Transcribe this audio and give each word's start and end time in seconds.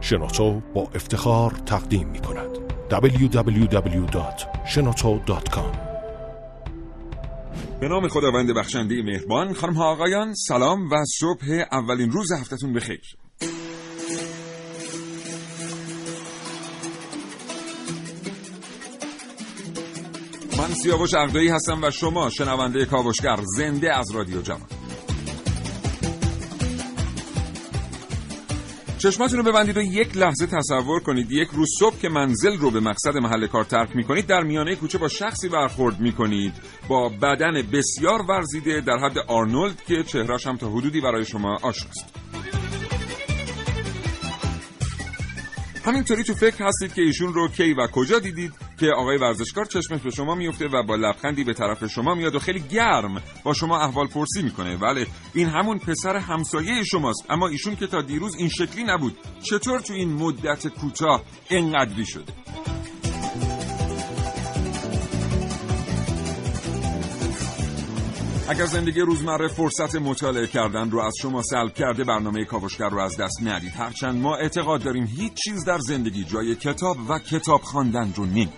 شنوتو 0.00 0.62
با 0.74 0.88
افتخار 0.94 1.50
تقدیم 1.50 2.08
می 2.08 2.20
کند. 2.20 2.48
www.shenoto.com 2.90 5.88
به 7.80 7.88
نام 7.88 8.08
خداوند 8.08 8.54
بخشنده 8.54 9.02
مهربان 9.02 9.54
خانم 9.54 9.74
ها 9.74 9.92
آقایان 9.92 10.34
سلام 10.34 10.90
و 10.90 11.04
صبح 11.18 11.64
اولین 11.72 12.10
روز 12.10 12.32
هفتهتون 12.32 12.72
بخیر 12.72 13.16
من 20.58 20.74
سیاوش 20.74 21.14
اقدایی 21.14 21.48
هستم 21.48 21.82
و 21.82 21.90
شما 21.90 22.30
شنونده 22.30 22.84
کاوشگر 22.84 23.38
زنده 23.56 23.94
از 23.94 24.10
رادیو 24.14 24.42
جوان. 24.42 24.77
چشماتون 28.98 29.38
رو 29.38 29.44
ببندید 29.44 29.76
و 29.76 29.80
یک 29.80 30.16
لحظه 30.16 30.46
تصور 30.46 31.00
کنید. 31.00 31.32
یک 31.32 31.48
روز 31.52 31.68
صبح 31.80 31.98
که 31.98 32.08
منزل 32.08 32.58
رو 32.58 32.70
به 32.70 32.80
مقصد 32.80 33.16
محل 33.16 33.46
کار 33.46 33.64
ترک 33.64 33.96
می‌کنید 33.96 34.26
در 34.26 34.42
میانه 34.42 34.76
کوچه 34.76 34.98
با 34.98 35.08
شخصی 35.08 35.48
برخورد 35.48 36.00
می‌کنید. 36.00 36.52
با 36.88 37.08
بدن 37.08 37.62
بسیار 37.72 38.22
ورزیده 38.28 38.80
در 38.80 38.98
حد 38.98 39.18
آرنولد 39.18 39.82
که 39.86 40.02
چهرش 40.02 40.46
هم 40.46 40.56
تا 40.56 40.70
حدودی 40.70 41.00
برای 41.00 41.24
شما 41.24 41.56
آشناست. 41.62 42.27
همینطوری 45.88 46.24
تو 46.24 46.34
فکر 46.34 46.64
هستید 46.64 46.94
که 46.94 47.02
ایشون 47.02 47.34
رو 47.34 47.48
کی 47.48 47.74
و 47.74 47.86
کجا 47.86 48.18
دیدید 48.18 48.52
که 48.80 48.86
آقای 48.96 49.16
ورزشکار 49.16 49.64
چشمش 49.64 50.00
به 50.00 50.10
شما 50.10 50.34
میفته 50.34 50.68
و 50.68 50.82
با 50.82 50.96
لبخندی 50.96 51.44
به 51.44 51.52
طرف 51.52 51.86
شما 51.86 52.14
میاد 52.14 52.34
و 52.34 52.38
خیلی 52.38 52.60
گرم 52.60 53.22
با 53.44 53.54
شما 53.54 53.78
احوال 53.78 54.06
پرسی 54.06 54.42
می‌کنه. 54.42 54.76
بله 54.76 55.06
این 55.34 55.48
همون 55.48 55.78
پسر 55.78 56.16
همسایه 56.16 56.84
شماست. 56.84 57.26
اما 57.30 57.48
ایشون 57.48 57.76
که 57.76 57.86
تا 57.86 58.02
دیروز 58.02 58.36
این 58.36 58.48
شکلی 58.48 58.84
نبود. 58.84 59.18
چطور 59.42 59.80
تو 59.80 59.92
این 59.92 60.12
مدت 60.12 60.68
کوتاه 60.68 61.22
اینقدری 61.48 62.06
شده؟ 62.06 62.32
اگر 68.50 68.66
زندگی 68.66 69.00
روزمره 69.00 69.48
فرصت 69.48 69.94
مطالعه 69.94 70.46
کردن 70.46 70.90
رو 70.90 71.00
از 71.00 71.14
شما 71.22 71.42
سلب 71.42 71.74
کرده 71.74 72.04
برنامه 72.04 72.44
کاوشگر 72.44 72.88
رو 72.88 72.98
از 72.98 73.16
دست 73.16 73.42
ندید. 73.42 73.72
هرچند 73.76 74.22
ما 74.22 74.36
اعتقاد 74.36 74.82
داریم 74.82 75.06
هیچ 75.06 75.32
چیز 75.32 75.64
در 75.64 75.78
زندگی 75.78 76.24
جای 76.24 76.54
کتاب 76.54 76.96
و 77.08 77.18
کتاب 77.18 77.60
خواندن 77.60 78.12
رو 78.16 78.26
نمی 78.26 78.48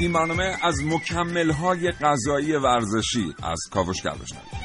این 0.00 0.12
برنامه 0.12 0.56
از 0.62 0.74
مکملهای 0.84 1.90
غذایی 1.90 2.52
ورزشی 2.52 3.34
از 3.42 3.60
کاوشگر 3.70 4.14
بشنوید. 4.14 4.61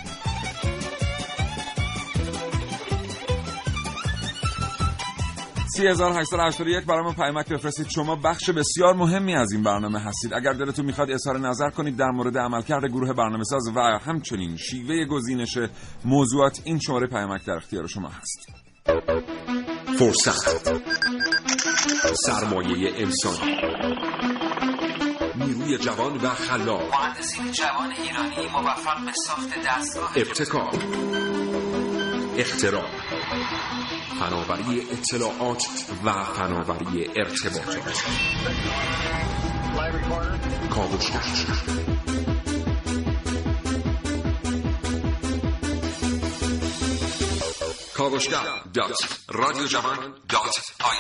3881 5.78 6.86
برای 6.86 7.04
ما 7.04 7.14
پیامک 7.14 7.50
بفرستید. 7.50 7.88
شما 7.90 8.16
بخش 8.16 8.50
بسیار 8.50 8.94
مهمی 8.94 9.36
از 9.36 9.52
این 9.52 9.64
برنامه 9.64 10.00
هستید. 10.00 10.34
اگر 10.34 10.54
دلتون 10.54 10.86
می‌خواد 10.86 11.12
اظهار 11.12 11.40
نظر 11.40 11.70
کنید 11.70 11.98
در 11.98 12.10
مورد 12.10 12.38
عملکرد 12.38 12.86
گروه 12.86 13.14
برنامه 13.14 13.44
ساز 13.44 13.68
و 13.76 13.80
همچنین 13.80 14.58
شیوه 14.58 15.06
گزینش 15.06 15.58
موضوعات 16.06 16.62
این 16.64 16.80
شماره 16.80 17.08
پیامک 17.08 17.46
در 17.46 17.54
اختیار 17.54 17.88
شما 17.88 18.10
هست. 18.10 18.48
فرصت. 20.00 20.72
سرمایه 22.26 22.94
انسانی. 22.96 23.62
نیروی 25.36 25.78
جوان 25.78 26.18
و 26.18 26.30
خلاق. 26.30 26.94
مهندسین 26.94 27.52
جوان 27.52 27.92
ایرانی 27.92 28.52
موفق 28.52 29.06
به 29.06 29.12
ساخت 29.28 29.50
دستگاه 29.68 30.14
ابتکار. 30.16 30.72
اختراع. 32.38 33.17
فناوری 34.20 34.82
اطلاعات 34.92 35.64
و 36.06 36.24
فناوری 36.24 37.08
ارتباطات 37.16 38.04
کاوشگر 40.70 41.22
کاوشگر 47.94 48.38
dot 48.74 49.20
رادیو 49.30 49.66
جوان 49.66 49.98
dot 50.30 50.62
IR 50.84 50.98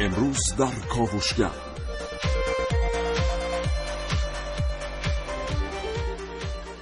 امروز 0.00 0.38
در 0.58 0.86
کاوشگر 0.88 1.67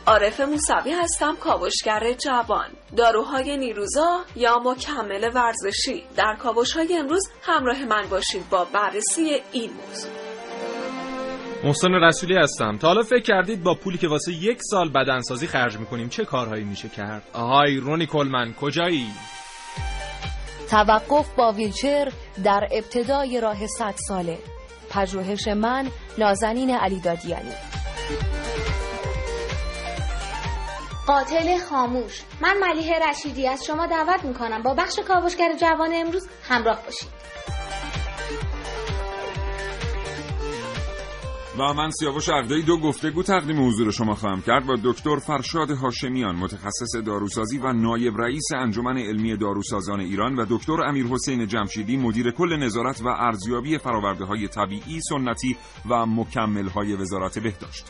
عارف 0.06 0.40
موسوی 0.40 0.92
هستم 0.92 1.36
کاوشگر 1.36 2.12
جوان. 2.12 2.66
داروهای 2.96 3.56
نیروزا 3.56 4.24
یا 4.36 4.58
مکمل 4.64 5.30
ورزشی. 5.34 6.04
در 6.16 6.36
کاوشهای 6.38 6.96
امروز 6.98 7.28
همراه 7.42 7.84
من 7.84 8.08
باشید 8.10 8.48
با 8.50 8.64
بررسی 8.64 9.42
این 9.52 9.70
موضوع. 9.72 10.10
محسن 11.64 11.94
رسولی 11.94 12.34
هستم. 12.36 12.78
تا 12.78 12.88
حالا 12.88 13.02
فکر 13.02 13.22
کردید 13.22 13.62
با 13.62 13.74
پولی 13.74 13.98
که 13.98 14.08
واسه 14.08 14.32
یک 14.32 14.58
سال 14.62 14.88
بدنسازی 14.88 15.46
خرج 15.46 15.76
می‌کنیم 15.78 16.08
چه 16.08 16.24
کارهایی 16.24 16.64
میشه 16.64 16.88
کرد؟ 16.88 17.22
آهای 17.32 17.76
رونی 17.76 18.06
کلمن 18.06 18.54
کجایی؟ 18.60 19.06
توقف 20.70 21.34
با 21.36 21.52
ویلچر 21.52 22.12
در 22.44 22.68
ابتدای 22.72 23.40
راه 23.40 23.66
صد 23.66 23.94
ساله. 24.08 24.38
پژوهش 24.90 25.48
من 25.48 25.88
نازنین 26.18 26.70
علی 26.70 27.00
قاتل 31.06 31.58
خاموش. 31.58 32.22
من 32.40 32.56
ملیه 32.60 32.98
رشیدی 33.08 33.48
از 33.48 33.64
شما 33.64 33.86
دعوت 33.86 34.24
می‌کنم 34.24 34.62
با 34.62 34.74
بخش 34.74 34.98
کاوشگر 35.08 35.56
جوان 35.60 35.90
امروز 35.94 36.28
همراه 36.48 36.82
باشید. 36.84 37.08
و 41.58 41.74
من 41.74 41.90
سیاوش 41.90 42.28
اقدایی 42.28 42.62
دو 42.62 42.76
گفتگو 42.80 43.22
تقدیم 43.22 43.68
حضور 43.68 43.90
شما 43.90 44.14
خواهم 44.14 44.42
کرد 44.42 44.66
با 44.66 44.76
دکتر 44.84 45.16
فرشاد 45.16 45.70
هاشمیان 45.70 46.36
متخصص 46.36 46.96
داروسازی 47.06 47.58
و 47.58 47.72
نایب 47.72 48.20
رئیس 48.20 48.44
انجمن 48.56 48.98
علمی 48.98 49.36
داروسازان 49.36 50.00
ایران 50.00 50.36
و 50.36 50.46
دکتر 50.50 50.82
امیر 50.82 51.06
حسین 51.06 51.46
جمشیدی 51.46 51.96
مدیر 51.96 52.30
کل 52.30 52.56
نظارت 52.56 53.00
و 53.00 53.08
ارزیابی 53.08 53.78
فراورده 53.78 54.24
های 54.24 54.48
طبیعی 54.48 55.00
سنتی 55.00 55.56
و 55.90 56.06
مکمل 56.06 56.68
های 56.68 56.94
وزارت 56.94 57.38
بهداشت. 57.38 57.86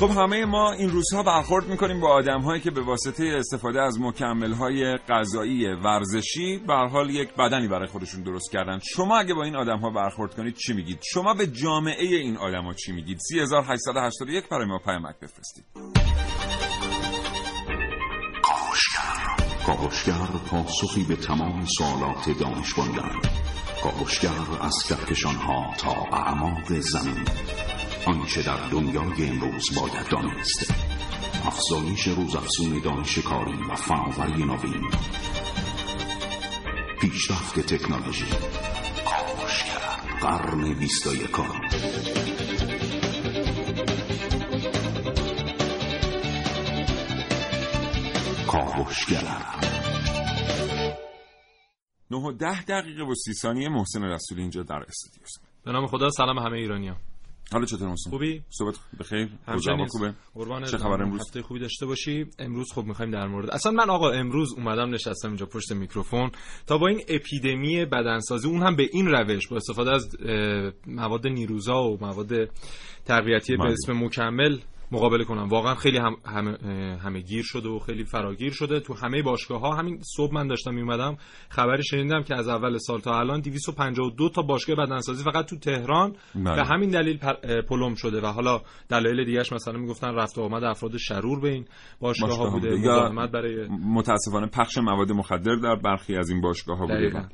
خب 0.00 0.10
همه 0.10 0.44
ما 0.44 0.72
این 0.72 0.90
روزها 0.90 1.22
برخورد 1.22 1.66
می‌کنیم 1.66 2.00
با 2.00 2.08
آدم 2.08 2.40
هایی 2.40 2.60
که 2.60 2.70
به 2.70 2.82
واسطه 2.82 3.24
استفاده 3.38 3.82
از 3.82 4.00
مکمل 4.00 4.52
های 4.52 4.96
غذایی 4.96 5.66
ورزشی 5.66 6.58
به 6.58 6.74
حال 6.74 7.10
یک 7.10 7.34
بدنی 7.34 7.68
برای 7.68 7.86
خودشون 7.86 8.22
درست 8.22 8.52
کردن. 8.52 8.78
شما 8.94 9.18
اگه 9.18 9.34
با 9.34 9.44
این 9.44 9.56
آدم 9.56 9.78
ها 9.78 9.90
برخورد 9.90 10.34
کنید 10.34 10.54
چی 10.54 10.72
میگید؟ 10.72 10.98
شما 11.12 11.34
به 11.34 11.46
جامعه 11.46 12.06
این 12.06 12.36
آدم 12.36 12.64
ها 12.64 12.72
چی 12.72 12.92
میگید؟ 12.92 13.18
3881 13.30 14.48
برای 14.48 14.66
ما 14.66 14.78
پیامک 14.78 15.14
بفرستید. 15.22 15.64
کاوشگر. 19.66 20.14
پاسخی 20.50 21.04
به 21.04 21.16
تمام 21.16 21.66
سوالات 21.78 22.38
دانش 22.40 22.74
کاوشگر 23.82 24.30
از 24.60 24.74
کهکشان 24.88 25.34
ها 25.34 25.74
تا 25.78 25.90
اعماق 26.16 26.72
زمین. 26.72 27.24
آنچه 28.06 28.42
در 28.42 28.68
دنیای 28.68 29.28
امروز 29.28 29.78
باید 29.78 30.08
دانست. 30.08 30.74
افزایش 31.46 32.08
روزافزون 32.08 32.80
دانش 32.84 33.18
کاری 33.18 33.58
و 33.70 33.74
فناوری 33.74 34.44
نوین. 34.44 34.90
پیشرفت 37.00 37.60
تکنولوژی. 37.60 38.26
قرن 40.24 40.74
بیست 40.74 41.06
و 41.06 41.14
یکم 41.14 41.48
کاوشگر 48.46 49.24
نه 52.10 52.16
و 52.16 52.32
ده 52.32 52.62
دقیقه 52.64 53.02
و 53.02 53.14
سی 53.14 53.34
ثانیه 53.34 53.68
محسن 53.68 54.02
رسولی 54.02 54.40
اینجا 54.40 54.62
در 54.62 54.82
استودیو 54.88 55.22
به 55.64 55.72
نام 55.72 55.86
خدا 55.86 56.10
سلام 56.10 56.38
همه 56.38 56.56
ایرانیان 56.56 56.96
حالا 57.52 57.64
چطور 57.64 57.88
محسن؟ 57.88 58.10
خوبی؟ 58.10 58.42
صحبت 58.50 58.74
بخیر. 59.00 59.28
همچنین 59.48 59.86
خوبه؟ 59.86 60.14
قربان 60.34 60.64
چه 60.64 60.78
خبر 60.78 61.02
امروز؟ 61.02 61.20
هفته 61.20 61.42
خوبی 61.42 61.60
داشته 61.60 61.86
باشی. 61.86 62.26
امروز 62.38 62.72
خب 62.72 62.84
می‌خوایم 62.84 63.10
در 63.10 63.26
مورد 63.26 63.50
اصلا 63.50 63.72
من 63.72 63.90
آقا 63.90 64.10
امروز 64.10 64.52
اومدم 64.52 64.94
نشستم 64.94 65.28
اینجا 65.28 65.46
پشت 65.46 65.72
میکروفون 65.72 66.30
تا 66.66 66.78
با 66.78 66.88
این 66.88 67.00
اپیدمی 67.08 67.84
بدنسازی 67.84 68.48
اون 68.48 68.62
هم 68.62 68.76
به 68.76 68.88
این 68.92 69.06
روش 69.06 69.48
با 69.48 69.56
استفاده 69.56 69.90
از 69.90 70.16
مواد 70.86 71.26
نیروزا 71.26 71.82
و 71.82 71.98
مواد 72.00 72.50
تقویتی 73.04 73.56
به. 73.56 73.64
اسم 73.64 73.92
مکمل 73.92 74.58
مقابله 74.92 75.24
کنم 75.24 75.48
واقعا 75.48 75.74
خیلی 75.74 75.98
هم 75.98 76.16
همه, 76.26 76.58
همه 77.02 77.20
گیر 77.20 77.42
شده 77.44 77.68
و 77.68 77.78
خیلی 77.78 78.04
فراگیر 78.04 78.52
شده 78.52 78.80
تو 78.80 78.94
همه 78.94 79.22
باشگاه 79.22 79.60
ها 79.60 79.74
همین 79.74 80.00
صبح 80.16 80.34
من 80.34 80.46
داشتم 80.46 80.74
میومدم 80.74 81.16
خبری 81.48 81.84
شنیدم 81.84 82.22
که 82.22 82.34
از 82.34 82.48
اول 82.48 82.78
سال 82.78 83.00
تا 83.00 83.18
الان 83.18 83.40
252 83.40 84.28
تا 84.28 84.42
باشگاه 84.42 84.76
بدنسازی 84.76 85.24
فقط 85.24 85.46
تو 85.46 85.56
تهران 85.56 86.16
بله. 86.34 86.56
به 86.56 86.64
همین 86.64 86.90
دلیل 86.90 87.18
پلم 87.68 87.94
شده 87.94 88.20
و 88.20 88.26
حالا 88.26 88.60
دلایل 88.88 89.24
دیگهش 89.24 89.52
مثلا 89.52 89.78
می‌گفتن 89.78 90.14
رفت 90.14 90.38
و 90.38 90.42
آمد 90.42 90.64
افراد 90.64 90.96
شرور 90.96 91.40
به 91.40 91.48
این 91.48 91.64
باشگاه 92.00 92.30
ها 92.30 92.36
باشگاه 92.36 92.52
ها 92.52 92.58
بوده. 92.58 92.80
یا 92.80 93.26
برای 93.26 93.68
متاسفانه 93.68 94.46
پخش 94.46 94.78
مواد 94.78 95.12
مخدر 95.12 95.56
در 95.56 95.76
برخی 95.76 96.16
از 96.16 96.30
این 96.30 96.40
باشگاه 96.40 96.78
ها 96.78 96.86
بوده. 96.86 97.28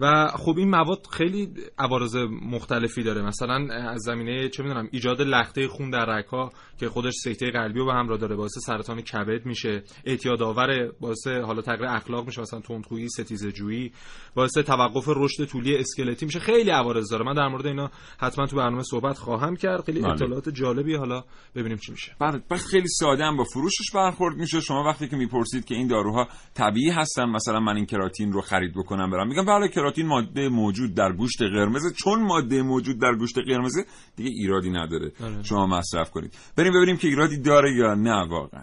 و 0.00 0.26
خب 0.26 0.54
این 0.58 0.70
مواد 0.70 1.06
خیلی 1.12 1.48
عوارض 1.78 2.16
مختلفی 2.42 3.02
داره. 3.02 3.22
مثلا 3.22 3.74
از 3.90 4.00
زمینه 4.00 4.48
چه 4.48 4.62
می‌دونم 4.62 4.88
ایجاد 4.92 5.22
لخته 5.22 5.68
خون 5.68 5.90
در 5.90 6.04
رگ‌ها 6.04 6.52
که 6.78 6.88
خودش 6.88 7.12
سکته 7.24 7.50
قلبی 7.50 7.78
رو 7.78 7.86
به 7.86 7.92
همراه 7.92 8.18
داره 8.18 8.36
باعث 8.36 8.58
سرطان 8.58 9.00
کبد 9.00 9.46
میشه. 9.46 9.82
اعتیاد 10.04 10.42
آور 10.42 10.92
باعث 11.00 11.26
حالا 11.26 11.62
تغییر 11.62 11.86
اخلاق 11.86 12.26
میشه 12.26 12.40
مثلا 12.40 12.60
تندخویی 12.60 13.08
ستیزه 13.08 13.52
جویی 13.52 13.92
باعث 14.34 14.52
توقف 14.52 15.04
رشد 15.08 15.44
طولی 15.44 15.76
اسکلتی 15.76 16.26
میشه. 16.26 16.38
خیلی 16.38 16.70
عوارض 16.70 17.10
داره. 17.10 17.24
من 17.24 17.34
در 17.34 17.48
مورد 17.48 17.66
اینا 17.66 17.90
حتما 18.18 18.46
تو 18.46 18.56
برنامه 18.56 18.82
صحبت 18.82 19.18
خواهم 19.18 19.56
کرد. 19.56 19.84
خیلی 19.84 20.00
بله. 20.00 20.10
اطلاعات 20.10 20.48
جالبی. 20.48 20.94
حالا 20.94 21.24
ببینیم 21.54 21.78
چی 21.78 21.92
میشه. 21.92 22.12
بله 22.20 22.42
بعد 22.48 22.60
خیلی 22.60 22.88
ساده 22.88 23.24
هم 23.24 23.36
با 23.36 23.44
فروشش 23.44 23.90
برخورد 23.94 24.36
میشه. 24.36 24.60
شما 24.60 24.84
وقتی 24.84 25.08
که 25.08 25.16
می‌پرسید 25.16 25.64
که 25.64 25.74
این 25.74 25.88
داروها 25.88 26.28
طبیعی 26.54 26.90
هستن 26.90 27.24
مثلا 27.24 27.60
من 27.60 27.76
این 27.76 27.86
کراتین 27.86 28.32
رو 28.32 28.40
خرید 28.40 28.74
بکنم 28.74 29.10
برم 29.10 29.28
میگم 29.28 29.44
بله 29.44 29.68
کراتین 29.86 30.06
ماده 30.06 30.48
موجود 30.48 30.94
در 30.94 31.12
گوشت 31.12 31.42
قرمز 31.42 31.92
چون 31.92 32.22
ماده 32.22 32.62
موجود 32.62 33.00
در 33.00 33.14
گوشت 33.14 33.38
قرمز 33.38 33.72
دیگه 34.16 34.30
ایرادی 34.30 34.70
نداره. 34.70 35.12
آره. 35.22 35.42
شما 35.42 35.66
مصرف 35.66 36.10
کنید. 36.10 36.34
بریم 36.56 36.72
ببینیم 36.72 36.96
که 36.96 37.08
ایرادی 37.08 37.38
داره 37.38 37.72
یا 37.72 37.94
نه 37.94 38.28
واقعا. 38.28 38.62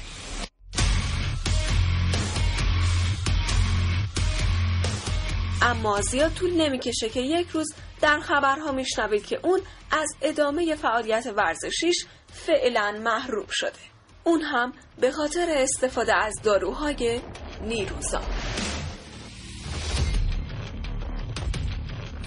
اما 5.69 6.01
زیاد 6.01 6.33
طول 6.33 6.61
نمی‌کشه 6.61 7.09
که 7.09 7.21
یک 7.21 7.49
روز 7.49 7.73
در 8.01 8.19
خبرها 8.19 8.71
میشنوید 8.71 9.25
که 9.25 9.39
اون 9.43 9.61
از 9.91 10.15
ادامه 10.21 10.75
فعالیت 10.75 11.33
ورزشیش 11.35 12.05
فعلا 12.27 12.99
محروم 13.03 13.47
شده 13.49 13.79
اون 14.23 14.41
هم 14.41 14.73
به 14.99 15.11
خاطر 15.11 15.45
استفاده 15.49 16.15
از 16.15 16.33
داروهای 16.43 17.21
نیروزا 17.61 18.21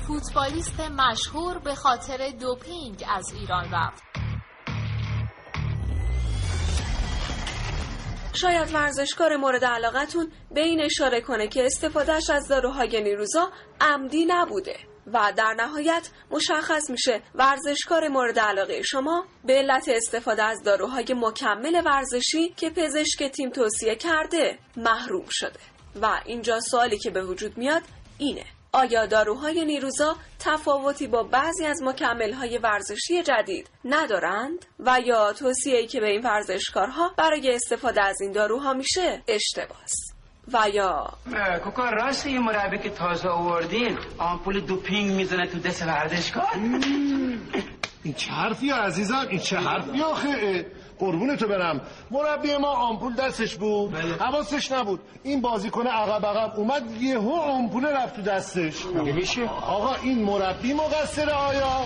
فوتبالیست 0.07 0.81
مشهور 0.81 1.59
به 1.59 1.75
خاطر 1.75 2.31
دوپینگ 2.41 3.05
از 3.09 3.33
ایران 3.41 3.65
رفت. 3.73 4.12
شاید 8.33 8.75
ورزشکار 8.75 9.37
مورد 9.37 9.65
علاقتون 9.65 10.33
به 10.51 10.61
این 10.61 10.81
اشاره 10.81 11.21
کنه 11.21 11.49
که 11.49 11.67
استفادهش 11.67 12.31
از 12.31 12.49
داروهای 12.49 13.01
نیروزا 13.01 13.53
عمدی 13.81 14.25
نبوده 14.25 14.77
و 15.07 15.33
در 15.37 15.55
نهایت 15.59 16.09
مشخص 16.31 16.91
میشه 16.91 17.23
ورزشکار 17.35 18.09
مورد 18.09 18.39
علاقه 18.39 18.83
شما 18.83 19.25
به 19.45 19.53
علت 19.53 19.89
استفاده 19.89 20.43
از 20.43 20.63
داروهای 20.63 21.07
مکمل 21.17 21.83
ورزشی 21.85 22.49
که 22.57 22.71
پزشک 22.71 23.23
تیم 23.23 23.51
توصیه 23.51 23.95
کرده 23.95 24.59
محروم 24.77 25.27
شده. 25.31 25.61
و 26.03 26.21
اینجا 26.27 26.61
سوالی 26.61 26.99
که 26.99 27.11
به 27.11 27.25
وجود 27.25 27.59
میاد 27.59 27.83
اینه. 28.19 28.45
آیا 28.75 29.07
داروهای 29.07 29.65
نیروزا 29.65 30.17
تفاوتی 30.39 31.07
با 31.07 31.23
بعضی 31.23 31.67
از 31.67 31.83
مکملهای 31.83 32.59
ورزشی 32.59 33.23
جدید 33.23 33.71
ندارند؟ 33.85 34.67
و 34.79 35.01
یا 35.07 35.33
توصیه‌ای 35.33 35.87
که 35.87 36.01
به 36.01 36.07
این 36.07 36.23
ورزشکارها 36.23 37.11
برای 37.17 37.55
استفاده 37.55 38.03
از 38.03 38.21
این 38.21 38.33
داروها 38.33 38.73
میشه 38.75 39.23
اشتباس؟ 39.29 39.93
و 40.53 40.69
یا 40.75 41.13
کوکا 41.65 41.91
راست 41.91 42.27
یه 42.27 42.39
مربی 42.39 42.79
که 42.79 42.91
تازه 42.91 43.29
آوردین 43.29 43.99
آمپول 44.19 44.61
دوپینگ 44.61 45.11
می‌زنه 45.11 45.47
تو 45.47 45.59
دست 45.59 45.83
ورزشکار؟ 45.83 46.49
این 48.05 48.15
چه 48.15 48.31
حرفی 48.31 48.71
عزیزم؟ 48.71 49.27
این 49.31 49.39
چه 49.39 49.57
حرفی 49.57 50.03
آخه؟ 50.03 50.67
قربون 51.03 51.37
تو 51.37 51.49
برم. 51.49 51.81
مربی 52.11 52.57
ما 52.57 52.69
آمپول 52.69 53.15
دستش 53.15 53.57
بود. 53.57 53.95
حواسش 53.95 54.73
نبود. 54.73 55.01
این 55.23 55.41
بازیکن 55.41 55.87
عقب 55.87 56.27
عقب 56.27 56.59
اومد 56.59 57.03
یهو 57.03 57.33
آمپول 57.33 57.87
رفت 57.87 58.17
تو 58.17 58.23
دستش. 58.23 58.87
میشه؟ 58.87 59.49
آقا 59.49 59.95
این 59.95 60.25
مربی 60.25 60.73
مقصر 60.75 61.31
آیا؟ 61.31 61.85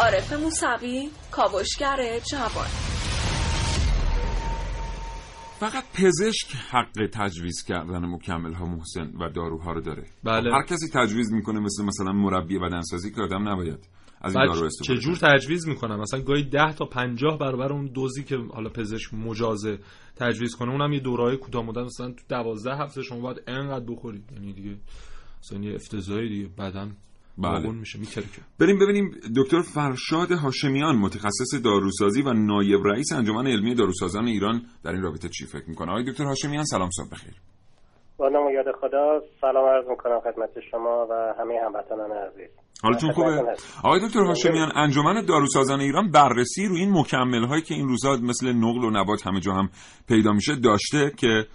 عارف 0.00 0.32
موسوی 0.32 1.10
کاوشگر 1.30 2.18
جوان. 2.30 2.85
فقط 5.58 5.84
پزشک 5.94 6.56
حق 6.70 7.08
تجویز 7.12 7.64
کردن 7.68 8.04
مکمل 8.04 8.52
ها 8.52 8.64
محسن 8.66 9.12
و 9.20 9.28
داروها 9.28 9.72
رو 9.72 9.80
داره. 9.80 10.04
بله. 10.24 10.52
هر 10.52 10.62
کسی 10.62 10.86
تجویز 10.94 11.32
می‌کنه 11.32 11.60
مثل 11.60 11.84
مثلا 11.84 12.12
مربی 12.12 12.58
بدنسازی 12.58 13.12
که 13.12 13.22
آدم 13.22 13.48
نباید 13.48 13.88
از 14.20 14.36
این 14.36 14.46
دارو 14.46 14.64
استفاده 14.64 15.00
چجور 15.00 15.16
تجویز 15.16 15.68
می‌کنم؟ 15.68 16.00
مثلا 16.00 16.20
گاهی 16.20 16.42
10 16.42 16.72
تا 16.72 16.84
50 16.84 17.38
برابر 17.38 17.72
اون 17.72 17.86
دوزی 17.86 18.24
که 18.24 18.36
حالا 18.36 18.70
پزشک 18.70 19.14
مجازه 19.14 19.78
تجویز 20.16 20.54
کنه 20.54 20.70
اونم 20.70 20.92
یه 20.92 21.00
دورهای 21.00 21.36
کوتاه 21.36 21.64
مدت 21.64 21.84
مثلا 21.84 22.08
تو 22.08 22.22
12 22.28 22.76
هفته 22.76 23.02
شما 23.02 23.20
باید 23.20 23.42
انقدر 23.46 23.84
بخورید. 23.88 24.32
یعنی 24.32 24.52
دیگه 24.52 24.76
مثلا 25.42 25.58
یه 25.60 25.74
افتضاحی 25.74 26.28
دیگه 26.28 26.48
بدن 26.58 26.96
بله. 27.38 27.70
میشه 27.70 27.98
میترکه 27.98 28.42
بریم 28.60 28.78
ببینیم 28.78 29.10
دکتر 29.36 29.60
فرشاد 29.60 30.32
هاشمیان 30.32 30.96
متخصص 30.96 31.54
داروسازی 31.64 32.22
و 32.22 32.32
نایب 32.32 32.86
رئیس 32.86 33.12
انجمن 33.12 33.46
علمی 33.46 33.74
داروسازان 33.74 34.26
ایران 34.26 34.62
در 34.84 34.92
این 34.92 35.02
رابطه 35.02 35.28
چی 35.28 35.46
فکر 35.46 35.68
می‌کنه؟ 35.68 35.90
آقای 35.90 36.04
دکتر 36.04 36.24
هاشمیان 36.24 36.64
سلام 36.64 36.90
صبح 36.90 37.08
بخیر. 37.12 37.34
با 38.18 38.28
نام 38.28 38.46
و 38.46 38.50
یاد 38.50 38.64
خدا 38.80 39.20
سلام 39.40 39.68
عرض 39.68 39.88
می‌کنم 39.88 40.20
خدمت 40.20 40.50
شما 40.70 41.06
و 41.10 41.34
همه 41.40 41.54
هموطنان 41.66 42.10
عزیز. 42.12 42.50
حالتون 42.82 43.12
خوبه. 43.12 43.56
آقای 43.84 44.08
دکتر 44.08 44.20
هاشمیان 44.20 44.72
انجمن 44.76 45.24
داروسازان 45.24 45.80
ایران 45.80 46.10
بررسی 46.10 46.66
روی 46.66 46.80
این 46.80 46.92
مکمل 46.92 47.44
هایی 47.44 47.62
که 47.62 47.74
این 47.74 47.88
روزا 47.88 48.16
مثل 48.16 48.52
نقل 48.52 48.84
و 48.84 48.90
نبات 48.90 49.26
همه 49.26 49.40
جا 49.40 49.52
هم 49.52 49.68
پیدا 50.08 50.32
میشه 50.32 50.56
داشته 50.56 51.12
که 51.16 51.46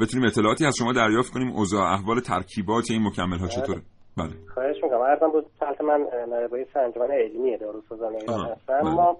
بتونیم 0.00 0.26
اطلاعاتی 0.26 0.66
از 0.66 0.76
شما 0.76 0.92
دریافت 0.92 1.32
کنیم 1.32 1.52
اوضاع 1.52 1.92
احوال 1.92 2.20
ترکیبات 2.20 2.90
این 2.90 3.02
مکمل 3.02 3.38
ها 3.38 3.48
چطوره؟ 3.48 3.82
بله. 4.16 4.28
خواهش 4.54 4.84
می‌کنم. 4.84 5.00
عرضم 5.00 5.28
بود 5.28 5.46
سلط 5.60 5.80
من 5.80 6.06
نایب 6.28 6.54
رئیس 6.54 6.76
انجمن 6.76 7.10
علمی 7.10 7.56
داروسازان 7.56 8.14
ایران 8.14 8.40
هستم. 8.40 8.80
بله. 8.80 8.94
ما 8.94 9.16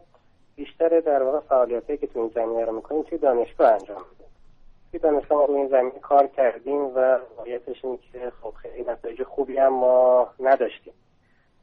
بیشتر 0.57 1.01
در 1.01 1.23
واقع 1.23 1.41
فعالیتی 1.41 1.97
که 1.97 2.07
تو 2.07 2.19
این 2.19 2.31
زمینه 2.35 2.65
رو 2.65 2.73
می‌کنیم 2.73 3.03
توی 3.03 3.19
دانشگاه 3.19 3.73
انجام 3.73 4.03
میدیم. 4.11 4.27
توی 4.91 5.01
دانشگاه 5.01 5.39
ما 5.39 5.45
روی 5.45 5.57
این 5.57 5.69
زمینه 5.69 5.99
کار 6.01 6.27
کردیم 6.27 6.81
و 6.81 7.19
واقعیتش 7.37 7.85
اینه 7.85 7.99
که 8.13 8.33
خب 8.43 8.51
خیلی 8.51 8.91
نتایج 8.91 9.23
خوبی 9.23 9.57
هم 9.57 9.69
ما 9.69 10.29
نداشتیم. 10.41 10.95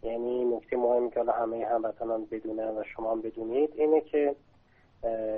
یعنی 0.04 0.46
نکته 0.46 0.78
مهمی 0.78 1.10
که 1.10 1.20
حالا 1.20 1.34
همه 1.34 1.66
هموطنان 1.66 2.26
بدونن 2.32 2.78
و 2.78 2.84
شما 2.84 3.12
هم 3.12 3.22
بدونید 3.22 3.70
اینه 3.76 4.02
که 4.02 4.36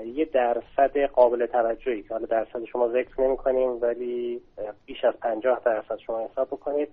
یه 0.06 0.26
درصد 0.26 0.98
قابل 0.98 1.46
توجهی 1.46 2.04
که 2.04 2.10
حالا 2.10 2.26
درصد 2.26 2.64
شما 2.64 2.90
ذکر 2.90 3.22
نمی 3.22 3.38
کنیم 3.38 3.82
ولی 3.82 4.42
بیش 4.86 5.06
از 5.06 5.14
50 5.14 5.62
درصد 5.66 5.98
شما 5.98 6.20
حساب 6.20 6.48
بکنید. 6.48 6.90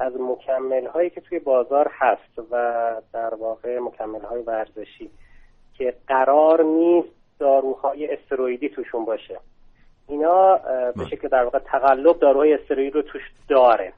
از 0.00 0.12
مکمل 0.20 0.86
هایی 0.86 1.10
که 1.10 1.20
توی 1.20 1.38
بازار 1.38 1.90
هست 1.92 2.38
و 2.50 2.94
در 3.12 3.34
واقع 3.34 3.78
مکمل 3.78 4.20
های 4.20 4.42
ورزشی 4.42 5.10
که 5.74 5.94
قرار 6.06 6.62
نیست 6.62 7.08
داروهای 7.38 8.14
استروئیدی 8.14 8.68
توشون 8.68 9.04
باشه. 9.04 9.40
اینا 10.08 10.56
به 10.96 11.04
شکل 11.10 11.28
در 11.28 11.44
واقع 11.44 11.58
تقلب 11.58 12.18
داروهای 12.18 12.54
استروئیدی 12.54 12.90
رو 12.90 13.02
توش 13.02 13.22
داره. 13.48 13.92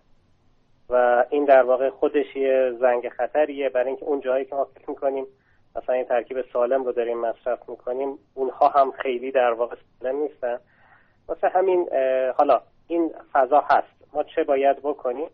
و 0.90 1.24
این 1.30 1.44
در 1.44 1.62
واقع 1.62 1.90
خودش 1.90 2.36
یه 2.36 2.72
زنگ 2.80 3.08
خطریه. 3.08 3.68
برای 3.68 3.86
اینکه 3.88 4.04
اون 4.04 4.20
جایی 4.20 4.44
که 4.44 4.54
ما 4.54 4.64
فکر 4.64 4.90
می‌کنیم 4.90 5.26
مثلا 5.76 5.94
این 5.94 6.04
ترکیب 6.04 6.44
سالم 6.52 6.84
رو 6.84 6.92
داریم 6.92 7.18
مصرف 7.18 7.68
می‌کنیم 7.68 8.18
اونها 8.34 8.68
هم 8.68 8.92
خیلی 8.92 9.30
در 9.30 9.52
واقع 9.52 9.76
سالم 10.00 10.16
نیستن. 10.16 10.58
واسه 11.28 11.48
همین 11.48 11.88
حالا 12.36 12.60
این 12.88 13.14
فضا 13.32 13.60
هست. 13.60 14.12
ما 14.12 14.22
چه 14.22 14.44
باید 14.44 14.76
بکنیم؟ 14.76 15.28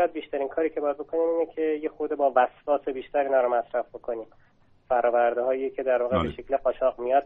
شاید 0.00 0.12
بیشترین 0.12 0.48
کاری 0.48 0.70
که 0.70 0.80
باید 0.80 0.96
بکنیم 0.96 1.22
اینه 1.22 1.52
که 1.54 1.62
یه 1.82 1.88
خود 1.88 2.10
با 2.16 2.32
وسواس 2.36 2.88
بیشتر 2.94 3.18
اینا 3.18 3.40
رو 3.40 3.54
مصرف 3.54 3.86
بکنیم. 3.94 4.26
فراورده 4.88 5.42
هایی 5.42 5.70
که 5.70 5.82
در 5.82 6.02
واقع 6.02 6.22
به 6.22 6.32
شکل 6.32 6.56
قاچاق 6.56 7.00
میاد 7.00 7.22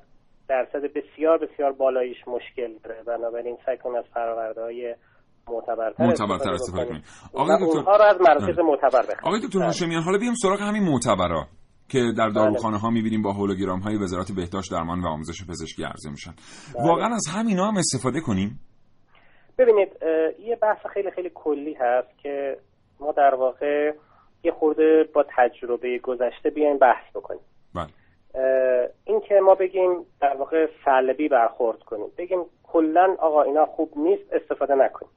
درصد 0.48 0.82
بسیار 0.94 1.38
بسیار 1.38 1.72
بالاییش 1.72 2.16
مشکل 2.26 2.78
داره. 2.84 3.02
بنابراین 3.02 3.56
سعی 3.66 3.78
کنیم 3.78 3.96
از 3.96 4.04
فراورده 4.14 4.60
های 4.62 4.94
معتبرتر 5.48 6.04
معتبرتر 6.04 6.50
استفاده 6.50 6.84
کنیم. 6.84 7.02
آقای 7.34 7.56
دکتر 7.56 7.78
اونها 7.78 7.96
رو 7.96 8.02
از 8.02 8.20
مراکز 8.20 8.58
معتبر 8.58 9.02
بخریم. 9.02 9.24
آقای 9.24 9.40
دکتر 9.40 9.58
هاشمیان 9.58 10.02
حالا 10.02 10.18
بیام 10.18 10.34
سراغ 10.34 10.60
همین 10.60 10.82
معتبرا 10.82 11.46
که 11.88 12.12
در 12.18 12.28
داروخانه 12.28 12.78
ها 12.78 12.90
می‌بینیم 12.90 13.22
با 13.22 13.32
هولوگرام 13.32 13.80
های 13.80 13.96
وزارت 13.96 14.32
بهداشت 14.36 14.72
درمان 14.72 15.00
و 15.00 15.06
آموزش 15.06 15.46
پزشکی 15.48 15.84
عرضه 15.84 16.10
میشن. 16.10 16.34
واقعا 16.88 17.14
از 17.14 17.26
همینا 17.34 17.66
هم 17.66 17.76
استفاده 17.76 18.20
کنیم؟ 18.20 18.60
ببینید 19.58 19.88
یه 20.38 20.56
بحث 20.56 20.86
خیلی 20.86 21.10
خیلی 21.10 21.30
کلی 21.34 21.72
هست 21.72 22.18
که 22.18 22.56
ما 23.00 23.12
در 23.12 23.34
واقع 23.34 23.92
یه 24.44 24.52
خورده 24.52 25.04
با 25.04 25.24
تجربه 25.28 25.98
گذشته 25.98 26.50
بیایم 26.50 26.78
بحث 26.78 27.10
بکنیم. 27.14 27.40
بله. 27.74 27.88
این 29.04 29.20
که 29.20 29.40
ما 29.40 29.54
بگیم 29.54 30.06
در 30.20 30.36
واقع 30.36 30.68
سلبی 30.84 31.28
برخورد 31.28 31.78
کنیم. 31.78 32.06
بگیم 32.18 32.44
کلا 32.62 33.16
آقا 33.18 33.42
اینا 33.42 33.66
خوب 33.66 33.92
نیست 33.96 34.32
استفاده 34.32 34.74
نکنیم 34.74 35.10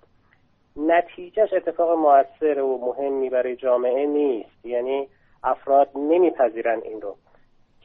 نتیجهش 0.76 1.54
اتفاق 1.54 1.98
موثر 1.98 2.62
و 2.62 2.78
مهمی 2.78 3.30
برای 3.30 3.56
جامعه 3.56 4.06
نیست. 4.06 4.66
یعنی 4.66 5.08
افراد 5.44 5.90
نمیپذیرن 5.96 6.80
این 6.84 7.02
رو. 7.02 7.16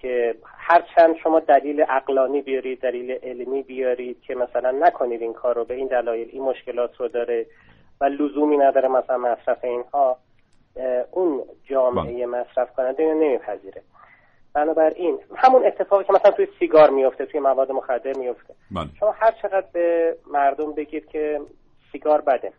که 0.02 0.35
هرچند 0.56 1.16
شما 1.16 1.40
دلیل 1.40 1.85
اقلانی 1.88 2.42
بیارید 2.42 2.80
دلیل 2.80 3.11
علمی 3.11 3.62
بیارید 3.62 4.21
که 4.23 4.35
مثلا 4.35 4.71
نکنید 4.71 5.23
این 5.23 5.32
کار 5.32 5.54
رو 5.54 5.64
به 5.64 5.75
این 5.75 5.87
دلایل 5.87 6.28
این 6.32 6.42
مشکلات 6.42 6.97
رو 6.97 7.09
داره 7.09 7.47
و 8.00 8.04
لزومی 8.04 8.56
نداره 8.56 8.88
مثلا 8.88 9.18
مصرف 9.18 9.64
اینها 9.64 10.18
اون 11.11 11.42
جامعه 11.64 12.26
مصرف 12.26 12.73
کننده 12.76 13.02
اینو 13.02 13.14
نمیپذیره. 13.14 13.82
بنابراین 14.54 15.18
همون 15.37 15.66
اتفاقی 15.66 16.04
که 16.04 16.12
مثلا 16.12 16.30
توی 16.30 16.47
سیگار 16.59 16.90
میفته 16.90 17.26
توی 17.26 17.40
مواد 17.40 17.73
مخدر 17.73 18.12
میفته. 18.12 18.54
بله. 18.71 18.88
شما 19.00 19.11
هر 19.11 19.32
چقدر 19.42 19.66
به 19.73 20.16
مردم 20.32 20.73
بگید 20.73 21.06
که 21.06 21.40
سیگار 21.92 22.21
بده. 22.21 22.52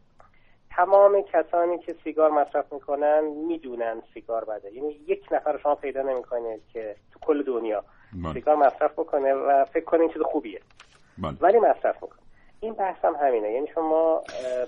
تمام 0.76 1.22
کسانی 1.22 1.78
که 1.78 1.96
سیگار 2.04 2.32
مصرف 2.32 2.74
می‌کنن 2.74 3.24
می‌دونن 3.24 4.02
سیگار 4.14 4.46
بده. 4.46 4.74
یعنی 4.74 5.00
یک 5.08 5.28
نفر 5.32 5.58
شما 5.58 5.76
پیدا 5.76 6.02
نمی‌کنید 6.02 6.62
که 6.74 6.96
تو 7.14 7.20
کل 7.20 7.44
دنیا 7.44 7.84
بله. 8.24 8.34
سیگار 8.34 8.56
مصرف 8.56 8.92
بکنه 8.92 9.34
و 9.34 9.66
فکر 9.66 9.86
کنه 9.86 10.02
این 10.02 10.10
چیز 10.14 10.22
خوبیه. 10.22 10.60
بله. 11.18 11.38
ولی 11.42 11.60
مصرف 11.60 12.04
می‌کنه. 12.04 12.20
این 12.60 12.74
بحث 12.74 13.06
هم 13.06 13.16
همینه. 13.16 13.52
یعنی 13.52 13.68
شما 13.68 14.22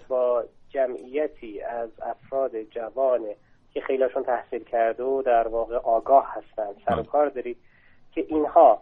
با 0.08 0.44
جمعیتی 0.70 1.62
از 1.62 1.90
افراد 2.02 2.62
جوان 2.62 3.22
که 3.74 3.82
خیلیشون 3.82 4.24
تحصیل 4.24 4.64
کرده 4.64 5.04
و 5.04 5.22
در 5.22 5.48
واقع 5.48 5.76
آگاه 5.76 6.34
هستن 6.34 6.68
سر 6.86 7.00
و 7.00 7.04
کار 7.04 7.30
دارید 7.30 7.58
که 8.12 8.26
اینها 8.28 8.82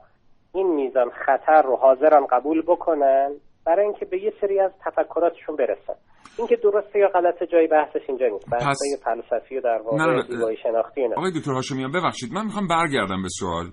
این 0.53 0.68
میزان 0.68 1.10
خطر 1.10 1.62
رو 1.62 1.75
حاضرن 1.75 2.25
قبول 2.25 2.62
بکنن 2.62 3.32
برای 3.65 3.86
اینکه 3.86 4.05
به 4.05 4.24
یه 4.24 4.34
سری 4.41 4.60
از 4.60 4.72
تفکراتشون 4.86 5.55
برسن. 5.55 5.93
اینکه 6.38 6.55
درسته 6.55 7.00
یا 7.00 7.08
غلط 7.08 7.43
جای 7.51 7.67
بحثش 7.67 8.01
اینجا 8.08 8.25
نیست. 8.27 8.50
بحث 8.50 8.63
پس... 8.63 9.03
فلسفی 9.03 9.58
و 9.58 9.62
در 9.62 9.82
واقع 9.86 10.22
زیبایی 10.29 10.58
شناختی 10.63 11.08
نه 11.08 11.15
آقای 11.15 11.32
دکتر 11.32 11.51
هاشمیان 11.51 11.91
ببخشید 11.91 12.34
من 12.34 12.46
می‌خوام 12.46 12.67
برگردم 12.67 13.22
به 13.22 13.29
سوال. 13.29 13.65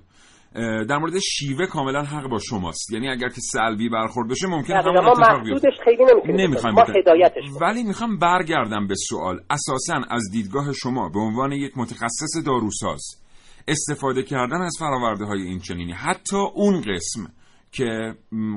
در 0.88 0.98
مورد 0.98 1.18
شیوه 1.18 1.66
کاملا 1.66 2.02
حق 2.02 2.28
با 2.28 2.38
شماست. 2.38 2.92
یعنی 2.92 3.08
اگر 3.08 3.28
که 3.28 3.40
سلبی 3.40 3.88
برخورد 3.88 4.30
بشه 4.30 4.46
ممکن 4.46 4.74
همون 4.74 5.04
ما 5.04 5.10
اتفاق 5.10 5.44
بیفته. 5.44 5.70
خیلی 5.84 6.04
نمی‌تونیم 6.04 6.50
ما 6.50 6.82
هدایتش 6.82 7.44
ولی 7.60 7.82
می‌خوام 7.82 8.18
برگردم 8.18 8.86
به 8.86 8.94
سوال. 8.94 9.40
اساسا 9.50 10.00
از 10.10 10.22
دیدگاه 10.32 10.72
شما 10.72 11.08
به 11.08 11.20
عنوان 11.20 11.52
یک 11.52 11.72
متخصص 11.76 12.46
داروساز 12.46 13.02
استفاده 13.68 14.22
کردن 14.22 14.62
از 14.62 14.76
فراورده 14.78 15.24
های 15.24 15.42
این 15.42 15.58
چنینی 15.58 15.92
حتی 15.92 16.36
اون 16.54 16.80
قسم 16.80 17.20
که 17.72 18.14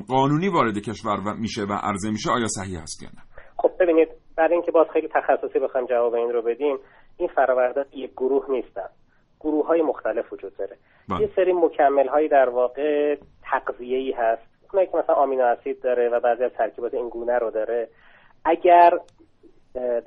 قانونی 0.07 0.49
وارد 0.49 0.77
کشور 0.77 1.33
میشه 1.39 1.61
و 1.61 1.73
عرضه 1.73 2.11
میشه 2.11 2.31
آیا 2.31 2.47
صحیح 2.47 2.81
هست 2.81 3.03
یا 3.03 3.09
نه؟ 3.09 3.21
خب 3.57 3.71
ببینید 3.79 4.07
برای 4.37 4.53
اینکه 4.53 4.71
باز 4.71 4.87
خیلی 4.93 5.07
تخصصی 5.07 5.59
بخوایم 5.59 5.87
جواب 5.87 6.13
این 6.13 6.29
رو 6.29 6.41
بدیم 6.41 6.77
این 7.17 7.29
فراورده 7.35 7.85
یک 7.93 8.11
گروه 8.11 8.45
نیستن. 8.49 8.89
گروه 9.39 9.67
های 9.67 9.81
مختلف 9.81 10.33
وجود 10.33 10.57
داره. 10.57 10.77
بله. 11.09 11.21
یه 11.21 11.29
سری 11.35 11.53
مکمل 11.53 12.07
هایی 12.07 12.27
در 12.29 12.49
واقع 12.49 13.17
تقویه 13.43 13.97
ای 13.97 14.11
هست. 14.11 14.41
اونایی 14.73 14.91
که 14.91 14.97
مثلا 14.97 15.15
آمینو 15.15 15.43
اسید 15.43 15.81
داره 15.81 16.09
و 16.09 16.19
بعضی 16.19 16.43
از 16.43 16.51
ترکیبات 16.51 16.93
این 16.93 17.09
گونه 17.09 17.37
رو 17.37 17.51
داره. 17.51 17.87
اگر 18.45 18.91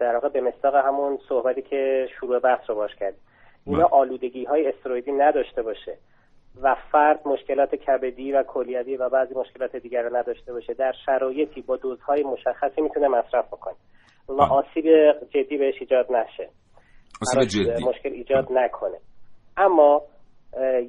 در 0.01 0.15
واقع 0.15 0.29
به 0.29 0.41
مستاق 0.41 0.75
همون 0.75 1.19
صحبتی 1.29 1.63
که 1.63 2.09
شروع 2.21 2.39
بحث 2.39 2.71
رو 2.71 2.75
باش 2.75 2.95
کرد 3.01 3.15
اینا 3.67 3.87
آلودگی 3.87 4.45
های 4.45 4.69
استروئیدی 4.69 5.13
نداشته 5.13 5.63
باشه. 5.63 5.99
و 6.63 6.77
فرد 6.93 7.29
مشکلات 7.29 7.75
کبدی 7.75 8.33
و 8.33 8.43
کلیوی 8.43 8.97
و 8.97 9.09
بعضی 9.09 9.35
مشکلات 9.35 9.77
دیگر 9.77 10.03
رو 10.03 10.17
نداشته 10.17 10.53
باشه 10.53 10.75
در 10.75 10.93
شرایطی 11.07 11.63
با 11.63 11.77
دوزهای 11.77 12.23
مشخصی 12.23 12.81
می‌تونه 12.81 13.09
مصرف 13.09 13.47
بکنه. 13.47 13.75
و 14.29 14.43
آسیب 14.43 14.85
جدی 15.31 15.57
بهش 15.57 15.75
ایجاد 15.81 16.13
نشه. 16.13 16.49
آسیب 17.23 17.43
جدی. 17.43 17.85
مشکل 17.85 18.13
ایجاد 18.13 18.53
نکنه. 18.53 18.99
اما 19.57 20.03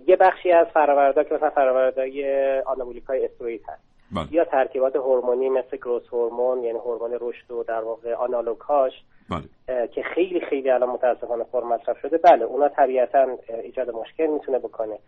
یه 0.08 0.16
بخشی 0.16 0.52
از 0.52 0.68
فرآوردها 0.74 1.24
که 1.24 1.36
مثلا 1.36 1.50
فرآوردهای 1.50 2.24
آنابولیک 2.66 3.04
های 3.04 3.26
استروئید 3.26 3.62
هست. 3.68 3.84
بله. 4.12 4.28
یا 4.32 4.46
ترکیبات 4.46 4.96
هورمونی 4.96 5.50
مثل 5.50 5.78
گروس 5.78 6.04
هورمون 6.12 6.64
یعنی 6.64 6.80
هورمون 6.80 7.18
رشد 7.22 7.52
و 7.52 7.64
در 7.64 7.82
واقع 7.82 8.14
آنالوگهاش 8.14 8.94
بله. 9.30 9.88
که 9.88 10.02
خیلی 10.16 10.42
خیلی 10.50 10.70
الان 10.70 10.90
متاسفانه 10.90 11.44
پر 11.44 11.64
مصرف 11.64 11.98
شده. 12.02 12.18
بله 12.18 12.46
اونا 12.46 12.70
طبیعتا 12.70 13.28
ایجاد 13.64 13.90
مشکل 13.90 14.28
می‌تونه 14.28 14.60
بکنه. 14.60 15.00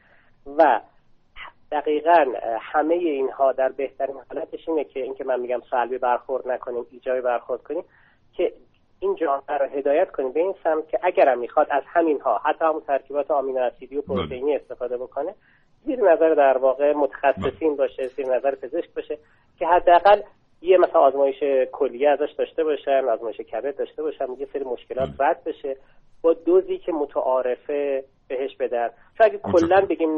و 0.57 0.81
دقیقا 1.71 2.25
همه 2.61 2.93
اینها 2.93 3.51
در 3.51 3.69
بهترین 3.69 4.15
حالتش 4.29 4.69
اینه 4.69 4.83
که 4.83 4.99
اینکه 4.99 5.23
من 5.23 5.39
میگم 5.39 5.61
سلبی 5.71 5.97
برخورد 5.97 6.47
نکنیم 6.47 6.85
ایجابی 6.91 7.21
برخورد 7.21 7.63
کنیم 7.63 7.83
که 8.33 8.53
این 8.99 9.15
جامعه 9.15 9.57
رو 9.57 9.65
هدایت 9.65 10.11
کنیم 10.11 10.31
به 10.31 10.39
این 10.39 10.55
سمت 10.63 10.89
که 10.89 10.99
اگرم 11.03 11.39
می‌خواد 11.39 11.67
از 11.71 11.83
همینها 11.85 12.37
حتی 12.37 12.65
همون 12.65 12.81
ترکیبات 12.81 13.31
آمینو 13.31 13.59
اسیدی 13.59 13.97
و 13.97 14.01
پروتئینی 14.01 14.55
استفاده 14.55 14.97
بکنه 14.97 15.35
زیر 15.85 16.01
نظر 16.01 16.33
در 16.33 16.57
واقع 16.57 16.93
متخصصین 16.93 17.75
باشه 17.75 18.07
زیر 18.07 18.35
نظر 18.35 18.55
پزشک 18.55 18.93
باشه 18.95 19.17
که 19.59 19.67
حداقل 19.67 20.21
یه 20.61 20.77
مثلا 20.77 21.01
آزمایش 21.01 21.67
کلیه 21.71 22.09
ازش 22.09 22.31
داشته 22.37 22.63
باشن 22.63 23.09
آزمایش 23.09 23.37
کبد 23.37 23.77
داشته 23.77 24.03
باشن 24.03 24.25
یه 24.37 24.47
سری 24.53 24.63
مشکلات 24.63 25.09
رد 25.19 25.43
بشه 25.43 25.77
با 26.21 26.33
دوزی 26.33 26.77
که 26.77 26.91
متعارفه 26.91 28.03
بهش 28.29 28.55
بدن. 28.59 28.87
چون 29.17 29.27
اگه 29.27 29.39
کلا 29.43 29.81
بگیم 29.89 30.09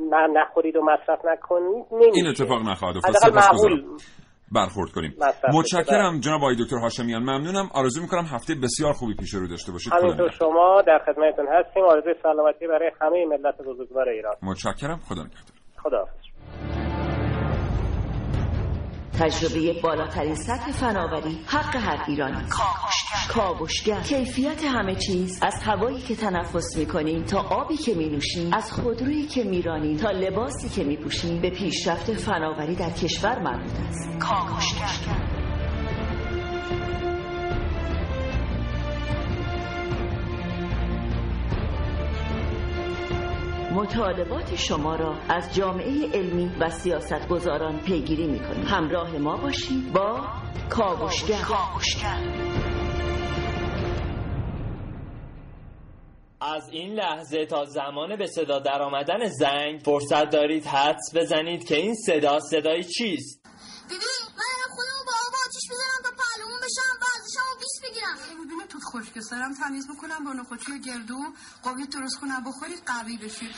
نه 0.00 0.26
نخورید 0.32 0.76
و 0.76 0.80
مصرف 0.84 1.18
نکنید 1.24 1.84
نمیشه. 1.92 2.10
این 2.14 2.26
اتفاق 2.26 2.62
نخواهد 2.68 2.96
افتاد. 2.96 3.34
معقول 3.34 3.84
برخورد 4.52 4.90
کنیم. 4.90 5.14
متشکرم 5.54 6.20
جناب 6.20 6.40
آقای 6.40 6.56
دکتر 6.60 6.76
هاشمیان. 6.76 7.22
ممنونم. 7.22 7.68
آرزو 7.74 8.02
می‌کنم 8.02 8.24
هفته 8.24 8.54
بسیار 8.62 8.92
خوبی 8.92 9.14
پیش 9.14 9.34
رو 9.34 9.48
داشته 9.48 9.72
باشید. 9.72 9.92
همینطور 9.92 10.30
شما 10.30 10.82
در 10.86 10.98
خدمتتون 11.06 11.46
هستیم. 11.48 11.84
آرزوی 11.84 12.14
سلامتی 12.22 12.66
برای 12.66 12.90
همه 13.00 13.26
ملت 13.26 13.62
بزرگوار 13.66 14.08
ایران. 14.08 14.34
متشکرم. 14.42 14.96
خدا 14.96 15.22
نگهدار. 15.22 15.56
خدا 15.82 16.04
تجربه 19.20 19.80
بالاترین 19.82 20.34
سطح 20.34 20.72
فناوری 20.72 21.38
حق 21.46 21.76
هر 21.76 22.04
ایرانی. 22.08 22.42
کاوشگر. 23.28 24.00
کیفیت 24.00 24.64
همه 24.64 24.94
چیز. 24.94 25.38
از 25.42 25.54
هوایی 25.62 26.00
که 26.00 26.16
تنفس 26.16 26.76
می‌کنیم 26.76 27.24
تا 27.24 27.40
آبی 27.40 27.76
که 27.76 27.94
می 27.94 28.08
نوشیم 28.08 28.52
از 28.52 28.72
خودرویی 28.72 29.26
که 29.26 29.44
میرانیم 29.44 29.96
تا 29.96 30.10
لباسی 30.10 30.68
که 30.68 30.84
می 30.84 30.96
پوشیم 30.96 31.40
به 31.40 31.50
پیشرفت 31.50 32.12
فناوری 32.12 32.74
در 32.74 32.90
کشور 32.90 33.38
مربوط 33.38 33.80
است. 33.88 34.18
کاوشگر. 34.18 35.42
مطالبات 43.74 44.56
شما 44.56 44.96
را 44.96 45.14
از 45.28 45.54
جامعه 45.54 46.10
علمی 46.14 46.50
و 46.60 46.70
سیاستگزاران 46.70 47.80
پیگیری 47.80 48.26
می 48.26 48.38
کنیم. 48.38 48.66
همراه 48.66 49.18
ما 49.18 49.36
باشید 49.36 49.92
با 49.92 50.20
کاوشگر. 50.70 51.36
از 56.40 56.68
این 56.72 56.94
لحظه 56.94 57.46
تا 57.46 57.64
زمان 57.64 58.16
به 58.16 58.26
صدا 58.26 58.58
در 58.58 58.82
آمدن 58.82 59.28
زنگ 59.28 59.80
فرصت 59.84 60.30
دارید 60.30 60.66
حدس 60.66 61.16
بزنید 61.16 61.64
که 61.64 61.76
این 61.76 61.94
صدا 61.94 62.40
صدای 62.40 62.84
چیست؟ 62.84 63.42
بگیرم 68.02 68.40
می‌دونی 68.40 68.62
توت 68.68 68.82
خشک 68.84 69.20
سرم 69.20 69.54
تمیز 69.54 69.88
بکنم 69.88 70.24
با 70.24 70.32
نخودی 70.32 70.72
و 70.72 70.78
گردو 70.78 71.24
قوی 71.62 71.86
درست 71.86 72.20
کنم 72.20 72.44
بخوری 72.44 72.74
قوی 72.86 73.16
بشی. 73.16 73.50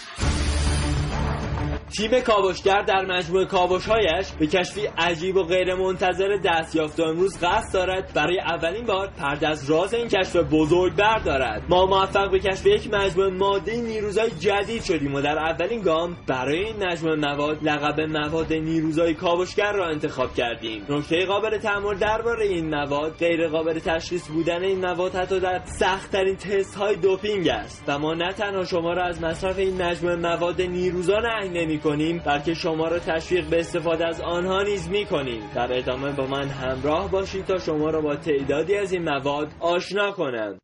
تیم 1.96 2.20
کاوشگر 2.20 2.82
در 2.82 3.04
مجموعه 3.04 3.44
کاوشهایش 3.44 4.32
به 4.38 4.46
کشفی 4.46 4.86
عجیب 4.98 5.36
و 5.36 5.42
غیر 5.42 5.74
منتظر 5.74 6.36
دستیافت 6.44 7.00
امروز 7.00 7.38
قصد 7.44 7.74
دارد 7.74 8.12
برای 8.14 8.40
اولین 8.40 8.86
بار 8.86 9.10
پرده 9.18 9.48
از 9.48 9.70
راز 9.70 9.94
این 9.94 10.08
کشف 10.08 10.36
بزرگ 10.36 10.96
بردارد. 10.96 11.62
ما 11.68 11.86
موفق 11.86 12.30
به 12.30 12.38
کشف 12.38 12.66
یک 12.66 12.94
مجموعه 12.94 13.30
ماده 13.30 13.76
نیروزای 13.76 14.30
جدید 14.30 14.82
شدیم 14.82 15.14
و 15.14 15.20
در 15.20 15.38
اولین 15.38 15.82
گام 15.82 16.16
برای 16.26 16.64
این 16.64 16.86
مجموعه 16.86 17.16
مواد 17.16 17.68
لقب 17.68 18.00
مواد 18.00 18.52
نیروزای 18.52 19.14
کاوشگر 19.14 19.72
را 19.72 19.86
انتخاب 19.86 20.34
کردیم. 20.34 20.86
نکته 20.88 21.26
قابل 21.26 21.58
تأمل 21.58 21.98
درباره 21.98 22.46
این 22.46 22.74
مواد 22.74 23.16
غیر 23.18 23.48
قابل 23.48 23.78
تشخیص 23.78 24.28
بودن 24.28 24.64
این 24.64 24.86
مواد 24.86 25.14
حتی 25.14 25.40
در 25.40 25.62
سختترین 25.64 26.36
تست 26.36 26.74
های 26.74 26.96
دوپینگ 26.96 27.48
است 27.48 27.84
و 27.86 27.98
ما 27.98 28.14
نه 28.14 28.32
تنها 28.32 28.64
شما 28.64 28.92
را 28.92 29.04
از 29.04 29.22
مصرف 29.22 29.58
این 29.58 29.82
مجموعه 29.82 30.16
مواد 30.16 30.60
نیروزا 31.08 31.28
نهی 31.28 31.64
نمی 31.64 31.78
کنیم 31.78 32.22
بلکه 32.26 32.54
شما 32.54 32.88
را 32.88 32.98
تشویق 32.98 33.48
به 33.48 33.60
استفاده 33.60 34.06
از 34.06 34.20
آنها 34.20 34.62
نیز 34.62 34.88
می 34.88 35.06
کنیم. 35.06 35.50
در 35.54 35.78
ادامه 35.78 36.12
با 36.12 36.26
من 36.26 36.48
همراه 36.48 37.10
باشید 37.10 37.44
تا 37.44 37.58
شما 37.58 37.90
را 37.90 38.00
با 38.00 38.16
تعدادی 38.16 38.76
از 38.76 38.92
این 38.92 39.02
مواد 39.02 39.52
آشنا 39.60 40.12
کنم. 40.12 40.58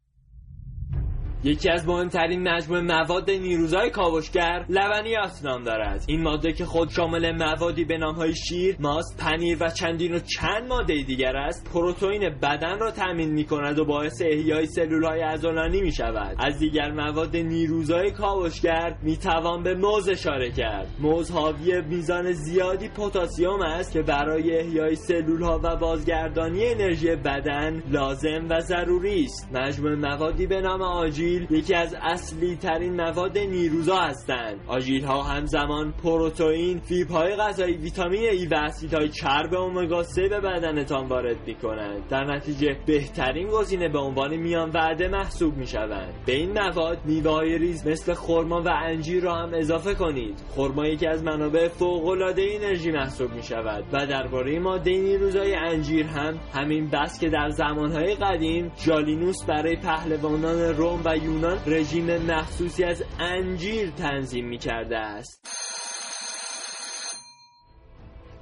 یکی 1.45 1.71
از 1.71 1.89
مهمترین 1.89 2.49
مجموعه 2.49 2.83
مواد 2.83 3.31
نیروزای 3.31 3.91
کاوشگر 3.91 4.65
لبنیات 4.69 5.41
نام 5.45 5.63
دارد. 5.63 6.05
این 6.07 6.23
ماده 6.23 6.53
که 6.53 6.65
خود 6.65 6.91
شامل 6.91 7.37
موادی 7.37 7.85
به 7.85 7.99
نامهای 7.99 8.35
شیر 8.35 8.77
ماست 8.81 9.17
پنیر 9.19 9.57
و 9.61 9.69
چندین 9.71 10.15
و 10.15 10.19
چند 10.19 10.69
ماده 10.69 11.03
دیگر 11.03 11.37
است 11.37 11.71
پروتئین 11.75 12.29
بدن 12.43 12.79
را 12.79 12.91
تامین 12.91 13.31
می 13.31 13.45
کند 13.45 13.79
و 13.79 13.85
باعث 13.85 14.23
احیای 14.23 14.67
سلولهای 14.67 15.21
عضلانی 15.21 15.81
می 15.81 15.93
شود 15.93 16.37
از 16.39 16.59
دیگر 16.59 16.91
مواد 16.91 17.37
نیروزای 17.37 18.11
کاوشگر 18.11 18.97
می 19.03 19.17
توان 19.17 19.63
به 19.63 19.75
موز 19.75 20.09
اشاره 20.09 20.51
کرد. 20.51 20.87
موز 20.99 21.31
حاوی 21.31 21.81
میزان 21.81 22.33
زیادی 22.33 22.89
پتاسیم 22.89 23.61
است 23.63 23.93
که 23.93 24.03
برای 24.03 24.59
احیای 24.59 24.97
سلولها 24.97 25.61
و 25.63 25.77
بازگردانی 25.77 26.67
انرژی 26.67 27.17
بدن 27.17 27.83
لازم 27.91 28.47
و 28.51 28.61
ضروری 28.61 29.25
است. 29.25 29.49
مجموعه 29.53 29.97
موادی 29.97 30.47
به 30.47 30.61
نام 30.61 30.83
آجیل 31.31 31.47
یکی 31.51 31.75
از 31.75 31.97
اصلی 32.03 32.57
ترین 32.57 32.97
مواد 32.97 33.39
نیروزا 33.39 33.97
هستند. 33.97 34.61
آجیل 34.67 35.05
ها 35.05 35.23
همزمان 35.23 35.93
پروتئین 35.93 36.81
فیبرهای 36.81 37.37
غذایی 37.37 37.77
ویتامین 37.77 38.21
E 38.21 38.47
و 38.47 38.55
اسیدهای 38.55 39.09
چرب 39.09 39.55
امگا 39.55 40.03
3 40.03 40.29
به 40.29 40.41
بدنتان 40.41 41.09
وارد 41.09 41.37
می 41.47 41.55
کنند 41.55 42.09
در 42.09 42.25
نتیجه 42.25 42.77
بهترین 42.87 43.49
گزینه 43.49 43.89
به 43.89 43.99
عنوان 43.99 44.37
میان 44.37 44.71
وعده 44.71 45.09
محسوب 45.09 45.57
می 45.57 45.67
شوند 45.67 46.15
به 46.27 46.33
این 46.33 46.53
مواد 46.53 46.99
میوه 47.05 47.43
ریز 47.43 47.87
مثل 47.87 48.15
خرما 48.15 48.63
و 48.63 48.69
انجیر 48.69 49.23
را 49.23 49.35
هم 49.35 49.55
اضافه 49.55 49.95
کنید. 49.95 50.35
خرما 50.57 50.87
یکی 50.87 51.07
از 51.07 51.25
منابع 51.25 51.69
فوق 51.69 52.07
العاده 52.07 52.43
انرژی 52.51 52.91
محسوب 52.91 53.33
می 53.33 53.43
شود 53.43 53.85
و 53.93 54.07
درباره 54.07 54.59
ماده 54.59 54.91
نیروزای 54.91 55.55
انجیر 55.55 56.07
هم 56.07 56.39
همین 56.55 56.91
بس 56.91 57.21
که 57.21 57.29
در 57.29 57.49
زمانهای 57.49 58.15
قدیم 58.15 58.73
جالینوس 58.87 59.45
برای 59.49 59.77
پهلوانان 59.77 60.61
روم 60.77 61.01
و 61.05 61.17
یونان 61.23 61.59
رژیم 61.67 62.19
مخصوصی 62.19 62.85
از 62.85 63.05
انجیر 63.19 63.91
تنظیم 63.91 64.47
می 64.47 64.59
کرده 64.59 64.99
است. 64.99 65.41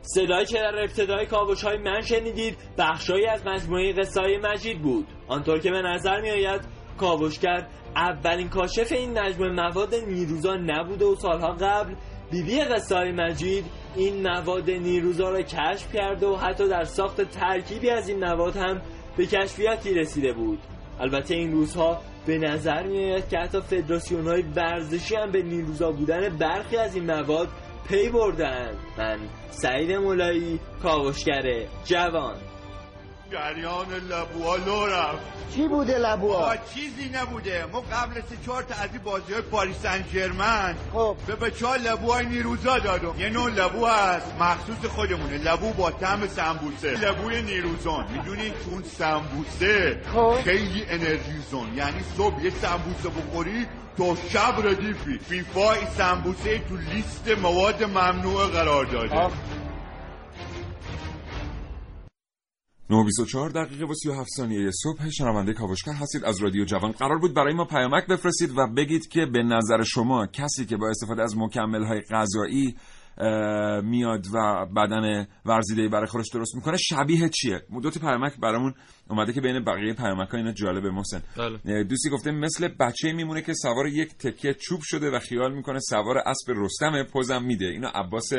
صدایی 0.02 0.46
که 0.46 0.58
در 0.58 0.78
ابتدای 0.78 1.26
کاوش 1.26 1.64
های 1.64 1.78
من 1.78 2.00
شنیدید؟ 2.00 2.56
بخشهایی 2.78 3.26
از 3.26 3.46
مجموعه 3.46 3.92
قصه 3.92 4.20
مجید 4.42 4.82
بود. 4.82 5.06
آنطور 5.28 5.58
که 5.58 5.70
به 5.70 5.82
نظر 5.82 6.20
می 6.20 6.30
آید 6.30 6.60
کاوشگر 6.98 7.66
اولین 7.96 8.48
کاشف 8.48 8.92
این 8.92 9.18
مجموعه 9.18 9.52
مواد 9.52 9.94
نیروزا 9.94 10.54
نبوده 10.54 11.04
و 11.04 11.14
سالها 11.14 11.52
قبل 11.52 11.94
بیبی 12.30 12.60
قصه 12.60 13.12
مجید 13.12 13.64
این 13.96 14.28
مواد 14.28 14.70
نیروزا 14.70 15.30
را 15.30 15.42
کشف 15.42 15.92
کرده 15.94 16.26
و 16.26 16.36
حتی 16.36 16.68
در 16.68 16.84
ساخت 16.84 17.22
ترکیبی 17.22 17.90
از 17.90 18.08
این 18.08 18.24
مواد 18.24 18.56
هم 18.56 18.82
به 19.16 19.26
کشفیاتی 19.26 19.94
رسیده 19.94 20.32
بود. 20.32 20.58
البته 21.00 21.34
این 21.34 21.52
روزها 21.52 22.00
به 22.28 22.38
نظر 22.38 22.86
میآید 22.86 23.28
که 23.28 23.38
حتی 23.38 23.60
فدراسیون 23.60 24.26
های 24.26 24.42
ورزشی 24.42 25.16
هم 25.16 25.30
به 25.30 25.42
نیروزا 25.42 25.92
بودن 25.92 26.36
برخی 26.38 26.76
از 26.76 26.94
این 26.94 27.06
مواد 27.06 27.48
پی 27.88 28.08
بردن 28.08 28.70
من 28.98 29.18
سعید 29.50 29.92
مولایی 29.92 30.60
کاوشگر 30.82 31.66
جوان. 31.84 32.36
جریان 33.32 33.86
لبوها 34.10 34.56
لو 34.56 34.86
رفت. 34.86 35.18
چی 35.54 35.68
بوده 35.68 35.98
لبوها؟ 35.98 36.56
چیزی 36.56 37.08
نبوده. 37.14 37.66
ما 37.72 37.80
قبل 37.80 38.14
سه 38.14 38.36
چهار 38.46 38.62
تا 38.62 38.74
از 38.74 38.90
این 38.92 39.02
بازی 39.02 39.32
های 39.32 39.42
پاریس 39.42 39.76
سن 39.82 40.04
ژرمن 40.12 40.74
خب. 40.92 41.16
به 41.26 41.34
بچه 41.34 41.66
ها 41.66 41.76
لبوهای 41.76 42.26
نیروزا 42.26 42.78
دادم. 42.78 43.14
یه 43.18 43.28
نوع 43.28 43.50
لبو 43.50 43.86
هست. 43.86 44.26
مخصوص 44.40 44.90
خودمونه. 44.90 45.38
لبو 45.38 45.72
با 45.72 45.90
طعم 45.90 46.26
سمبوسه. 46.26 46.90
لبوی 46.90 47.42
نیروزا 47.42 48.06
می‌دونی 48.12 48.52
چون 48.64 48.82
سمبوسه 48.82 50.02
خب. 50.14 50.34
خیلی 50.44 50.84
انرژی 50.88 51.38
زون. 51.50 51.74
یعنی 51.74 52.00
صبح 52.16 52.44
یه 52.44 52.50
سمبوسه 52.50 53.08
بخوری 53.08 53.66
تا 53.98 54.14
شب 54.32 54.66
ردیفی. 54.66 55.18
فیفا 55.18 55.74
سمبوسه 55.96 56.58
تو 56.58 56.76
لیست 56.76 57.28
مواد 57.42 57.84
ممنوع 57.84 58.46
قرار 58.46 58.84
داده. 58.84 59.30
924 62.90 63.50
دقیقه 63.50 63.84
و 63.84 63.94
37 63.94 64.28
ثانیه 64.36 64.70
صبح. 64.70 65.08
شنونده 65.10 65.52
کاوشگر 65.52 65.92
هستید. 65.92 66.24
از 66.24 66.42
رادیو 66.42 66.64
جوان 66.64 66.92
قرار 66.92 67.18
بود 67.18 67.34
برای 67.34 67.54
ما 67.54 67.64
پیامک 67.64 68.06
بفرستید 68.06 68.58
و 68.58 68.66
بگید 68.66 69.08
که 69.08 69.26
به 69.26 69.42
نظر 69.42 69.82
شما 69.82 70.26
کسی 70.26 70.66
که 70.66 70.76
با 70.76 70.88
استفاده 70.88 71.22
از 71.22 71.36
مکمل 71.36 71.84
های 71.84 72.00
غذایی 72.00 72.76
میاد 73.82 74.26
و 74.34 74.66
بدن 74.76 75.26
ورزیده 75.46 75.88
برای 75.88 76.06
خودش 76.06 76.26
درست 76.34 76.54
می‌کنه 76.54 76.76
شبیه 76.76 77.28
چیه؟ 77.28 77.62
دو 77.82 77.90
تا 77.90 78.00
پیامک 78.00 78.32
برامون 78.42 78.74
اومده 79.10 79.32
که 79.32 79.40
بین 79.40 79.64
بقیه 79.64 79.94
پیامک 79.94 80.28
ها 80.28 80.38
اینا 80.38 80.52
جالبه 80.52 80.90
محسن. 80.90 81.22
دوستی 81.64 82.10
گفته 82.10 82.30
مثل 82.30 82.68
بچه 82.68 83.12
میمونه 83.12 83.42
که 83.42 83.54
سوار 83.54 83.86
یک 83.86 84.14
تکیه 84.14 84.54
چوب 84.54 84.80
شده 84.82 85.10
و 85.10 85.18
خیال 85.18 85.54
می‌کنه 85.54 85.78
سوار 85.78 86.18
اسب 86.18 86.52
رستم 86.56 87.02
پوزم 87.12 87.44
میده. 87.44 87.66
اینا 87.66 87.88
عباس 87.88 88.30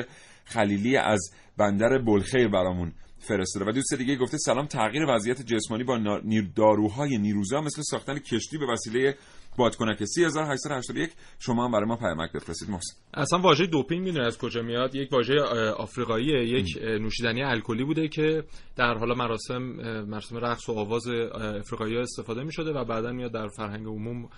خلیلی 0.45 0.97
از 0.97 1.31
بندر 1.57 1.97
بلخیر 1.97 2.47
برامون 2.47 2.93
فرستاده. 3.19 3.65
و 3.65 3.71
دوست 3.71 3.93
دیگه 3.93 4.15
گفته 4.15 4.37
سلام 4.37 4.65
تغییر 4.65 5.05
وضعیت 5.07 5.41
جسمانی 5.41 5.83
با 5.83 6.21
داروهای 6.55 7.17
نیروزا 7.17 7.61
مثل 7.61 7.81
ساختن 7.81 8.19
کشتی 8.19 8.57
به 8.57 8.65
وسیله 8.65 9.15
بادکنک 9.57 10.05
3881 10.05 11.11
شما 11.39 11.65
هم 11.65 11.71
برای 11.71 11.85
ما 11.85 11.95
پیامک 11.95 12.31
بفرستید. 12.31 12.69
محسن. 12.69 12.95
اصلا 13.13 13.39
واژه 13.39 13.65
دوپینگ 13.65 14.03
می‌دونی 14.03 14.25
از 14.25 14.37
کجا 14.37 14.61
میاد؟ 14.61 14.95
یک 14.95 15.13
واژه 15.13 15.41
آفریقاییه. 15.77 16.59
یک 16.59 16.77
نوشیدنی 16.83 17.43
الکلی 17.43 17.83
بوده 17.83 18.07
که 18.07 18.43
در 18.75 18.93
حالا 18.93 19.15
مراسم 19.15 19.61
مراسم 20.07 20.37
رقص 20.37 20.69
و 20.69 20.71
آواز 20.71 21.07
افریقایی 21.07 21.97
استفاده 21.97 22.43
می 22.43 22.53
شده 22.53 22.71
و 22.71 22.85
بعدا 22.85 23.11
میاد 23.11 23.31
در 23.31 23.47
فرهنگ 23.47 23.85
عموم 23.85 24.29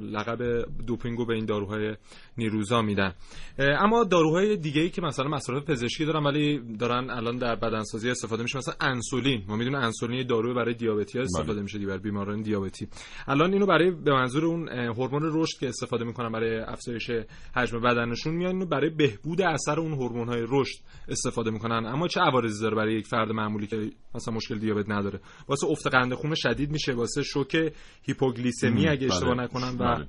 لقب 0.00 0.64
دوپینگو 0.86 1.26
به 1.26 1.34
این 1.34 1.44
داروهای 1.44 1.96
نیروزا 2.38 2.82
میدن. 2.82 3.14
اما 3.58 4.04
داروهای 4.04 4.56
دیگه 4.56 4.82
ای 4.82 4.90
که 4.90 5.02
مثلا 5.02 5.28
مصرف 5.28 5.64
پزشکی 5.64 6.04
دارن 6.04 6.24
ولی 6.24 6.76
دارن 6.78 7.10
الان 7.10 7.36
در 7.36 7.56
بدنسازی 7.56 8.10
استفاده 8.10 8.42
میشه 8.42 8.58
مثلا 8.58 8.74
انسولین. 8.80 9.44
ما 9.48 9.56
می‌دونیم 9.56 9.78
انسولین 9.78 10.26
دارو 10.26 10.54
برای 10.54 10.74
دیابتی 10.74 11.18
ها 11.18 11.24
استفاده 11.24 11.62
میشه 11.62 11.78
برای 11.78 11.98
بیماران 11.98 12.42
دیابتی. 12.42 12.88
الان 13.28 13.52
اینو 13.52 13.66
برای 13.66 13.90
به 13.90 14.12
منظور 14.12 14.44
اون 14.44 14.68
هورمون 14.68 15.22
رشد 15.24 15.58
که 15.60 15.68
استفاده 15.68 16.04
می‌کنن 16.04 16.32
برای 16.32 16.58
افزایش 16.58 17.10
حجم 17.56 17.80
بدنشون 17.80 18.34
میان 18.34 18.52
اینو 18.52 18.66
برای 18.66 18.90
بهبود 18.90 19.42
اثر 19.42 19.80
اون 19.80 19.92
هورمون 19.92 20.28
های 20.28 20.42
رشد 20.48 20.78
استفاده 21.08 21.50
می‌کنن. 21.50 21.86
اما 21.86 22.08
چه 22.08 22.20
عوارضی 22.20 22.62
داره 22.62 22.76
برای 22.76 22.94
یک 22.94 23.06
فرد 23.06 23.32
معمولی 23.32 23.66
که 23.66 23.90
مثلا 24.14 24.34
مشکل 24.34 24.58
دیابت 24.58 24.90
نداره؟ 24.90 25.20
واسه 25.48 25.66
افت 25.66 25.86
قند 25.86 26.14
خون 26.14 26.34
شدید 26.34 26.70
میشه 26.70 26.92
واسه 26.92 27.22
شوک 27.22 27.72
هیپوگلیسمی 28.02 28.88
اگه 28.88 29.06
اشتباه 29.06 29.34
بله. 29.54 29.64
نکنم 29.64 29.86
و 29.86 29.94
بله. 29.94 30.06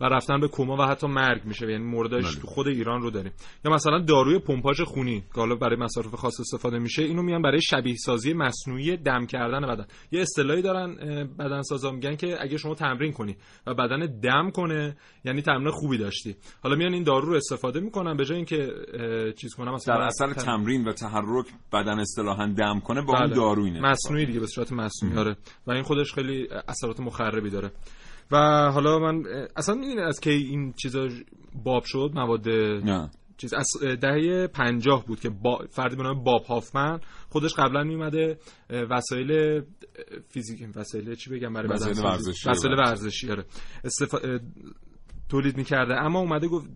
و 0.00 0.04
رفتن 0.04 0.40
به 0.40 0.48
کما 0.48 0.76
و 0.76 0.82
حتی 0.82 1.06
مرگ 1.06 1.44
میشه 1.44 1.70
یعنی 1.70 1.84
موردش 1.84 2.34
تو 2.34 2.46
خود 2.46 2.68
ایران 2.68 3.02
رو 3.02 3.10
داریم. 3.10 3.32
یا 3.64 3.72
مثلا 3.72 3.98
داروی 3.98 4.38
پمپاژ 4.38 4.80
خونی 4.80 5.20
که 5.20 5.40
حالا 5.40 5.54
برای 5.54 5.76
مصارف 5.76 6.14
خاص 6.14 6.40
استفاده 6.40 6.78
میشه 6.78 7.02
اینو 7.02 7.22
میان 7.22 7.42
برای 7.42 7.62
شبیه 7.62 7.94
سازی 7.96 8.32
مصنوعی 8.32 8.96
دم 8.96 9.26
کردن 9.26 9.60
بدن. 9.60 9.86
یه 10.10 10.20
اصطلاحی 10.20 10.62
دارن 10.62 10.94
بدن 11.38 11.62
سازا 11.62 11.90
میگن 11.90 12.16
که 12.16 12.36
اگه 12.40 12.56
شما 12.56 12.74
تمرین 12.74 13.12
کنی 13.12 13.36
و 13.66 13.74
بدن 13.74 14.20
دم 14.20 14.50
کنه 14.50 14.96
یعنی 15.24 15.42
تمرین 15.42 15.70
خوبی 15.70 15.98
داشتی. 15.98 16.36
حالا 16.62 16.76
میان 16.76 16.92
این 16.92 17.02
دارو 17.02 17.28
رو 17.28 17.34
استفاده 17.34 17.80
می‌کنن 17.80 18.16
به 18.16 18.24
جای 18.24 18.36
اینکه 18.36 18.72
چیز 19.38 19.54
کنن 19.54 19.70
مثلا 19.70 19.96
در 19.96 20.02
اثر 20.02 20.32
تمرین 20.32 20.84
و 20.84 20.92
تحرک 20.92 21.46
بدن 21.72 21.98
اصطلاحا 21.98 22.46
دم 22.46 22.80
کنه 22.80 23.02
با 23.02 23.18
اون 23.18 23.26
بله. 23.26 23.36
دارو 23.36 23.62
اینه 23.62 23.80
مصنوعی 23.80 24.26
دیگه 24.26 24.40
به 24.40 24.46
صورت 24.46 24.72
مصنوعی. 24.72 25.18
آره. 25.18 25.36
و 25.66 25.70
این 25.70 25.82
خودش 25.82 26.12
خیلی 26.12 26.48
اثرات 26.68 27.00
مخربی 27.00 27.50
داره. 27.50 27.70
و 28.30 28.36
حالا 28.72 28.98
من 28.98 29.22
اصلا 29.56 29.74
می‌دونی 29.74 30.00
از 30.00 30.20
کی 30.20 30.30
این 30.30 30.72
چیزا 30.72 31.08
باب 31.64 31.82
شد 31.86 32.10
مواد 32.14 32.48
نه. 32.48 33.10
چیز 33.36 33.54
از 33.54 33.66
دهه 34.00 34.46
پنجاه 34.46 35.06
بود 35.06 35.20
که 35.20 35.30
با 35.30 35.64
فردی 35.70 35.96
به 35.96 36.02
نام 36.02 36.24
باب 36.24 36.42
هافمن 36.42 37.00
خودش 37.28 37.54
قبلا 37.54 37.84
میومده 37.84 38.38
وسایل 38.90 39.62
فیزیک 40.28 40.68
وسایل 40.76 41.14
چی 41.14 41.30
بگم 41.30 41.52
برای 41.52 41.68
وسایل 41.68 41.98
ورزشی 41.98 42.50
وسایل. 42.50 42.74
ورزشی. 42.74 43.30
آره. 43.30 43.44
استفا... 43.84 44.38
تولید 45.28 45.56
می‌کرده. 45.56 45.94
اما 45.94 46.18
اومده 46.18 46.48
گفت 46.48 46.66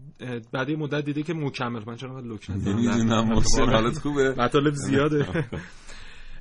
بعد 0.52 0.68
یه 0.68 0.76
مدت 0.76 1.04
دیده 1.04 1.22
که 1.22 1.34
مکمل. 1.34 1.82
من 1.86 1.96
چرا 1.96 2.20
لوک 2.20 2.50
نمی‌دونم. 2.50 3.32
حالت 3.56 3.98
خوبه. 3.98 4.34
مطالب 4.38 4.74
زیاده. 4.74 5.26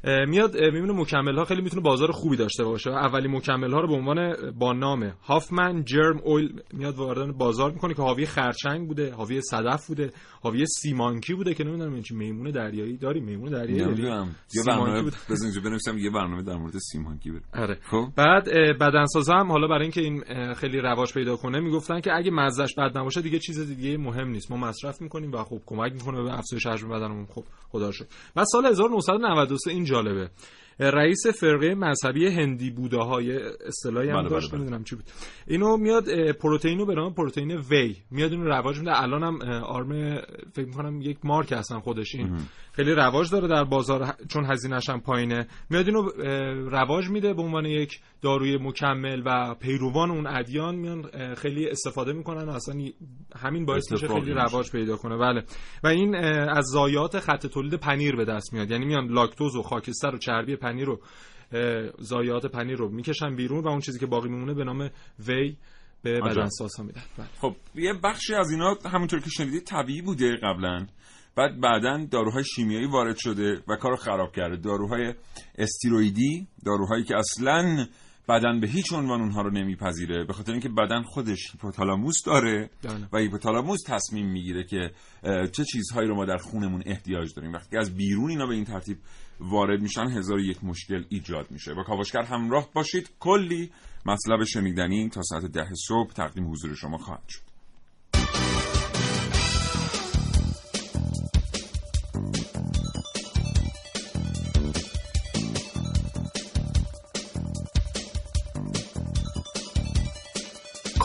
میاد 0.03 0.57
می‌بینه 0.57 0.93
مکمل 0.93 1.37
ها 1.37 1.45
خیلی 1.45 1.61
می‌تونه 1.61 1.81
بازار 1.81 2.11
خوبی 2.11 2.37
داشته 2.37 2.63
باشه. 2.63 2.89
اولی 2.89 3.27
مکمل 3.27 3.73
ها 3.73 3.79
رو 3.79 3.87
به 3.87 3.93
عنوان 3.93 4.35
با 4.59 4.73
نام 4.73 5.13
هافمن 5.23 5.83
جرم 5.83 6.19
اویل 6.23 6.61
میاد 6.73 6.95
وارد 6.95 7.37
بازار 7.37 7.71
می‌کنه 7.71 7.93
که 7.93 8.01
حاوی 8.01 8.25
خرچنگ 8.25 8.87
بوده 8.87 9.13
حاوی 9.13 9.41
صدف 9.41 9.87
بوده 9.87 10.11
حاوی 10.41 10.65
سیمانکی 10.65 11.33
بوده 11.33 11.53
که 11.53 11.63
نمی‌دونم 11.63 11.93
این 11.93 12.03
چی 12.03 12.15
میمون 12.15 12.51
دریایی 12.51 12.97
داری 12.97 13.19
میمون 13.19 13.49
دریایی 13.49 13.85
نمی‌دونم. 13.85 14.35
یه 14.55 14.63
برنامه 14.67 15.11
بزن 15.29 15.45
اینجا 15.45 15.61
بنویسم 15.61 15.97
یه 15.97 16.09
برنامه 16.09 16.43
در 16.43 16.55
مورد 16.55 16.77
سیمانکی 16.77 17.31
بره 17.31 17.41
آره. 17.53 17.79
خب. 17.91 18.07
بعد 18.15 18.45
بدنسازا 18.79 19.33
هم 19.33 19.51
حالا 19.51 19.67
برای 19.67 19.81
اینکه 19.81 20.01
این 20.01 20.53
خیلی 20.53 20.79
رواج 20.79 21.13
پیدا 21.13 21.35
کنه 21.35 21.59
می‌گفتن 21.59 21.99
که 21.99 22.15
اگه 22.15 22.31
مزهش 22.31 22.75
بد 22.77 22.97
نباشه 22.97 23.21
دیگه 23.21 23.39
چیز 23.39 23.59
دیگه 23.59 23.97
مهم 23.97 24.27
نیست. 24.27 24.51
ما 24.51 24.57
مصرف 24.57 25.01
می‌کنیم 25.01 25.31
و 25.31 25.43
خب 25.43 25.61
کمک 25.65 25.93
می‌کنه 25.93 26.23
به 26.23 26.37
افزایش 26.39 26.67
حجم 26.67 26.89
بدنمون. 26.89 27.25
خب 27.25 27.43
خدا 27.69 27.91
شد 27.91 28.07
بعد 28.35 28.45
سال 28.51 28.65
1993 28.65 29.71
این 29.71 29.85
جالبه. 29.89 30.29
رئیس 30.79 31.27
فرقه 31.27 31.75
مذهبی 31.75 32.27
هندی 32.27 32.71
بوده 32.71 32.97
های 32.97 33.39
اصطلاحی 33.67 34.09
هم 34.09 34.21
بله 34.21 34.29
داشت 34.29 34.51
بله. 34.51 34.59
نمی‌دونم 34.59 34.83
چی 34.83 34.95
بود. 34.95 35.05
اینو 35.47 35.77
میاد 35.77 36.31
پروتئینو 36.31 36.85
به 36.85 36.95
نام 36.95 37.13
پروتئین 37.13 37.51
وی. 37.51 37.95
میاد 38.11 38.31
اینو 38.31 38.45
رواج 38.45 38.79
میده. 38.79 39.01
الان 39.01 39.23
هم 39.23 39.41
آرم 39.63 40.21
فکر 40.53 40.65
می‌کنم 40.65 41.01
یک 41.01 41.17
مارک 41.23 41.51
هستن 41.51 41.79
خودش 41.79 42.15
این. 42.15 42.37
خیلی 42.71 42.91
رواج 42.91 43.31
داره 43.31 43.47
در 43.47 43.63
بازار 43.63 44.13
چون 44.29 44.45
هزینه‌ش 44.45 44.89
هم 44.89 44.99
پایینه. 45.01 45.47
میاد 45.69 45.85
اینو 45.87 46.01
رواج 46.69 47.09
میده 47.09 47.33
به 47.33 47.41
عنوان 47.41 47.65
یک 47.65 47.99
داروی 48.21 48.57
مکمل 48.57 49.21
و 49.25 49.55
پیروان 49.59 50.11
اون 50.11 50.27
ادیان. 50.27 50.75
میان 50.75 51.09
خیلی 51.35 51.69
استفاده 51.69 52.13
می‌کنن 52.13 52.49
و 52.49 52.51
اصلا 52.51 52.75
همین 53.35 53.65
باعث 53.65 53.91
میشه 53.91 54.07
خیلی 54.07 54.31
رواج 54.31 54.71
پیدا 54.71 54.95
کنه. 54.95 55.17
بله. 55.17 55.43
و 55.83 55.87
این 55.87 56.15
از 56.15 56.65
ضایعات 56.65 57.19
خط 57.19 57.47
تولید 57.47 57.73
پنیر 57.73 58.15
به 58.15 58.25
دست 58.25 58.53
میاد. 58.53 58.71
یعنی 58.71 58.85
میان 58.85 59.07
لاکتوز 59.07 59.55
و 59.55 59.61
خاکستر 59.61 60.15
و 60.15 60.17
چربی 60.17 60.55
پنیر 60.55 60.68
رو 60.77 60.99
ضایعات 62.01 62.45
پنیر 62.45 62.77
رو 62.77 62.89
می‌کشن 62.89 63.35
بیرون 63.35 63.63
و 63.63 63.67
اون 63.67 63.79
چیزی 63.79 63.99
که 63.99 64.05
باقی 64.05 64.29
میمونه 64.29 64.53
به 64.53 64.63
نام 64.63 64.89
وی 65.27 65.57
به 66.03 66.21
بدنسازها 66.21 66.83
میدن 66.83 67.01
بله. 67.17 67.27
خب 67.41 67.55
یه 67.75 67.93
بخشی 68.03 68.33
از 68.33 68.51
اینا 68.51 68.77
همونطور 68.85 69.19
که 69.19 69.29
شنیدید 69.29 69.63
طبیعی 69.63 70.01
بوده 70.01 70.35
قبلا. 70.43 70.87
بعد 71.35 71.61
بعدا 71.61 72.05
داروهای 72.11 72.43
شیمیایی 72.43 72.87
وارد 72.87 73.15
شده 73.17 73.63
و 73.67 73.75
کارو 73.75 73.95
خراب 73.95 74.35
کرده. 74.35 74.55
داروهای 74.55 75.13
استیرویدی 75.57 76.47
داروهایی 76.65 77.03
که 77.03 77.15
اصلا 77.17 77.85
بدن 78.29 78.59
به 78.59 78.67
هیچ 78.67 78.93
عنوان 78.93 79.21
اونها 79.21 79.41
رو 79.41 79.51
نمیپذیره 79.51 80.23
به 80.23 80.33
خاطر 80.33 80.51
اینکه 80.51 80.69
بدن 80.69 81.01
خودش 81.01 81.51
هیپوتالاموس 81.51 82.23
داره 82.25 82.69
دانه. 82.81 83.09
و 83.13 83.17
هیپوتالاموس 83.17 83.79
تصمیم 83.87 84.31
می‌گیره 84.31 84.63
که 84.63 84.91
چه 85.51 85.63
چیزهایی 85.63 86.07
رو 86.07 86.15
ما 86.15 86.25
در 86.25 86.37
خونمون 86.37 86.83
احتیاج 86.85 87.33
داریم. 87.35 87.53
وقتی 87.53 87.77
از 87.77 87.95
بیرون 87.95 88.29
اینا 88.29 88.45
به 88.45 88.55
این 88.55 88.65
ترتیب 88.65 88.97
وارد 89.39 89.81
میشن 89.81 90.07
هزار 90.07 90.39
یک 90.39 90.63
مشکل 90.63 91.03
ایجاد 91.09 91.51
میشه. 91.51 91.73
با 91.73 91.83
کاوشگر 91.83 92.23
همراه 92.23 92.69
باشید. 92.73 93.09
کلی 93.19 93.71
مطلب 94.05 94.43
شنیدنی 94.43 95.09
تا 95.09 95.21
ساعت 95.21 95.45
ده 95.45 95.69
صبح 95.87 96.13
تقدیم 96.13 96.51
حضور 96.51 96.75
شما 96.75 96.97
خواهد 96.97 97.27
شد. 97.29 97.48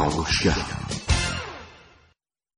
کاوشگر 0.05 0.61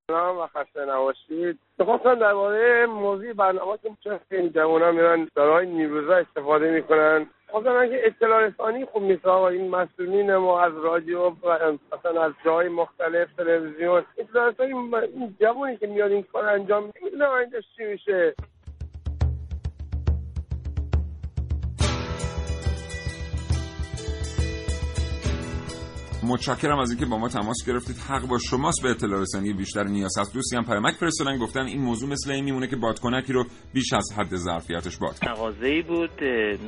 سلام 0.06 0.38
و 0.38 0.46
خسته 0.46 0.84
نباشید. 0.84 1.58
می‌خواستم 1.78 2.14
درباره 2.14 2.86
موضوع 2.86 3.32
برنامه 3.32 3.78
که 3.82 3.90
چرا 4.04 4.20
این 4.30 4.52
جوان 4.52 4.94
میرن 4.94 5.28
دارای 5.34 5.66
نیروزا 5.66 6.14
استفاده 6.14 6.70
می‌کنن. 6.70 7.26
خواستم 7.50 7.76
اگه 7.80 8.02
اطلاع 8.04 8.40
رسانی 8.40 8.84
خوب 8.84 9.02
نیست 9.02 9.26
آقا 9.26 9.48
این 9.48 9.70
مسئولین 9.70 10.36
ما 10.36 10.60
از 10.60 10.72
رادیو 10.84 11.20
و 11.28 11.76
مثلا 11.92 12.22
از 12.22 12.32
جای 12.44 12.68
مختلف 12.68 13.28
تلویزیون. 13.36 14.04
اطلاع 14.18 14.48
رسانی 14.50 14.72
این 14.72 15.36
جوانی 15.40 15.76
که 15.76 15.86
میاد 15.86 16.12
این 16.12 16.22
کار 16.22 16.44
انجام 16.44 16.84
میده 17.02 17.30
اینجاش 17.30 17.64
چی 17.76 17.84
میشه؟ 17.84 18.34
متشکرم 26.26 26.78
از 26.78 26.90
اینکه 26.90 27.06
با 27.06 27.18
ما 27.18 27.28
تماس 27.28 27.56
گرفتید. 27.66 27.96
حق 27.96 28.26
با 28.26 28.38
شماست 28.38 28.82
به 28.82 28.90
اطلاع 28.90 29.20
رسانی 29.20 29.52
بیشتر 29.52 29.84
نیاز 29.84 30.18
هست 30.18 30.34
دوستی 30.34 30.56
هم 30.56 30.64
پیامک 30.64 30.94
فرستادن. 30.94 31.38
گفتن 31.38 31.66
این 31.66 31.80
موضوع 31.80 32.10
مثل 32.10 32.30
این 32.30 32.44
میمونه 32.44 32.66
که 32.66 32.76
بادکنکی 32.76 33.32
رو 33.32 33.44
بیش 33.74 33.92
از 33.92 34.12
حد 34.16 34.36
ظرفیتش 34.36 34.96
باد 34.96 35.14
مغازه‌ای 35.22 35.82
بود 35.82 36.10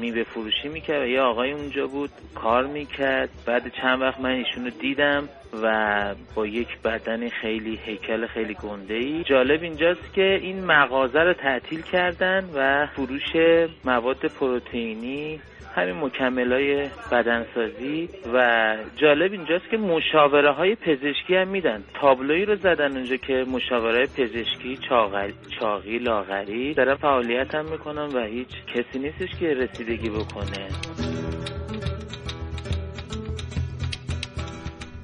میوه 0.00 0.24
فروشی 0.24 0.68
می‌کرد. 0.68 1.08
یه 1.08 1.20
آقای 1.20 1.52
اونجا 1.52 1.86
بود 1.86 2.10
کار 2.34 2.66
می‌کرد. 2.66 3.30
بعد 3.46 3.62
چند 3.82 4.02
وقت 4.02 4.20
من 4.20 4.30
ایشونو 4.30 4.70
دیدم. 4.70 5.28
و 5.62 6.14
با 6.34 6.46
یک 6.46 6.68
بدن 6.84 7.28
خیلی 7.28 7.78
هیکل 7.84 8.26
خیلی 8.26 8.54
گنده 8.54 8.94
ای 8.94 9.24
جالب 9.24 9.62
اینجاست 9.62 10.14
که 10.14 10.38
این 10.42 10.64
مغازه 10.64 11.20
رو 11.20 11.32
تعطیل 11.32 11.82
کردن 11.82 12.44
و 12.54 12.86
فروش 12.86 13.36
مواد 13.84 14.26
پروتئینی 14.26 15.40
همین 15.74 15.96
مکمل 15.96 16.52
های 16.52 16.88
بدنسازی 17.12 18.08
و 18.34 18.76
جالب 18.96 19.32
اینجاست 19.32 19.70
که 19.70 19.76
مشاوره 19.76 20.52
های 20.52 20.74
پزشکی 20.74 21.34
هم 21.34 21.48
میدن. 21.48 21.84
تابلوی 22.00 22.44
رو 22.44 22.56
زدن 22.56 22.96
اونجا 22.96 23.16
که 23.16 23.44
مشاوره 23.52 24.06
پزشکی 24.06 24.76
چاغل... 24.88 25.30
چاقی 25.60 25.98
لاغری. 25.98 26.74
دارن 26.74 26.94
فعالیت 26.94 27.54
هم 27.54 27.64
می‌کنن 27.64 28.06
و 28.06 28.24
هیچ 28.24 28.48
کسی 28.74 28.98
نیستش 28.98 29.38
که 29.40 29.54
رسیدگی 29.54 30.10
بکنه. 30.10 30.68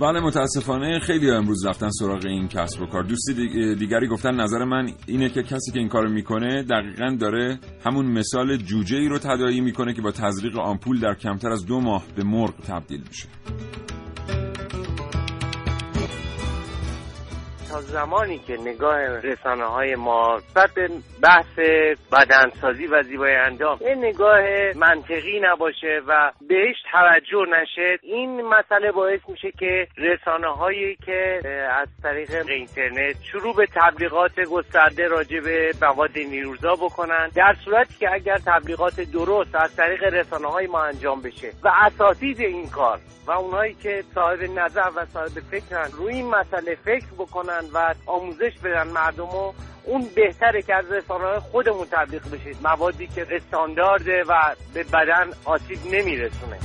بله 0.00 0.20
متاسفانه 0.20 0.98
خیلی 0.98 1.30
امروز 1.30 1.66
رفتن 1.66 1.90
سراغ 1.90 2.26
این 2.26 2.48
کسب 2.48 2.82
و 2.82 2.86
کار. 2.86 3.02
دوستی 3.02 3.34
دیگری 3.74 4.08
گفتن 4.08 4.34
نظر 4.40 4.64
من 4.64 4.90
اینه 5.06 5.28
که 5.28 5.42
کسی 5.42 5.72
که 5.72 5.78
این 5.78 5.88
کارو 5.88 6.10
می‌کنه 6.10 6.62
دقیقا 6.62 7.16
داره 7.20 7.58
همون 7.84 8.06
مثال 8.06 8.56
جوجه 8.56 8.96
ای 8.96 9.08
رو 9.08 9.18
تدایی 9.18 9.60
می‌کنه 9.60 9.94
که 9.94 10.02
با 10.02 10.10
تزریق 10.10 10.58
آمپول 10.58 11.00
در 11.00 11.14
کمتر 11.14 11.50
از 11.50 11.66
دو 11.66 11.80
ماه 11.80 12.04
به 12.16 12.24
مرغ 12.24 12.54
تبدیل 12.68 13.00
میشه. 13.08 13.28
تا 17.74 17.80
زمانی 17.80 18.38
که 18.38 18.56
نگاه 18.56 18.98
رسانه 18.98 19.64
های 19.64 19.94
ما 19.94 20.40
به 20.54 20.90
بحث 21.22 21.58
بدنسازی 22.12 22.86
و 22.86 23.02
زیبای 23.02 23.34
اندام 23.34 23.78
یه 23.80 23.94
نگاه 23.94 24.40
منطقی 24.76 25.40
نباشه 25.42 26.00
و 26.08 26.32
بهش 26.48 26.76
توجه 26.92 27.44
نشه. 27.50 27.98
این 28.02 28.42
مسئله 28.42 28.92
باعث 28.92 29.20
میشه 29.28 29.50
که 29.58 29.86
رسانه 29.96 30.48
هایی 30.48 30.96
که 30.96 31.40
از 31.70 31.88
طریق 32.02 32.30
اینترنت 32.48 33.16
شروع 33.22 33.54
به 33.56 33.66
تبلیغات 33.74 34.40
گسترده 34.40 35.08
راجع 35.08 35.40
به 35.40 35.72
مواد 35.82 36.18
نیروزا 36.18 36.74
بکنن 36.74 37.28
در 37.34 37.56
صورتی 37.64 37.94
که 37.98 38.12
اگر 38.12 38.38
تبلیغات 38.46 39.00
درست 39.00 39.54
از 39.54 39.76
طریق 39.76 40.02
رسانه 40.02 40.48
های 40.48 40.66
ما 40.66 40.82
انجام 40.82 41.22
بشه 41.22 41.52
و 41.62 41.68
اساتید 41.86 42.40
این 42.40 42.70
کار 42.70 43.00
و 43.26 43.30
اونهایی 43.32 43.74
که 43.74 44.04
صاحب 44.14 44.42
نظر 44.42 44.90
و 44.96 45.06
صاحب 45.06 45.40
فکرن 45.50 45.88
روی 45.92 46.14
این 46.14 46.26
مسئله 46.26 46.74
فکر 46.74 47.06
بکنن 47.18 47.63
و 47.74 47.94
آموزش 48.06 48.58
بدن 48.64 48.88
مردم 48.88 49.24
و 49.24 49.52
اون 49.84 50.08
بهتره 50.14 50.62
که 50.62 50.74
از 50.74 50.92
رسانه 50.92 51.40
خودمون 51.40 51.86
تبلیغ 51.90 52.22
بشید. 52.30 52.56
موادی 52.62 53.06
که 53.06 53.26
استاندارده 53.30 54.24
و 54.28 54.54
به 54.74 54.84
بدن 54.84 55.30
آسیب 55.44 55.78
نمیرسونه. 55.90 56.58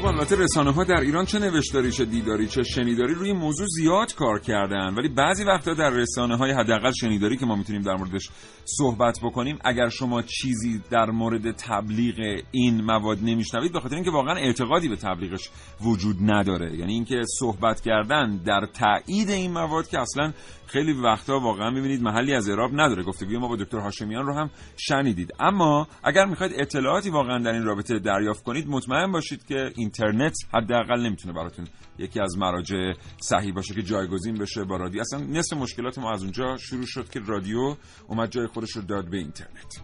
خب 0.00 0.06
البته 0.06 0.36
رسانه 0.36 0.70
ها 0.72 0.84
در 0.84 1.00
ایران 1.00 1.24
چه 1.24 1.38
نوشتاری 1.38 1.92
چه 1.92 2.04
دیداری 2.04 2.46
چه 2.46 2.62
شنیداری 2.62 3.14
روی 3.14 3.32
موضوع 3.32 3.66
زیاد 3.66 4.14
کار 4.14 4.40
کردن. 4.40 4.94
ولی 4.94 5.08
بعضی 5.08 5.44
وقتا 5.44 5.74
در 5.74 5.90
رسانه 5.90 6.36
های 6.36 6.52
حداقل 6.52 6.92
شنیداری 6.92 7.36
که 7.36 7.46
ما 7.46 7.56
می‌تونیم 7.56 7.82
در 7.82 7.94
موردش 7.94 8.30
صحبت 8.64 9.18
بکنیم 9.22 9.58
اگر 9.64 9.88
شما 9.88 10.22
چیزی 10.22 10.82
در 10.90 11.10
مورد 11.10 11.50
تبلیغ 11.50 12.42
این 12.50 12.84
مواد 12.84 13.18
نمیشنوید 13.22 13.72
به 13.72 13.80
خاطر 13.80 13.94
اینکه 13.94 14.10
واقعا 14.10 14.34
اعتقادی 14.34 14.88
به 14.88 14.96
تبلیغش 14.96 15.50
وجود 15.80 16.16
نداره. 16.20 16.76
یعنی 16.76 16.92
اینکه 16.92 17.22
صحبت 17.38 17.80
کردن 17.80 18.36
در 18.36 18.66
تایید 18.66 19.30
این 19.30 19.52
مواد 19.52 19.88
که 19.88 20.00
اصلا 20.00 20.32
خیلی 20.72 20.92
وقتا 20.92 21.40
واقعا 21.40 21.70
می‌بینید 21.70 22.02
محلی 22.02 22.34
از 22.34 22.48
اعراب 22.48 22.70
نداره. 22.72 23.02
گفتگوی 23.02 23.38
ما 23.38 23.48
با 23.48 23.56
دکتر 23.56 23.78
هاشمیان 23.78 24.26
رو 24.26 24.34
هم 24.34 24.50
شنیدید. 24.76 25.32
اما 25.40 25.88
اگر 26.04 26.24
می‌خواید 26.24 26.52
اطلاعاتی 26.56 27.10
واقعا 27.10 27.38
در 27.38 27.52
این 27.52 27.64
رابطه 27.64 27.98
دریافت 27.98 28.44
کنید 28.44 28.68
مطمئن 28.68 29.12
باشید 29.12 29.46
که 29.46 29.72
اینترنت 29.76 30.34
حداقل 30.54 31.06
نمی‌تونه 31.06 31.34
براتون 31.34 31.66
یکی 31.98 32.20
از 32.20 32.38
مراجع 32.38 32.92
صحیح 33.20 33.54
باشه 33.54 33.74
که 33.74 33.82
جایگزین 33.82 34.34
بشه 34.34 34.64
با 34.64 34.76
رادیو. 34.76 35.00
اصلا 35.00 35.20
نصف 35.20 35.56
مشکلات 35.56 35.98
ما 35.98 36.12
از 36.12 36.22
اونجا 36.22 36.56
شروع 36.56 36.86
شد 36.86 37.08
که 37.10 37.20
رادیو 37.26 37.76
اومد 38.06 38.30
جای 38.30 38.46
خودش 38.46 38.70
رو 38.70 38.82
داد 38.82 39.10
به 39.10 39.16
اینترنت. 39.16 39.80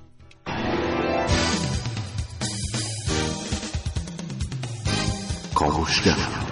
کاوشگر. 5.55 6.46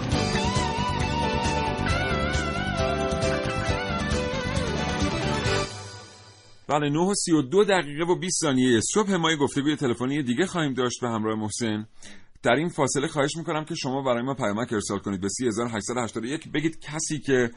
بله 6.69 6.91
9 6.91 6.99
و 6.99 7.15
32 7.15 7.65
دقیقه 7.65 8.05
و 8.05 8.19
20 8.19 8.41
ثانیه 8.41 8.81
صبح 8.95 9.17
ما 9.17 9.37
گفتگوی 9.37 9.77
تلفنی 9.77 10.23
دیگه 10.23 10.47
خواهیم 10.47 10.75
داشت 10.75 11.01
به 11.01 11.09
همراه 11.09 11.39
محسن. 11.39 11.87
در 12.43 12.53
این 12.53 12.69
فاصله 12.69 13.09
خواهش 13.09 13.37
می‌کنم 13.37 13.65
که 13.65 13.75
شما 13.75 14.03
برای 14.03 14.23
ما 14.23 14.35
پیامک 14.35 14.73
ارسال 14.73 14.99
کنید 14.99 15.21
به 15.21 15.29
3881 15.29 16.49
بگید 16.49 16.81
کسی 16.81 17.19
که 17.19 17.51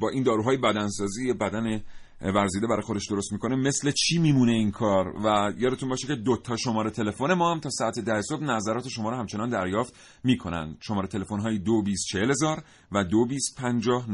با 0.00 0.08
این 0.08 0.22
داروهای 0.22 0.56
بدنسازی 0.56 1.32
بدن 1.32 1.82
ورزیده 2.20 2.66
برای 2.66 2.82
خودش 2.82 3.06
درست 3.10 3.32
می‌کنه 3.32 3.56
مثل 3.56 3.90
چی 3.90 4.18
میمونه 4.18 4.52
این 4.52 4.70
کار؟ 4.70 5.06
و 5.24 5.52
یادتون 5.58 5.88
باشه 5.88 6.06
که 6.06 6.14
دو 6.14 6.36
تا 6.36 6.56
شماره 6.56 6.90
تلفن 6.90 7.32
ما 7.32 7.52
هم 7.52 7.60
تا 7.60 7.70
ساعت 7.70 7.98
ده 7.98 8.22
صبح 8.22 8.42
نظرات 8.42 8.88
شما 8.88 9.10
رو 9.10 9.16
همچنان 9.16 9.48
دریافت 9.48 9.94
می‌کنن 10.24 10.76
شماره 10.80 11.08
تلفن 11.08 11.40
های 11.40 11.58
224000 11.58 12.62
و 12.92 13.04
2250 13.04 14.10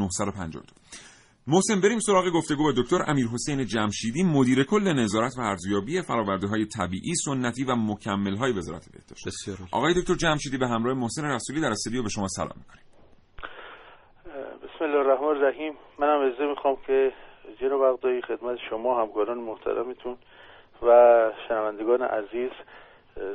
محسن 1.47 1.81
بریم 1.81 1.99
سراغ 1.99 2.25
گفتگو 2.35 2.65
با 2.65 2.73
دکتر 2.83 2.97
امیر 3.07 3.27
حسین 3.35 3.67
جمشیدی 3.67 4.23
مدیر 4.23 4.65
کل 4.65 4.93
نظارت 4.93 5.33
و 5.39 5.41
ارزیابی 5.41 6.03
فراورده 6.03 6.47
های 6.47 6.67
طبیعی 6.67 7.15
سنتی 7.25 7.65
و 7.65 7.77
مکمل 7.77 8.37
های 8.37 8.53
وزارت 8.53 8.89
بهداشت. 8.93 9.27
بسیار 9.27 9.57
آقای 9.73 9.95
دکتر 9.95 10.15
جمشیدی 10.15 10.59
به 10.59 10.69
همراه 10.69 10.95
محسن 10.95 11.25
رسولی 11.25 11.61
در 11.61 11.71
استودیو 11.71 12.03
به 12.03 12.09
شما 12.09 12.29
سلام 12.29 12.57
می‌کنیم. 12.57 12.85
بسم 14.63 14.85
الله 14.85 14.99
الرحمن 14.99 15.29
الرحیم. 15.29 15.73
منم 15.99 16.33
عزه 16.33 16.47
می‌خوام 16.47 16.77
که 16.87 17.13
جناب 17.61 17.85
عقدایی 17.85 18.23
خدمت 18.23 18.59
شما 18.71 19.03
همکاران 19.03 19.39
محترمتون 19.39 20.17
و 20.83 20.89
شنوندگان 21.49 22.03
عزیز 22.03 22.51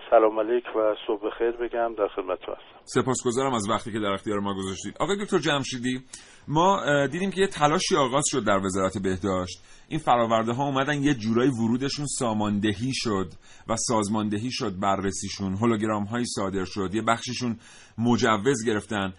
سلام 0.09 0.39
علیک 0.39 0.63
و 0.75 0.95
صبح 1.07 1.29
خیر 1.37 1.51
بگم 1.51 1.95
در 1.97 2.07
خدمتتون 2.07 2.55
هستم. 2.55 2.79
سپاسگزارم 2.83 3.53
از 3.53 3.69
وقتی 3.69 3.91
که 3.91 3.99
در 3.99 4.11
اختیار 4.13 4.39
ما 4.39 4.53
گذاشتید 4.53 4.95
آقای 4.99 5.17
دکتر 5.17 5.37
جمشیدی 5.37 6.03
ما 6.47 6.81
دیدیم 7.07 7.31
که 7.31 7.41
یه 7.41 7.47
تلاشی 7.47 7.95
آغاز 7.95 8.23
شد 8.27 8.45
در 8.45 8.57
وزارت 8.57 8.97
بهداشت. 9.03 9.63
این 9.87 9.99
فراورده 9.99 10.53
ها 10.53 10.63
اومدن 10.63 11.03
یه 11.03 11.13
جورایی 11.13 11.51
ورودشون 11.51 12.05
ساماندهی 12.05 12.91
شد 12.93 13.27
و 13.69 13.75
سازماندهی 13.75 14.51
شد 14.51 14.79
بررسیشون 14.79 15.55
هولوگرام 15.55 16.03
هایی 16.03 16.25
صادر 16.25 16.65
شد 16.65 16.95
یه 16.95 17.01
بخششون 17.01 17.57
مجوز 17.97 18.65
گرفتن. 18.67 19.13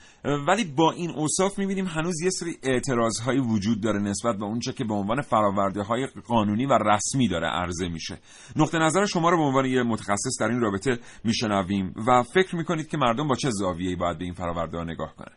ولی 0.49 0.65
با 0.77 0.93
این 0.93 1.11
اوصاف 1.11 1.59
می‌بینیم 1.59 1.85
هنوز 1.85 2.23
یه 2.23 2.31
سری 2.31 2.51
اعتراض 2.63 3.21
هایی 3.21 3.41
وجود 3.41 3.83
داره 3.83 3.99
نسبت 3.99 4.37
به 4.37 4.45
اونچه 4.45 4.73
که 4.73 4.85
به 4.85 4.95
عنوان 4.95 5.21
فراورده 5.21 5.83
های 5.83 6.07
قانونی 6.29 6.67
و 6.67 6.73
رسمی 6.73 7.29
داره 7.29 7.47
عرضه 7.47 7.89
میشه. 7.89 8.15
نقطه 8.57 8.79
نظر 8.79 9.05
شما 9.05 9.31
رو 9.31 9.37
به 9.37 9.43
عنوان 9.43 9.65
یه 9.65 9.83
متخصص 9.83 10.41
در 10.41 10.49
این 10.49 10.61
رابطه 10.61 10.99
میشنویم 11.25 11.95
و 12.09 12.23
فکر 12.35 12.57
می‌کنید 12.57 12.89
که 12.89 12.97
مردم 12.97 13.29
با 13.29 13.35
چه 13.35 13.49
زاویه‌ای 13.51 13.97
باید 13.97 14.19
به 14.19 14.25
این 14.25 14.35
فراورده 14.35 14.79
ها 14.79 14.85
نگاه 14.85 15.15
کنن؟ 15.17 15.37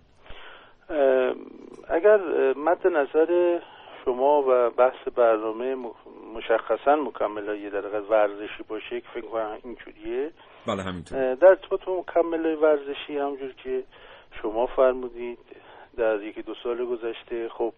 اگر 1.89 2.17
مد 2.57 2.87
نظر 2.87 3.59
شما 4.05 4.41
و 4.41 4.69
بحث 4.77 5.07
برنامه 5.17 5.75
مشخصا 6.35 6.95
مکمل 6.95 7.57
یه 7.63 7.69
در 7.69 8.01
ورزشی 8.09 8.63
باشه 8.67 9.01
که 9.01 9.07
فکر 9.13 9.27
کنم 9.31 9.57
اینجوریه 9.63 10.31
بله 10.67 10.83
همینطور. 10.83 11.35
در 11.35 11.47
ارتباط 11.47 11.85
با 11.85 11.99
مکمل 11.99 12.55
ورزشی 12.55 13.17
همجور 13.17 13.53
که 13.63 13.83
شما 14.41 14.65
فرمودید 14.65 15.39
در 15.97 16.21
یکی 16.21 16.41
دو 16.41 16.55
سال 16.63 16.85
گذشته 16.85 17.49
خب 17.49 17.73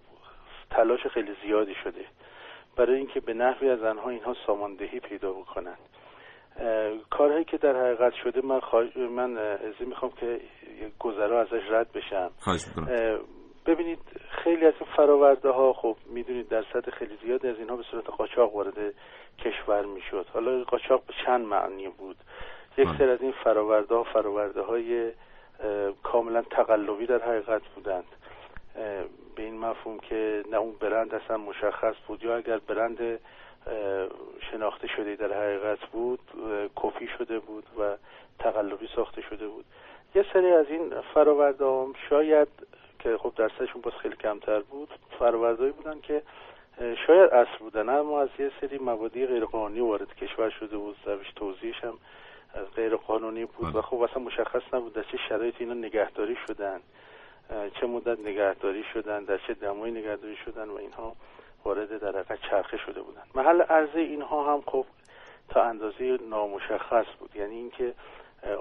تلاش 0.71 1.07
خیلی 1.07 1.31
زیادی 1.45 1.75
شده 1.83 2.05
برای 2.77 2.97
اینکه 2.97 3.19
به 3.19 3.33
نحوی 3.33 3.69
از 3.69 3.83
آنها 3.83 4.09
اینها 4.09 4.35
ساماندهی 4.47 4.99
پیدا 4.99 5.31
بکنن 5.31 5.75
کارهایی 7.09 7.43
که 7.43 7.57
در 7.57 7.75
حقیقت 7.75 8.13
شده 8.23 8.41
من 8.41 8.59
خواهش 8.59 8.97
من 8.97 9.37
ازی 9.37 9.85
می‌خوام 9.85 10.11
که 10.11 10.39
گذرا 10.99 11.41
ازش 11.41 11.61
رد 11.69 11.87
بشم. 11.91 12.31
ببینید 13.65 13.99
خیلی 14.43 14.65
از 14.65 14.73
این 14.79 14.89
فراورده 14.95 15.49
ها 15.49 15.73
خب 15.73 15.95
می‌دونید 16.05 16.49
در 16.49 16.63
سطح 16.73 16.91
خیلی 16.91 17.17
زیادی 17.25 17.47
از 17.47 17.57
اینها 17.57 17.75
به 17.75 17.83
صورت 17.91 18.09
قاچاق 18.09 18.55
وارد 18.55 18.93
کشور 19.39 19.85
می‌شد. 19.85 20.25
حالا 20.33 20.63
قاچاق 20.63 21.03
به 21.07 21.13
چند 21.25 21.45
معنی 21.45 21.89
بود؟ 21.89 22.17
یک 22.77 22.87
سر 22.97 23.09
از 23.09 23.21
این 23.21 23.31
فراورده 23.31 23.95
ها 23.95 24.03
فراورده 24.03 24.61
های 24.61 25.11
کاملا 26.03 26.41
تقلبی 26.41 27.05
در 27.05 27.21
حقیقت 27.21 27.61
بودند. 27.75 28.05
به 29.35 29.43
این 29.43 29.59
مفهوم 29.59 29.99
که 29.99 30.43
نه 30.51 30.57
اون 30.57 30.75
برند 30.79 31.15
اصلا 31.15 31.37
مشخص 31.37 31.95
بود 32.07 32.23
یا 32.23 32.35
اگر 32.35 32.57
برند 32.57 33.19
شناخته 34.51 34.87
شده 34.87 35.15
در 35.15 35.33
حقیقت 35.33 35.79
بود 35.79 36.19
کپی 36.75 37.07
شده 37.17 37.39
بود 37.39 37.63
و 37.79 37.95
تقلبی 38.39 38.89
ساخته 38.95 39.21
شده 39.21 39.47
بود. 39.47 39.65
یه 40.15 40.25
سری 40.33 40.51
از 40.51 40.65
این 40.69 40.93
فراورده 41.13 41.65
هم 41.65 41.93
شاید 42.09 42.47
که 42.99 43.17
خب 43.17 43.33
درصدشون 43.35 43.81
باز 43.81 43.93
خیلی 43.93 44.15
کمتر 44.15 44.59
بود 44.59 44.89
فرآوردهایی 45.19 45.71
بودن 45.71 45.99
که 46.01 46.21
شاید 47.07 47.31
اصل 47.31 47.57
بودن 47.59 47.89
اما 47.89 48.21
از 48.21 48.29
یه 48.39 48.51
سری 48.61 48.77
موادی 48.77 49.25
غیرقانونی 49.25 49.79
وارد 49.79 50.15
کشور 50.15 50.49
شده 50.49 50.77
بود 50.77 50.97
روش 51.05 51.31
توضیحش 51.35 51.83
هم 51.83 51.93
غیر 52.75 52.95
قانونی 52.95 53.45
بود 53.45 53.75
و 53.75 53.81
خب 53.81 54.01
اصلا 54.01 54.23
مشخص 54.23 54.61
نبود 54.73 54.93
در 54.93 55.03
چه 55.03 55.17
شرایطی 55.29 55.63
اینا 55.63 55.73
نگهداری 55.73 56.37
شدن 56.47 56.79
چه 57.79 57.87
مدت 57.87 58.19
نگهداری 58.19 58.83
شدن 58.93 59.23
در 59.23 59.37
چه 59.37 59.53
دمایی 59.53 59.93
نگهداری 59.93 60.35
شدن 60.35 60.69
و 60.69 60.75
اینها 60.75 61.15
وارد 61.65 61.99
در 61.99 62.09
حقیقت 62.09 62.39
چرخه 62.49 62.77
شده 62.77 63.01
بودن. 63.01 63.21
محل 63.35 63.61
عرضه 63.61 63.99
اینها 63.99 64.53
هم 64.53 64.61
خب 64.65 64.85
تا 65.49 65.63
اندازه 65.63 66.17
نامشخص 66.29 67.05
بود. 67.19 67.35
یعنی 67.35 67.55
اینکه 67.55 67.93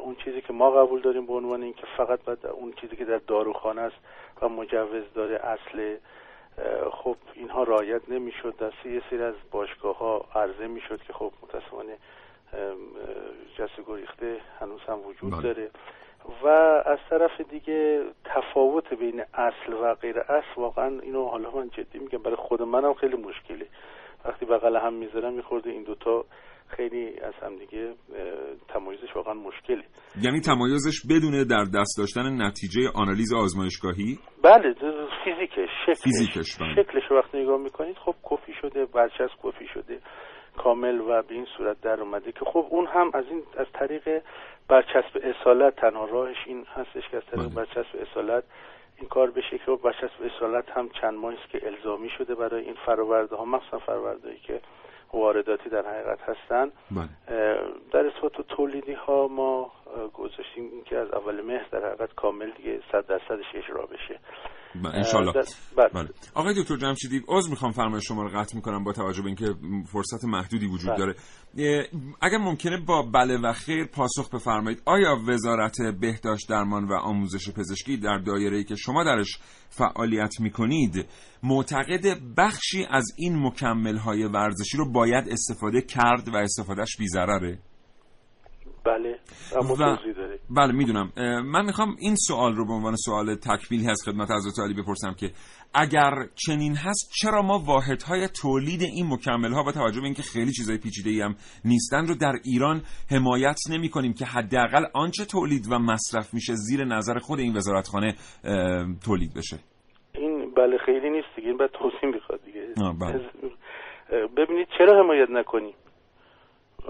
اون 0.03 0.15
چیزی 0.15 0.41
که 0.41 0.53
ما 0.53 0.71
قبول 0.71 1.01
داریم 1.01 1.27
به 1.27 1.33
عنوان 1.33 1.63
اینکه 1.63 1.87
فقط 1.97 2.25
باید 2.25 2.47
اون 2.47 2.73
چیزی 2.73 2.97
که 2.97 3.05
در 3.05 3.19
داروخانه 3.19 3.81
است 3.81 3.97
و 4.43 4.49
مجوز 4.49 5.05
داره 5.15 5.37
اصل 5.37 5.97
خب 6.93 7.17
اینها 7.35 7.63
رایت 7.63 8.09
نمی‌شد. 8.09 8.55
در 8.57 8.73
یه 8.85 9.03
سری 9.11 9.23
از 9.23 9.35
باشگاه 9.51 9.99
ها 9.99 10.25
عرضه 10.35 10.67
می‌شد 10.67 11.03
که 11.03 11.13
خب 11.13 11.33
متاسفانه 11.43 11.97
جس 13.59 13.85
گریخته 13.87 14.41
هنوز 14.61 14.81
هم 14.89 14.99
وجود 15.07 15.33
بله. 15.33 15.43
داره. 15.43 15.71
و 16.45 16.49
از 16.87 16.99
طرف 17.11 17.41
دیگه 17.51 18.05
تفاوت 18.25 18.95
بین 18.95 19.21
اصل 19.35 19.73
و 19.73 19.95
غیر 19.95 20.19
اصل 20.19 20.55
واقعا 20.57 21.01
اینو 21.01 21.29
حالا 21.29 21.51
من 21.51 21.69
جدی 21.69 21.99
میگم 21.99 22.23
برای 22.23 22.37
خود 22.37 22.63
منم 22.63 22.95
خیلی 22.95 23.17
مشکله. 23.17 23.67
وقتی 24.25 24.47
بغل 24.47 24.77
هم 24.77 24.95
می‌ذارم 24.95 25.33
میخورده 25.35 25.71
این 25.71 25.83
دوتا 25.83 26.25
خیلی 26.69 27.21
از 27.21 27.35
همدیگه 27.43 27.85
اه، 27.89 28.25
تمایزش 28.69 29.17
واقعا 29.17 29.35
مشکلی 29.35 29.83
یعنی 30.23 30.41
تمایزش 30.41 31.01
بدون 31.11 31.45
در 31.45 31.65
دست 31.79 31.99
داشتن 31.99 32.43
نتیجه 32.43 32.81
آنالیز 32.95 33.33
آزمایشگاهی؟ 33.35 34.19
بله 34.45 34.75
فیزیکش 35.25 35.71
شکلش. 35.87 36.03
فیزیکش 36.03 36.57
بله. 36.61 36.83
شکلش 36.83 37.11
وقتی 37.11 37.39
نگاه 37.39 37.59
می‌کنید 37.59 37.97
خب 37.97 38.15
کفی 38.31 38.53
شده 38.63 38.85
برچسب 38.85 39.37
کفی 39.45 39.67
شده. 39.75 39.99
کامل 40.57 41.01
و 41.01 41.23
به 41.23 41.35
این 41.35 41.47
صورت 41.57 41.81
در 41.81 42.01
اومده 42.01 42.33
که 42.33 42.45
خب 42.45 42.67
اون 42.71 42.87
هم 42.87 43.11
از 43.15 43.25
این 43.31 43.43
از 43.57 43.67
طریق 43.73 44.23
برچسب 44.69 45.21
اصالت 45.23 45.77
تنها 45.77 46.05
راهش 46.05 46.37
این 46.47 46.67
هستش 46.75 47.09
که 47.09 47.17
از 47.17 47.23
طریق 47.31 47.49
برچسب 47.49 47.99
اصالت 48.11 48.45
این 48.99 49.09
کار 49.09 49.31
بشه 49.31 49.59
که 49.59 49.71
برچسب 49.85 50.23
اصالت 50.37 50.71
هم 50.71 50.89
چند 50.89 51.15
ماهی 51.15 51.37
است 51.37 51.49
که 51.51 51.67
الزامی 51.67 52.11
شده 52.11 52.35
برای 52.35 52.65
این 52.65 52.77
فرآورده 52.87 53.37
ها 53.37 53.45
مخصوصا 53.45 53.79
فرآوردهایی 53.79 54.39
که 54.39 54.61
وارداتی 55.13 55.71
در 55.71 55.87
حقیقت 55.87 56.21
هستن. 56.21 56.73
بله. 56.91 57.09
در 57.93 58.07
اثبات 58.07 58.41
تولیدی 58.49 58.93
ها 58.93 59.29
ما 59.29 59.73
گذاشتیم 60.15 60.83
که 60.85 60.99
از 60.99 61.11
اول 61.11 61.41
مهر 61.41 61.67
در 61.71 61.87
حقیقت 61.87 62.15
کامل 62.15 62.51
دیگه 62.51 62.81
صد 62.93 63.07
درصدش 63.07 63.47
اجرا 63.55 63.87
بشه. 63.87 64.15
بله، 64.15 64.60
انشالله 64.85 65.37
اه، 65.37 65.45
در- 65.77 65.89
بله. 65.89 66.09
آقای 66.35 66.55
دکتر 66.63 66.77
جمشیدی 66.77 67.23
عذر 67.29 67.51
می‌خوام 67.51 67.73
فرمایش 67.73 68.09
شما 68.09 68.23
رو 68.23 68.29
قطع 68.29 68.57
می‌کنم 68.57 68.85
با 68.85 68.93
توجه 68.93 69.23
به 69.23 69.27
اینکه 69.27 69.55
فرصت 69.93 70.25
محدودی 70.25 70.67
وجود 70.67 70.91
بله. 70.91 70.99
داره. 70.99 71.15
اگر 72.23 72.39
ممکنه 72.39 72.81
با 72.87 73.03
بله 73.03 73.39
و 73.39 73.53
خیر 73.53 73.85
پاسخ 73.85 74.31
بفرمایید. 74.35 74.83
آیا 74.85 75.17
وزارت 75.29 75.77
بهداشت 76.01 76.49
درمان 76.49 76.85
و 76.89 76.95
آموزش 76.95 77.51
پزشکی 77.51 77.97
در 77.97 78.19
دایره‌ای 78.19 78.65
که 78.65 78.75
شما 78.75 79.05
درش 79.05 79.39
فعالیت 79.69 80.41
می‌کنید 80.41 81.07
معتقد 81.43 82.21
بخشی 82.37 82.87
از 82.91 83.05
این 83.17 83.47
مکمل‌های 83.47 84.25
ورزشی 84.25 84.77
رو 84.77 84.93
باید 84.93 85.29
استفاده 85.29 85.81
کرد 85.83 86.29
و 86.29 86.37
استفادهش 86.37 86.97
بی‌ضرره؟ 86.99 87.59
بله. 88.85 89.19
و- 89.57 89.97
بله 90.57 90.73
می‌دونم. 90.73 91.13
من 91.45 91.65
می‌خوام 91.65 91.97
این 92.01 92.15
سوال 92.17 92.57
رو 92.57 92.67
به 92.67 92.73
عنوان 92.73 92.97
سوال 92.97 93.35
تکمیلی 93.35 93.91
از 93.91 94.03
خدمت 94.05 94.31
حضرت 94.31 94.65
علی 94.65 94.83
بپرسم 94.83 95.15
که 95.15 95.31
اگر 95.75 96.13
چنین 96.47 96.75
هست 96.75 97.11
چرا 97.21 97.43
ما 97.43 97.59
واحدهای 97.59 98.29
تولید 98.43 98.83
این 98.83 99.07
مکمل 99.13 99.53
ها 99.53 99.63
با 99.63 99.73
توجه 99.73 100.01
به 100.01 100.05
اینکه 100.05 100.23
خیلی 100.23 100.53
چیزای 100.53 100.79
پیچیده 100.79 101.11
ای 101.11 101.21
هم 101.21 101.35
نیستن 101.65 102.07
رو 102.07 102.15
در 102.15 102.33
ایران 102.45 102.83
حمایت 103.11 103.59
نمی 103.71 103.89
کنیم 103.89 104.13
که 104.13 104.25
حداقل 104.25 104.85
آنچه 104.95 105.25
تولید 105.25 105.67
و 105.73 105.79
مصرف 105.79 106.35
میشه 106.35 106.53
زیر 106.55 106.85
نظر 106.85 107.19
خود 107.19 107.39
این 107.39 107.57
وزارتخانه 107.57 108.15
تولید 109.05 109.35
بشه؟ 109.35 109.59
این 110.15 110.55
بله 110.55 110.79
خیلی 110.87 111.11
نیست 111.11 111.29
دیگه. 111.37 111.49
این 111.49 111.57
باید 111.57 111.71
توضیح 111.71 112.15
می‌خواد 112.15 112.41
دیگه. 112.45 112.67
بله. 113.01 113.31
ببینید 114.37 114.69
چرا 114.79 115.05
حمایت 115.05 115.31
نکنیم؟ 115.31 115.75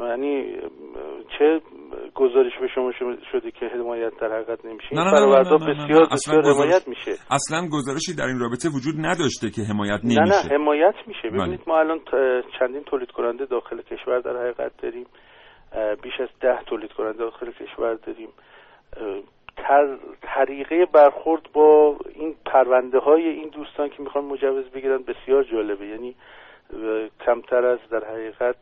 یعنی 0.09 0.57
چه 1.39 1.61
گزارش 2.15 2.53
به 2.61 2.69
شما 2.75 2.93
شده 3.33 3.51
که 3.51 3.67
حمایت 3.67 4.13
در 4.21 4.33
حقیقت 4.33 4.65
نمیشه؟ 4.65 4.95
نه 4.95 5.05
نه 5.05 5.11
نه 5.11 5.21
نه, 5.21 5.27
نه, 5.27 5.51
نه, 5.51 5.67
نه, 5.67 5.85
بسیار 5.85 6.07
بسیار 6.13 6.45
حمایت 6.45 6.89
میشه. 6.89 7.13
اصلا 7.31 7.69
گزارشی 7.73 8.17
در 8.17 8.25
این 8.25 8.39
رابطه 8.39 8.69
وجود 8.69 8.95
نداشته 8.99 9.51
که 9.51 9.63
حمایت 9.63 10.01
نه 10.05 10.21
نمیشه. 10.21 10.49
نه 10.49 10.55
حمایت 10.55 10.95
میشه. 11.07 11.29
بله. 11.31 11.39
ببینید 11.39 11.61
ما 11.67 11.79
الان 11.79 12.01
چندین 12.59 12.83
تولید 12.83 13.11
کننده 13.11 13.45
داخل 13.45 13.83
کشور 13.83 14.21
در 14.21 14.37
حقیقت 14.37 14.73
داریم. 14.83 15.07
بیش 16.03 16.21
از 16.21 16.29
ده 16.41 16.59
تولید 16.67 16.93
کننده 16.93 17.19
داخل 17.19 17.51
کشور 17.51 17.95
داریم. 17.95 18.29
تر 19.57 19.97
طریقه 20.23 20.87
برخورد 20.93 21.43
با 21.53 21.97
این 22.15 22.35
پرونده 22.47 22.99
های 22.99 23.29
این 23.29 23.49
دوستان 23.49 23.89
که 23.89 24.03
می‌خوان 24.03 24.25
مجوز 24.25 24.65
بگیرن 24.65 25.03
بسیار 25.03 25.45
جالبه. 25.45 25.87
یعنی 25.87 26.15
کمتر 27.27 27.67
از 27.67 27.79
در 27.91 28.05
حقیقت 28.05 28.57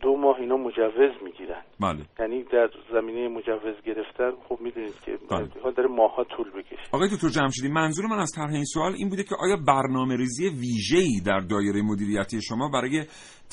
دو 0.00 0.16
ماه 0.16 0.36
اینا 0.40 0.56
مجوز 0.56 1.12
می‌گیرن. 1.24 1.62
بله. 1.80 1.98
یعنی 2.20 2.42
در 2.42 2.70
زمینه 2.92 3.28
مجوز 3.28 3.74
گرفتن 3.86 4.32
خب 4.48 4.58
می‌دونید 4.60 5.00
که 5.04 5.18
بله. 5.30 5.72
داره 5.76 5.88
ماها 5.88 6.24
طول 6.24 6.50
بکشه. 6.50 6.82
آقای 6.92 7.08
دکتر 7.08 7.28
جمشیدی 7.28 7.68
منظور 7.68 8.06
من 8.06 8.18
از 8.18 8.32
طرح 8.36 8.52
این 8.52 8.64
سوال 8.64 8.92
این 8.92 9.08
بوده 9.08 9.22
که 9.22 9.34
آیا 9.40 9.56
برنامه 9.66 10.16
ریزی 10.16 10.48
ویژه‌ای 10.48 11.20
در 11.26 11.40
دایره 11.40 11.82
مدیریتی 11.82 12.42
شما 12.42 12.70
برای 12.72 13.04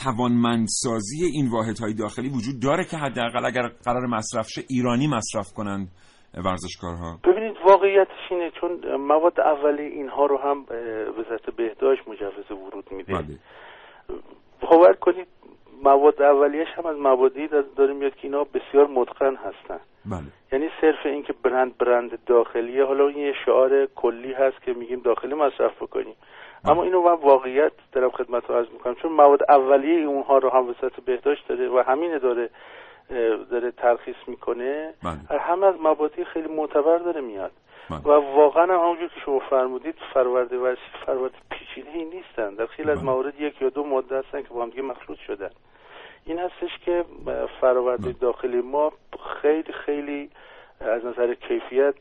توانمندسازی 0.03 1.25
این 1.33 1.49
واحدهای 1.51 1.93
داخلی 1.93 2.29
وجود 2.29 2.61
داره 2.63 2.83
که 2.91 2.97
حداقل 2.97 3.45
اگر 3.45 3.67
قرار 3.85 4.05
مصرف 4.05 4.47
شه 4.47 4.61
ایرانی 4.69 5.07
مصرف 5.07 5.53
کنند 5.57 5.87
ورزشکارها؟ 6.45 7.19
ببینید 7.23 7.55
واقعیتش 7.67 8.31
اینه 8.31 8.51
چون 8.61 8.95
مواد 8.95 9.39
اولیه 9.39 9.89
اینها 9.89 10.25
رو 10.25 10.37
هم 10.37 10.65
وزارت 11.19 11.55
بهداشت 11.57 12.07
مجوز 12.07 12.51
ورود 12.51 12.91
میده. 12.91 13.13
بله. 13.13 13.37
باور 14.61 14.93
کنید 14.93 15.27
مواد 15.83 16.21
اولیش 16.21 16.67
هم 16.75 16.85
از 16.85 16.97
موادی 16.97 17.47
داره 17.75 17.93
میاد 17.93 18.15
که 18.15 18.19
اینا 18.23 18.43
بسیار 18.43 18.87
متقن 18.87 19.35
هستن. 19.35 19.79
بله. 20.05 20.21
یعنی 20.51 20.69
صرف 20.81 21.05
این 21.05 21.23
که 21.23 21.33
برند 21.43 21.77
برند 21.77 22.19
داخلیه 22.25 22.85
حالا 22.85 23.07
این 23.07 23.17
یه 23.17 23.33
شعار 23.45 23.85
کلی 23.85 24.33
هست 24.33 24.61
که 24.61 24.73
میگیم 24.73 24.99
داخلی 24.99 25.33
مصرف 25.33 25.83
بکنیم. 25.83 26.15
اما 26.65 26.83
اینو 26.83 27.01
من 27.01 27.13
واقعیت 27.13 27.71
دارم 27.91 28.09
خدمت 28.09 28.49
رو 28.49 28.55
عرض 28.55 28.69
می‌کنم 28.73 28.95
چون 28.95 29.11
مواد 29.11 29.39
اولیه 29.49 30.05
اونها 30.05 30.37
رو 30.37 30.49
هم 30.49 30.69
وزارت 30.69 30.99
بهداشت 31.05 31.47
داره 31.47 31.69
و 31.69 31.83
همین 31.87 32.17
داره 32.17 32.49
داره 33.51 33.71
ترخیص 33.71 34.15
می‌کنه. 34.27 34.93
بله. 35.03 35.39
هم 35.39 35.63
از 35.63 35.75
مبادی 35.83 36.23
خیلی 36.23 36.47
معتبر 36.47 36.97
داره 36.97 37.21
میاد. 37.21 37.51
بله. 37.99 38.15
و 38.15 38.35
واقعا 38.35 38.63
هم 38.63 38.83
همونجور 38.83 39.07
که 39.07 39.19
شما 39.25 39.39
فرمودید 39.39 39.95
فرورده 40.13 40.57
ورزشی 40.57 40.81
فرورده 41.05 41.35
پیچیده 41.51 41.89
ای 41.89 42.05
نیستن. 42.05 42.55
در 42.55 42.65
خیلی 42.65 42.91
از 42.91 43.03
موارد 43.03 43.41
یک 43.41 43.61
یا 43.61 43.69
دو 43.69 43.83
ماده 43.83 44.19
هستن 44.19 44.41
که 44.41 44.47
با 44.49 44.63
هم 44.63 44.69
دیگه 44.69 44.81
مخلوط 44.81 45.17
شدن. 45.17 45.49
این 46.25 46.39
هستش 46.39 46.79
که 46.85 47.05
اه، 47.27 47.45
فرآورده 47.61 48.11
داخلی 48.11 48.61
ما 48.61 48.91
خیلی 49.41 49.73
خیلی 49.73 50.29
از 50.81 51.05
نظر 51.05 51.33
کیفیت 51.33 51.95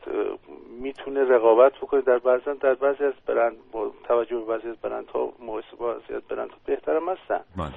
می‌تونه 0.81 1.23
رقابت 1.23 1.73
بکنه 1.73 2.01
در 2.01 2.17
بعضی 2.17 2.43
در 2.61 2.73
بعضی 2.73 3.03
از 3.03 3.13
برند 3.25 3.57
با 3.71 3.91
توجه 4.03 4.35
به 4.37 4.45
بعضی 4.45 4.69
از 4.69 4.77
برندها 4.77 5.33
مقایسه 5.39 5.75
با 5.77 5.93
بعضی 5.93 6.13
از 6.13 6.21
برندها 6.21 6.57
بهترم 6.65 7.09
هستن. 7.09 7.41
بله. 7.57 7.71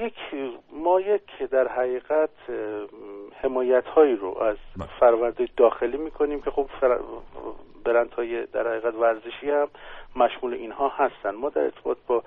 یک 0.00 0.14
ما 0.72 1.00
یک 1.00 1.42
در 1.50 1.68
حقیقت 1.68 2.30
حمایت 3.42 3.84
هایی 3.86 4.16
رو 4.16 4.38
از 4.38 4.56
فرآورده 5.00 5.48
داخلی 5.56 5.96
می‌کنیم 5.96 6.40
که 6.40 6.50
خب 6.50 6.68
فر... 6.80 6.98
برند 7.84 8.12
های 8.14 8.46
در 8.46 8.68
حقیقت 8.68 8.94
ورزشی 8.94 9.50
هم 9.50 9.68
مشمول 10.16 10.54
اینها 10.54 10.88
هستن. 10.88 11.30
ما 11.30 11.48
در 11.48 11.60
ارتباط 11.60 11.98
با 12.06 12.22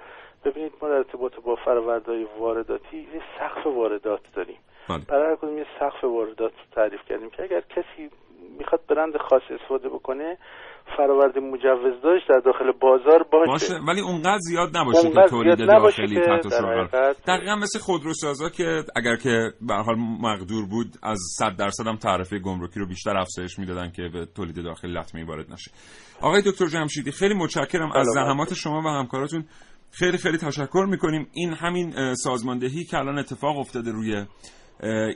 ببینید 0.46 0.74
ما 0.82 0.88
در 0.88 0.96
ارتباط 0.96 1.36
با 1.36 1.56
فرآوردهای 1.56 2.28
وارداتی 2.40 2.98
یه 2.98 3.22
سقف 3.40 3.68
واردات 3.68 4.22
داریم. 4.34 4.58
بله. 4.90 4.98
برای 5.08 5.30
هر 5.30 5.36
کدوم 5.36 5.58
یه 5.58 5.66
سقف 5.80 6.04
واردات 6.04 6.54
تعریف 6.72 7.06
کردیم 7.06 7.30
که 7.30 7.44
اگر 7.44 7.62
کسی 7.62 8.10
می‌خواد 8.60 8.82
برند 8.88 9.18
خاص 9.18 9.42
استفاده 9.50 9.90
بکنه 9.90 10.38
فرآورده 10.98 11.40
مجوز 11.40 12.02
داشت 12.04 12.30
در 12.30 12.40
داخل 12.40 12.72
بازار 12.82 13.24
باشه, 13.32 13.52
باشه 13.52 13.74
ولی 13.88 14.02
اونقدر 14.02 14.40
زیاد 14.40 14.78
نباشه 14.78 15.10
که 15.10 15.22
تولید 15.30 15.68
داخلی 15.68 16.20
تحت 16.20 16.48
دقیقا 17.28 17.56
مثل 17.56 17.80
خودروسازا 17.80 18.50
که 18.50 18.84
اگر 18.96 19.16
که 19.16 19.52
به 19.62 19.74
حال 19.74 19.96
مقدور 20.22 20.66
بود 20.66 20.88
از 21.04 21.20
100 21.40 21.56
درصد 21.58 21.88
هم 21.88 21.96
تعرفه 21.96 22.40
گمرکی 22.40 22.80
رو 22.80 22.88
بیشتر 22.88 23.18
افزایش 23.18 23.60
می‌دادن 23.60 23.92
که 23.92 24.10
به 24.14 24.26
تولید 24.36 24.64
داخلی 24.64 24.94
لطمه 24.94 25.26
وارد 25.26 25.52
نشه. 25.52 25.72
آقای 26.22 26.42
دکتر 26.42 26.66
جمشیدی 26.66 27.12
خیلی 27.12 27.34
متشکرم 27.34 27.92
از. 27.92 28.08
زحمات 28.08 28.54
شما 28.54 28.82
و 28.82 28.88
همکاراتون. 28.88 29.46
خیلی 29.92 30.18
خیلی 30.18 30.38
تشکر 30.38 30.86
می‌کنیم. 30.90 31.28
این 31.34 31.54
همین 31.54 32.16
سازماندهی 32.16 32.84
که 32.84 32.98
الان 32.98 33.18
اتفاق 33.18 33.58
افتاده 33.58 33.92
روی 33.92 34.26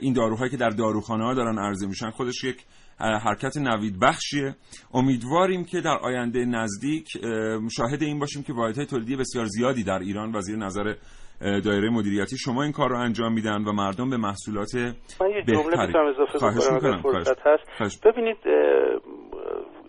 این 0.00 0.12
داروهایی 0.12 0.50
که 0.50 0.56
در 0.56 0.70
داروخانه 0.70 1.24
ها 1.24 1.34
دارن 1.34 1.58
عرضه 1.58 1.86
میشن 1.86 2.10
خودش 2.10 2.44
یک 2.44 2.56
حرکت 3.00 3.56
نوید 3.56 4.00
بخشیه 4.02 4.54
امیدواریم 4.94 5.64
که 5.64 5.80
در 5.80 5.98
آینده 6.02 6.44
نزدیک 6.44 7.06
اه، 7.22 7.68
شاهد 7.68 8.02
این 8.02 8.18
باشیم 8.18 8.42
که 8.42 8.52
واحدهای 8.52 8.86
تولیدی 8.86 9.16
بسیار 9.16 9.44
زیادی 9.44 9.84
در 9.84 9.98
ایران 9.98 10.32
و 10.34 10.40
زیر 10.40 10.56
نظر 10.56 10.94
دایره 11.40 11.90
مدیریتی 11.90 12.36
شما 12.38 12.62
این 12.62 12.72
کار 12.72 12.90
رو 12.90 12.96
انجام 12.96 13.32
میدن 13.32 13.64
و 13.64 13.72
مردم 13.72 14.10
به 14.10 14.16
محصولات 14.16 14.74
من 14.74 15.30
یه 15.30 15.42
جمله 15.42 15.62
بهتری. 15.62 15.86
می‌تونم 15.86 16.06
اضافه 16.06 16.38
خواهش 16.38 17.02
فرصت 17.02 17.46
هست. 17.46 17.64
خواهش. 17.76 17.98
ببینید 18.04 18.36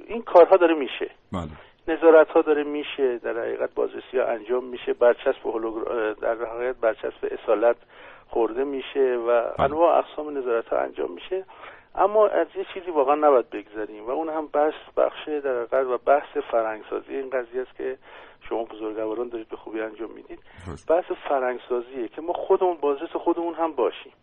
این 0.08 0.22
کارها 0.22 0.58
داره 0.58 0.76
میشه. 0.76 1.12
بله. 1.32 1.52
نظارت 1.88 2.28
ها 2.28 2.42
داره 2.42 2.64
میشه 2.64 3.18
در 3.24 3.40
حقیقت 3.40 3.74
بازرسی 3.76 4.18
ها 4.18 4.26
انجام 4.26 4.70
میشه 4.70 4.94
برچسب 4.94 5.46
هولوگر... 5.46 6.14
در 6.22 6.36
حقیقت 6.56 6.80
برچسب 6.82 7.28
اصالت 7.32 7.76
خورده 8.28 8.64
میشه 8.64 9.18
و 9.28 9.30
انواع 9.60 9.98
اقسام 9.98 10.38
نظارت 10.38 10.68
ها 10.68 10.78
انجام 10.80 11.12
میشه. 11.14 11.46
اما 11.96 12.28
از 12.28 12.48
یه 12.56 12.66
چیزی 12.74 12.92
واقعا 12.92 13.16
نباید 13.16 13.50
بگذاریم 13.50 14.08
و 14.08 14.10
اون 14.10 14.30
هم 14.30 14.48
بحث 14.48 14.74
بخشه 14.98 15.42
در 15.42 15.86
و 15.86 15.98
بحث 15.98 16.38
فرهنگسازی 16.52 17.16
این 17.16 17.30
قضیه 17.30 17.62
است 17.62 17.76
که 17.78 17.98
شما 18.50 18.64
بزرگواران 18.64 19.30
دارید 19.30 19.50
به 19.50 19.56
خوبی 19.56 19.82
انجام 19.82 20.12
می‌دید. 20.12 20.40
بحث 20.88 21.06
فرهنگسازیه 21.30 22.08
که 22.08 22.22
ما 22.22 22.34
خودمون 22.34 22.78
بازرس 22.78 23.12
خودمون 23.16 23.54
هم 23.54 23.72
باشیم. 23.72 24.14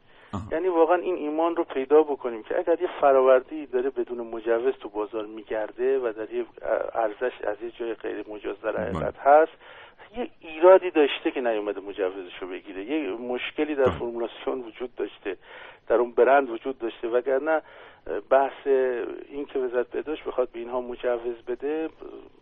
یعنی 0.53 0.69
واقعا 0.69 0.97
این 0.97 1.15
ایمان 1.15 1.57
رو 1.57 1.65
پیدا 1.65 2.03
بکنیم 2.03 2.43
که 2.43 2.59
اگر 2.59 2.83
یه 2.83 2.89
فراوردی 3.01 3.67
داره 3.67 3.91
بدون 3.91 4.19
مجوز 4.19 4.75
تو 4.75 4.89
بازار 4.89 5.27
میگرده 5.27 5.99
و 5.99 6.13
در 6.13 6.31
یه 6.31 6.45
ارزش 6.95 7.41
از 7.45 7.57
یه 7.63 7.71
جای 7.71 7.95
غیر 7.95 8.25
مجاز 8.29 8.61
در 8.61 8.77
حقیقت 8.77 9.19
هست 9.19 9.53
یه 10.17 10.31
ایرادی 10.41 10.91
داشته 10.91 11.31
که 11.35 11.41
نیومده 11.41 11.81
مجوزش 11.81 12.33
رو 12.41 12.49
بگیره. 12.49 12.85
یه 12.85 13.13
مشکلی 13.13 13.75
در 13.75 13.91
فرمولاسیون 13.99 14.61
وجود 14.61 14.95
داشته 14.95 15.37
در 15.89 15.97
اون 15.97 16.13
برند 16.13 16.51
وجود 16.51 16.79
داشته. 16.79 17.09
وگرنه 17.09 17.63
بحث 18.31 18.67
این 19.29 19.45
که 19.47 19.59
وزارت 19.59 19.91
بهداشت 19.91 20.25
بخواد 20.25 20.53
به 20.53 20.59
اینها 20.59 20.81
مجوز 20.81 21.37
بده 21.49 21.89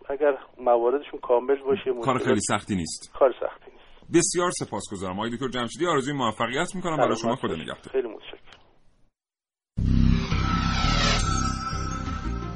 اگر 0.08 0.38
مواردشون 0.58 1.20
کامل 1.20 1.56
باشه 1.62 1.92
کار 2.04 2.18
خیلی 2.18 2.40
سختی 2.40 2.74
نیست. 2.74 3.12
کار 3.18 3.34
سختی 3.40 3.70
نیست. 3.70 4.14
بسیار 4.14 4.50
سپاسگزارم. 4.50 5.18
آقای 5.18 5.30
دکتر 5.30 5.48
جمشیدی 5.48 5.86
آرزوی 5.86 6.14
موفقیت 6.14 6.74
می‌کنم. 6.74 6.96
برای 6.96 7.16
شما 7.16 7.36
خدا 7.36 7.54
نگهدار. 7.54 7.92
خیلی 7.92 8.08
متشکرم. 8.08 8.55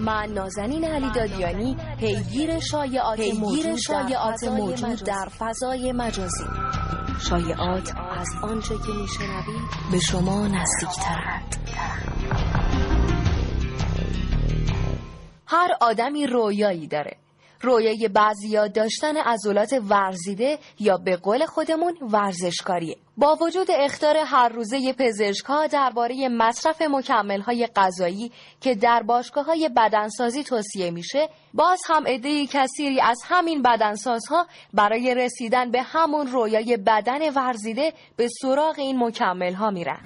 من 0.01 0.33
نازنین 0.33 0.85
علی 0.85 1.11
دادیانی 1.15 1.77
پیگیر 1.99 2.61
شایعات 2.61 3.17
پیگیر 3.17 3.77
شایعات 3.77 4.45
موجود 4.45 5.03
در 5.05 5.29
فضای 5.39 5.93
مجازی. 5.93 6.45
شایعات 7.29 7.93
از 8.11 8.29
آنچه 8.43 8.75
که 8.75 8.93
میشنوید 9.01 9.69
به 9.93 9.99
شما 9.99 10.49
نزدیکترند. 10.49 11.57
هر 15.47 15.71
آدمی 15.81 16.27
رویایی 16.27 16.87
داره. 16.87 17.17
رویای 17.63 18.09
بعضیا 18.09 18.69
داشتن 18.69 19.17
عضلات 19.17 19.75
ورزیده 19.89 20.59
یا 20.79 20.97
به 20.97 21.17
قول 21.17 21.47
خودمون 21.47 21.95
ورزشکاریه 22.13 22.97
با 23.17 23.37
وجود 23.41 23.67
اختار 23.71 24.17
هر 24.17 24.49
روزه 24.49 24.93
پزشکها 24.93 25.67
درباره 25.67 26.29
مصرف 26.29 26.83
مکملهای 26.83 27.69
غذایی 27.77 28.33
که 28.61 28.75
در 28.75 29.03
باشگاه 29.03 29.45
های 29.45 29.71
بدنسازی 29.77 30.45
توصیه 30.45 30.91
میشه 30.91 31.29
باز 31.55 31.81
هم 31.89 32.07
عده 32.07 32.47
کثیری 32.47 33.01
از 33.01 33.19
همین 33.25 33.63
بدنسازها 33.63 34.47
برای 34.75 35.15
رسیدن 35.15 35.71
به 35.71 35.83
همون 35.83 36.27
رویای 36.27 36.77
بدن 36.77 37.31
ورزیده 37.35 37.93
به 38.17 38.29
سراغ 38.43 38.79
این 38.79 39.05
مکملها 39.05 39.71
میرن. 39.71 40.01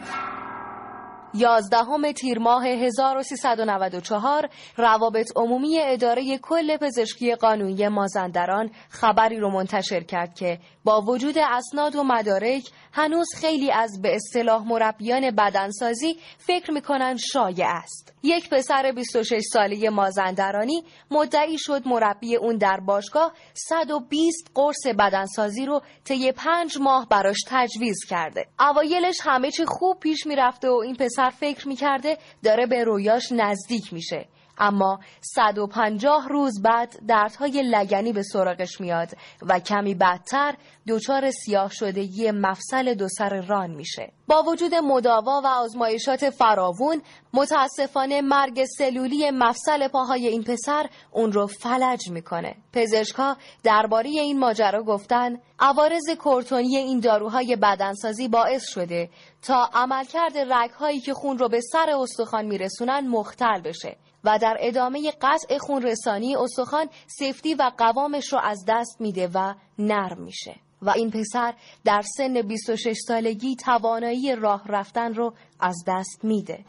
یازدهم 1.34 2.12
تیر 2.12 2.38
ماه 2.38 2.66
1394 2.66 4.48
روابط 4.76 5.32
عمومی 5.36 5.80
اداره 5.80 6.38
کل 6.38 6.76
پزشکی 6.76 7.34
قانونی 7.34 7.88
مازندران 7.88 8.70
خبری 8.88 9.38
رو 9.38 9.50
منتشر 9.50 10.00
کرد 10.00 10.34
که 10.34 10.58
با 10.84 11.00
وجود 11.00 11.38
اسناد 11.38 11.96
و 11.96 12.02
مدارک 12.02 12.62
هنوز 12.96 13.26
خیلی 13.36 13.70
از 13.70 14.02
به 14.02 14.14
اصطلاح 14.14 14.68
مربیان 14.68 15.30
بدنسازی 15.30 16.16
فکر 16.38 16.70
می‌کنن 16.70 17.16
شایع 17.16 17.66
است. 17.68 18.12
یک 18.22 18.50
پسر 18.50 18.92
26 18.96 19.42
ساله 19.52 19.90
مازندرانی 19.90 20.84
مدعی 21.10 21.58
شد 21.58 21.88
مربی 21.88 22.36
اون 22.36 22.56
در 22.56 22.80
باشگاه 22.80 23.32
120 23.54 24.50
قرص 24.54 24.86
بدنسازی 24.98 25.66
رو 25.66 25.82
طی 26.04 26.32
پنج 26.32 26.78
ماه 26.80 27.08
براش 27.08 27.38
تجویز 27.46 27.98
کرده. 28.08 28.46
اوایلش 28.60 29.18
همه 29.22 29.50
چی 29.50 29.64
خوب 29.64 30.00
پیش 30.00 30.26
می‌رفته 30.26 30.68
و 30.68 30.74
این 30.84 30.96
پسر 30.96 31.30
فکر 31.30 31.68
می‌کرده 31.68 32.18
داره 32.42 32.66
به 32.66 32.84
رویاش 32.84 33.32
نزدیک 33.32 33.92
میشه. 33.92 34.28
اما 34.58 35.00
150 35.20 36.28
روز 36.28 36.62
بعد 36.62 36.94
دردهای 37.08 37.62
لگنی 37.62 38.12
به 38.12 38.22
سراغش 38.22 38.80
میاد 38.80 39.08
و 39.42 39.58
کمی 39.58 39.94
بعدتر 39.94 40.54
دچار 40.88 41.30
سیاه 41.30 41.70
شدگی 41.70 42.30
مفصل 42.30 42.94
دو 42.94 43.08
سر 43.08 43.40
ران 43.40 43.70
میشه. 43.70 44.12
با 44.26 44.42
وجود 44.42 44.74
مداوا 44.74 45.40
و 45.44 45.46
آزمایشات 45.46 46.30
فراوون 46.30 47.02
متاسفانه 47.32 48.20
مرگ 48.20 48.64
سلولی 48.78 49.30
مفصل 49.30 49.88
پاهای 49.88 50.26
این 50.26 50.42
پسر 50.42 50.86
اون 51.12 51.32
رو 51.32 51.46
فلج 51.46 52.10
می‌کنه. 52.10 52.56
پزشکا 52.72 53.36
درباره 53.62 54.08
این 54.08 54.38
ماجرا 54.38 54.82
گفتن 54.82 55.38
عوارض 55.58 56.10
کورتونی 56.18 56.76
این 56.76 57.00
داروهای 57.00 57.56
بدنسازی 57.56 58.28
باعث 58.28 58.68
شده 58.68 59.10
تا 59.42 59.70
عملکرد 59.74 60.38
رگهایی 60.38 61.00
که 61.00 61.14
خون 61.14 61.38
رو 61.38 61.48
به 61.48 61.60
سر 61.60 61.90
استخوان 62.00 62.44
میرسونن 62.44 63.08
مختل 63.08 63.60
بشه 63.60 63.96
و 64.24 64.38
در 64.38 64.56
ادامه 64.60 65.12
قطع 65.22 65.58
خون 65.58 65.82
رسانی 65.82 66.36
استخوان 66.36 66.88
سفتی 67.06 67.54
و 67.54 67.70
قوامش 67.78 68.32
رو 68.32 68.38
از 68.42 68.64
دست 68.68 69.00
میده 69.00 69.30
و 69.34 69.54
نرم 69.78 70.22
میشه. 70.22 70.56
و 70.82 70.90
این 70.90 71.10
پسر 71.10 71.54
در 71.84 72.02
سن 72.16 72.42
26 72.42 72.96
سالگی 73.08 73.56
توانایی 73.56 74.36
راه 74.36 74.62
رفتن 74.66 75.14
رو 75.14 75.34
از 75.60 75.76
دست 75.86 76.24
میده. 76.24 76.64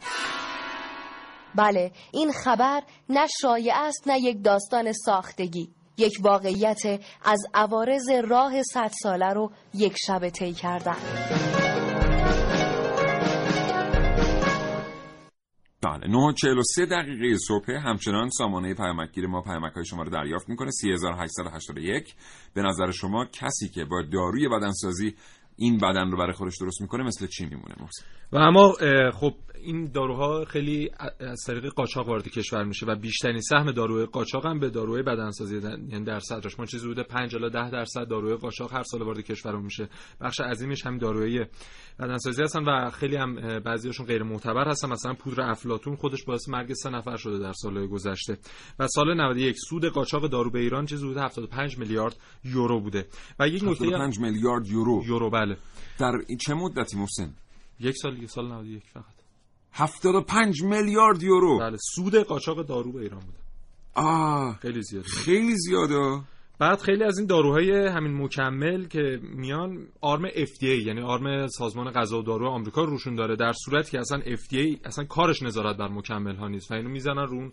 بله 1.54 1.90
این 2.12 2.32
خبر 2.32 2.82
نه 3.08 3.26
شایع 3.42 3.74
است 3.76 4.08
نه 4.08 4.20
یک 4.20 4.44
داستان 4.44 4.92
ساختگی. 4.92 5.68
یک 5.98 6.18
واقعیت 6.22 7.00
از 7.24 7.46
عوارض 7.54 8.10
راه 8.10 8.62
صد 8.62 8.90
ساله 9.02 9.32
رو 9.32 9.50
یک 9.74 9.94
شب 10.06 10.28
طی 10.28 10.52
کردن. 10.52 10.96
بله 15.82 16.00
9:43 16.00 16.88
دقیقه 16.90 17.38
صبح 17.38 17.70
همچنان 17.70 18.28
سامانه 18.30 18.74
پیامکگیر 18.74 19.26
ما 19.26 19.42
پیامک 19.42 19.72
های 19.72 19.84
شما 19.84 20.02
رو 20.02 20.10
دریافت 20.10 20.48
می‌کنه. 20.48 20.70
3881 20.70 22.14
به 22.54 22.62
نظر 22.62 22.90
شما 22.90 23.24
کسی 23.24 23.68
که 23.68 23.84
با 23.84 24.02
داروی 24.12 24.48
بدنسازی 24.48 25.14
این 25.56 25.78
بدن 25.78 26.10
رو 26.10 26.18
برای 26.18 26.32
خودش 26.32 26.54
درست 26.60 26.80
می‌کنه 26.80 27.04
مثل 27.04 27.26
چی 27.26 27.44
میمونه؟ 27.44 27.74
محسن؟ 27.80 28.04
و 28.32 28.36
اما 28.36 28.72
خب 29.12 29.34
این 29.66 29.84
داروها 29.84 30.44
خیلی 30.44 30.90
از 31.20 31.44
طریق 31.46 31.66
قاچاق 31.66 32.08
وارد 32.08 32.28
کشور 32.28 32.64
میشه 32.64 32.86
و 32.86 32.94
بیشترین 32.94 33.40
سهم 33.40 33.72
داروی 33.72 34.06
قاچاق 34.06 34.46
هم 34.46 34.58
به 34.58 34.70
داروی 34.70 35.02
بدنسازی 35.02 35.56
یعنی 35.56 36.04
درصدش 36.04 36.58
ما 36.58 36.66
چیزی 36.66 36.86
بوده 36.86 37.02
5 37.02 37.34
الی 37.34 37.50
10 37.50 37.70
درصد 37.70 38.08
داروی 38.08 38.34
قاچاق 38.34 38.72
هر 38.72 38.82
سال 38.82 39.02
وارد 39.02 39.20
کشور 39.20 39.56
میشه. 39.56 39.88
بخش 40.20 40.40
عظیمش 40.40 40.86
هم 40.86 40.98
داروی 40.98 41.46
بدنسازی 41.98 42.42
هستن 42.42 42.64
و 42.64 42.90
خیلی 42.90 43.16
هم 43.16 43.58
بعضیاشون 43.58 44.06
غیر 44.06 44.22
معتبر 44.22 44.68
هستن. 44.68 44.88
مثلا 44.88 45.14
پودر 45.14 45.50
افلاتون 45.50 45.96
خودش 45.96 46.24
باعث 46.24 46.48
مرگ 46.48 46.72
سه 46.72 46.90
نفر 46.90 47.16
شده 47.16 47.38
در 47.38 47.52
سال 47.52 47.86
گذشته. 47.86 48.38
و 48.78 48.86
سال 48.86 49.14
91 49.14 49.56
سود 49.58 49.84
قاچاق 49.84 50.26
دارو 50.26 50.50
به 50.50 50.58
ایران 50.58 50.86
چیزی 50.86 51.06
بوده؟ 51.06 51.22
75 51.22 51.78
میلیارد 51.78 52.16
یورو 52.44 52.80
بوده. 52.80 53.06
و 53.40 53.48
یک 53.48 53.64
نکته 53.64 53.84
75 53.84 54.18
میلیارد 54.18 54.66
یورو. 54.66 55.02
یورو 55.06 55.30
بله. 55.30 55.56
در 55.98 56.12
چه 56.46 56.54
مدتی 56.54 56.96
محسن؟ 56.96 57.34
یک 57.80 57.96
سال 57.96 58.22
یک 58.22 58.30
سال 58.30 58.52
91 58.52 58.82
فقط. 58.92 59.15
75 59.76 60.62
میلیارد 60.62 61.22
یورو. 61.22 61.58
بله 61.58 61.76
سود 61.94 62.16
قاچاق 62.16 62.66
دارو 62.66 62.92
به 62.92 63.00
ایران 63.00 63.20
بوده. 63.20 63.38
آه 63.94 64.58
خیلی 64.62 64.82
زیاده. 64.82 65.08
خیلی 65.08 65.54
زیاده. 65.56 66.20
بعد 66.58 66.80
خیلی 66.80 67.04
از 67.04 67.18
این 67.18 67.26
داروهای 67.26 67.86
همین 67.88 68.22
مکمل 68.22 68.86
که 68.86 69.20
میان 69.22 69.86
آرم 70.00 70.28
FDA 70.28 70.86
یعنی 70.86 71.00
آرم 71.00 71.46
سازمان 71.46 71.90
غذا 71.90 72.18
و 72.18 72.22
دارو 72.22 72.48
آمریکا 72.48 72.84
روشون 72.84 73.14
داره 73.14 73.36
در 73.36 73.52
صورتی 73.52 73.90
که 73.90 73.98
اصلا 73.98 74.20
FDA 74.20 74.78
اصلا 74.84 75.04
کارش 75.04 75.42
نظارت 75.42 75.76
بر 75.76 75.88
مکمل 75.88 76.36
ها 76.36 76.48
نیست. 76.48 76.70
و 76.70 76.74
اینو 76.74 76.88
می‌زنن 76.88 77.26
رون 77.26 77.52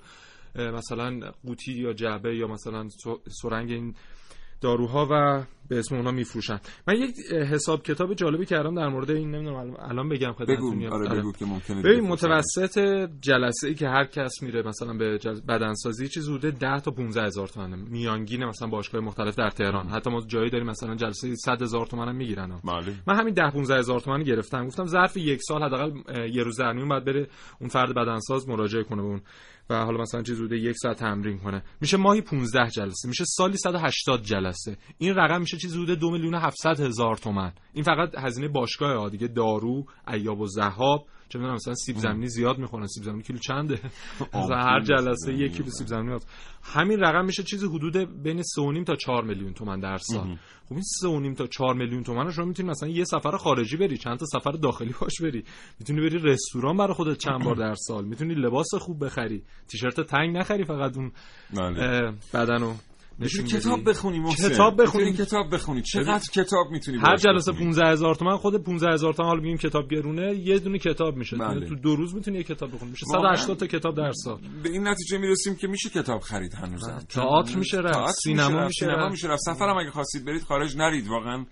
مثلا 0.56 1.32
قوطی 1.46 1.74
یا 1.74 1.94
جعبه 1.94 2.38
یا 2.38 2.48
مثلا 2.48 2.88
سرنگ 3.42 3.72
این 3.72 3.96
داروها 4.64 5.08
و 5.12 5.44
به 5.70 5.80
اسم 5.80 5.96
اونا 5.96 6.12
میفروشن. 6.12 6.60
من 6.88 6.96
یک 6.96 7.16
حساب 7.52 7.84
کتاب 7.84 8.14
جالبی 8.14 8.46
کردم 8.46 8.76
در 8.76 8.88
مورد 8.88 9.12
این 9.12 9.32
نمی‌دونم 9.32 9.76
الان 9.80 10.10
بگم 10.10 10.32
خدمتتون 10.32 10.80
بگو. 10.80 10.94
آره 10.94 11.20
بگو 11.20 11.32
که 11.32 11.46
ممکنه 11.46 11.82
ببین 11.82 12.08
متوسط 12.08 12.80
جلسه 13.22 13.68
ای 13.68 13.74
که 13.74 13.88
هر 13.88 14.06
کس 14.06 14.32
میره 14.42 14.62
مثلا 14.62 14.94
به 14.94 15.18
جل... 15.18 15.40
بدنسازی 15.48 16.08
چیز 16.08 16.30
حدود 16.30 16.60
10 16.60 16.80
تا 16.80 16.92
15 16.92 17.24
هزار 17.24 17.48
تومنه. 17.48 17.76
میانگین 17.76 18.46
مثلا 18.46 18.68
باشگاه 18.68 19.02
مختلف 19.02 19.36
در 19.36 19.50
تهران. 19.50 19.88
حتی 19.88 20.10
ما 20.10 20.22
جایی 20.28 20.50
داریم 20.50 20.68
مثلا 20.68 20.96
جلسه 20.96 21.36
100 21.36 21.62
هزار 21.62 21.86
تومن 21.86 22.08
هم 22.08 22.16
می‌گیرن 22.16 22.50
بله. 22.64 22.94
من 23.08 23.16
همین 23.16 23.34
10 23.34 23.50
15 23.50 23.78
هزار 23.78 24.00
تومن 24.00 24.24
گرفتم. 24.24 24.68
گفتم 24.68 24.86
ظرف 24.86 25.18
یک 25.18 25.40
سال 25.42 25.64
حداقل 25.64 25.92
یه 26.34 26.44
روز 26.44 26.60
در 26.60 26.74
میون 26.74 26.90
بعد 26.90 27.06
بره 27.06 27.28
اون 27.60 27.70
فرد 27.70 27.96
بدنساز 27.96 28.50
مراجعه 28.50 28.84
کنه 28.84 29.02
به 29.02 29.08
اون. 29.08 29.22
و 29.70 29.86
حالا 29.86 30.02
مثلا 30.02 30.22
چیز 30.22 30.38
حدود 30.38 30.52
یک 30.52 30.76
ساعت 30.78 30.98
تمرین 30.98 31.40
کنه. 31.40 31.64
میشه 31.82 31.98
ماهی 31.98 32.22
15 32.22 32.70
جلسه 32.70 33.08
میشه 33.08 33.24
سالی 33.28 33.58
180 33.58 34.22
جلسه. 34.22 34.78
این 34.98 35.16
رقم 35.16 35.42
میشه 35.42 35.58
چیز 35.58 35.78
حدود 35.78 36.00
2 36.00 36.12
میلیون 36.12 36.36
700 36.36 36.80
هزار 36.80 37.16
تومن. 37.16 37.54
این 37.74 37.84
فقط 37.84 38.16
هزینه 38.18 38.48
باشگاه 38.48 38.98
ها 38.98 39.10
دیگه 39.10 39.28
دارو 39.28 39.86
ایاب 40.08 40.40
و 40.42 40.48
ذهاب 40.48 41.08
چه 41.34 41.40
می‌دونم 41.40 41.56
مثلا 41.56 41.74
سیب 41.74 41.98
زمینی 41.98 42.28
زیاد 42.28 42.58
می‌خورن. 42.58 42.88
سیب 42.88 43.04
زمینی 43.04 43.24
کیلو 43.24 43.40
چنده؟ 43.40 43.80
مثلا 44.34 44.58
هر 44.58 44.80
جلسه 44.80 45.34
یک 45.34 45.52
کیلو 45.56 45.70
سیب 45.70 45.88
زمینی 45.88 46.16
هست. 46.16 46.30
همین 46.64 47.00
رقم 47.00 47.26
میشه 47.26 47.44
چیزی 47.44 47.66
حدود 47.68 48.24
بین 48.24 48.42
3.5 48.42 48.84
تا 48.88 48.96
4 48.96 49.24
میلیون 49.24 49.54
تومن 49.54 49.80
در 49.80 49.98
سال. 49.98 50.38
خب 50.70 50.74
این 50.74 51.32
3.5 51.34 51.38
تا 51.38 51.48
4 51.48 51.74
میلیون 51.76 52.04
تومن 52.04 52.26
رو 52.26 52.32
شما 52.32 52.46
می‌تونی 52.46 52.70
مثلا 52.70 52.90
یه 52.90 53.04
سفر 53.04 53.38
خارجی 53.38 53.78
بری 53.78 53.98
چند 53.98 54.18
تا 54.18 54.26
سفر 54.26 54.52
داخلی 54.52 54.94
باش 55.02 55.22
بری. 55.22 55.44
می‌تونی 55.80 56.02
بری 56.02 56.20
رستوران 56.20 56.78
برای 56.78 56.94
خودت 56.94 57.18
چند 57.18 57.44
بار 57.44 57.56
در 57.56 57.76
سال. 57.76 58.06
می‌تونی 58.06 58.34
لباس 58.34 58.76
خوب 58.80 59.06
بخری. 59.06 59.44
تیشرت 59.68 60.02
تنگ 60.02 60.38
نخری 60.38 60.64
فقط 60.64 60.98
اون 60.98 61.12
بدنو 62.34 62.74
نشون 63.20 63.46
کتاب. 63.46 63.90
بخونی 63.90 64.20
محسن. 64.20 64.50
کتاب 64.50 64.82
بخونی. 64.82 65.14
کتاب 65.14 65.54
بخونی. 65.54 65.82
چقدر 65.82 66.24
کتاب 66.34 66.72
می‌تونی 66.72 66.98
هر 66.98 67.16
جلسه 67.16 67.52
15 67.52 67.88
هزار 67.88 68.16
تومن 68.16 68.38
خود 68.38 68.64
15 68.64 68.94
هزار 68.94 69.14
تومن 69.14 69.30
حالا 69.30 69.42
میگیم 69.42 69.58
کتاب 69.58 69.90
گرونه 69.90 70.36
یه 70.36 70.60
دونه 70.60 70.78
کتاب 70.78 71.16
میشه. 71.16 71.38
بله. 71.38 71.54
یعنی 71.54 71.66
تو 71.68 71.76
دو 71.76 71.96
روز 71.96 72.16
می‌تونی 72.16 72.38
یه 72.38 72.44
کتاب 72.44 72.72
بخونی. 72.72 72.92
میشه 72.92 73.06
واقعاً. 73.14 73.36
180 73.36 73.58
تا 73.58 73.68
کتاب 73.68 73.98
در 73.98 74.12
سال. 74.12 74.40
به 74.64 74.70
این 74.70 74.88
نتیجه 74.88 75.18
می‌رسیم 75.18 75.56
که 75.56 75.68
میشه 75.68 75.90
کتاب 75.90 76.22
خرید 76.22 76.54
هنوزم. 76.54 77.00
تئاتر 77.10 77.58
میشه 77.58 77.78
رفت، 77.78 78.14
سینما 78.24 78.66
میشه 78.66 78.86
سینما 78.86 78.98
رفت. 78.98 79.12
میشه 79.12 79.28
رفت. 79.28 79.42
سفرم 79.42 79.78
اگه 79.78 79.92
خواستید 79.92 80.26
برید 80.26 80.42
خارج 80.44 80.78
نرید 80.78 81.08
واقعا. 81.08 81.46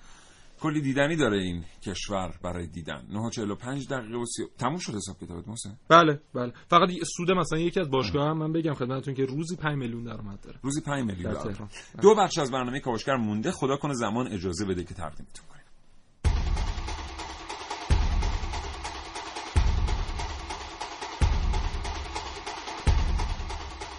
کلی 0.62 0.82
دیدنی 0.82 1.16
داره 1.16 1.38
این 1.38 1.64
کشور 1.82 2.39
برای 2.43 2.68
دیدن. 2.68 3.07
9:45 3.32 3.88
دقیقه 3.89 4.18
و 4.18 4.26
سی... 4.26 4.43
تموم 4.57 4.78
شد 4.78 4.95
حساب 4.95 5.18
کتابت 5.18 5.47
محسن؟ 5.47 5.78
بله 5.89 6.22
بله. 6.34 6.53
فقط 6.70 6.89
سود 7.18 7.32
مثلا 7.32 7.59
یکی 7.59 7.80
از 7.80 7.89
باشگاه 7.89 8.30
هم 8.30 8.38
من 8.38 8.53
بگم 8.53 8.74
خدمتتون 8.74 9.14
که 9.14 9.26
روزی 9.26 9.55
5 9.55 9.78
میلیون 9.78 10.03
درآمد 10.03 10.41
داره. 10.41 10.59
روزی 10.64 10.82
5 10.82 11.05
میلیون 11.05 11.34
در. 11.34 11.68
دو 12.01 12.16
بخش 12.16 12.38
از 12.38 12.51
برنامه 12.51 12.80
کاوشگر 12.80 13.16
مونده. 13.16 13.51
خدا 13.51 13.78
کنه 13.78 13.93
زمان 13.93 14.28
اجازه 14.28 14.66
بده 14.66 14.84
که 14.84 14.93
تقدیمتون 14.93 15.45
کنیم. 15.49 15.61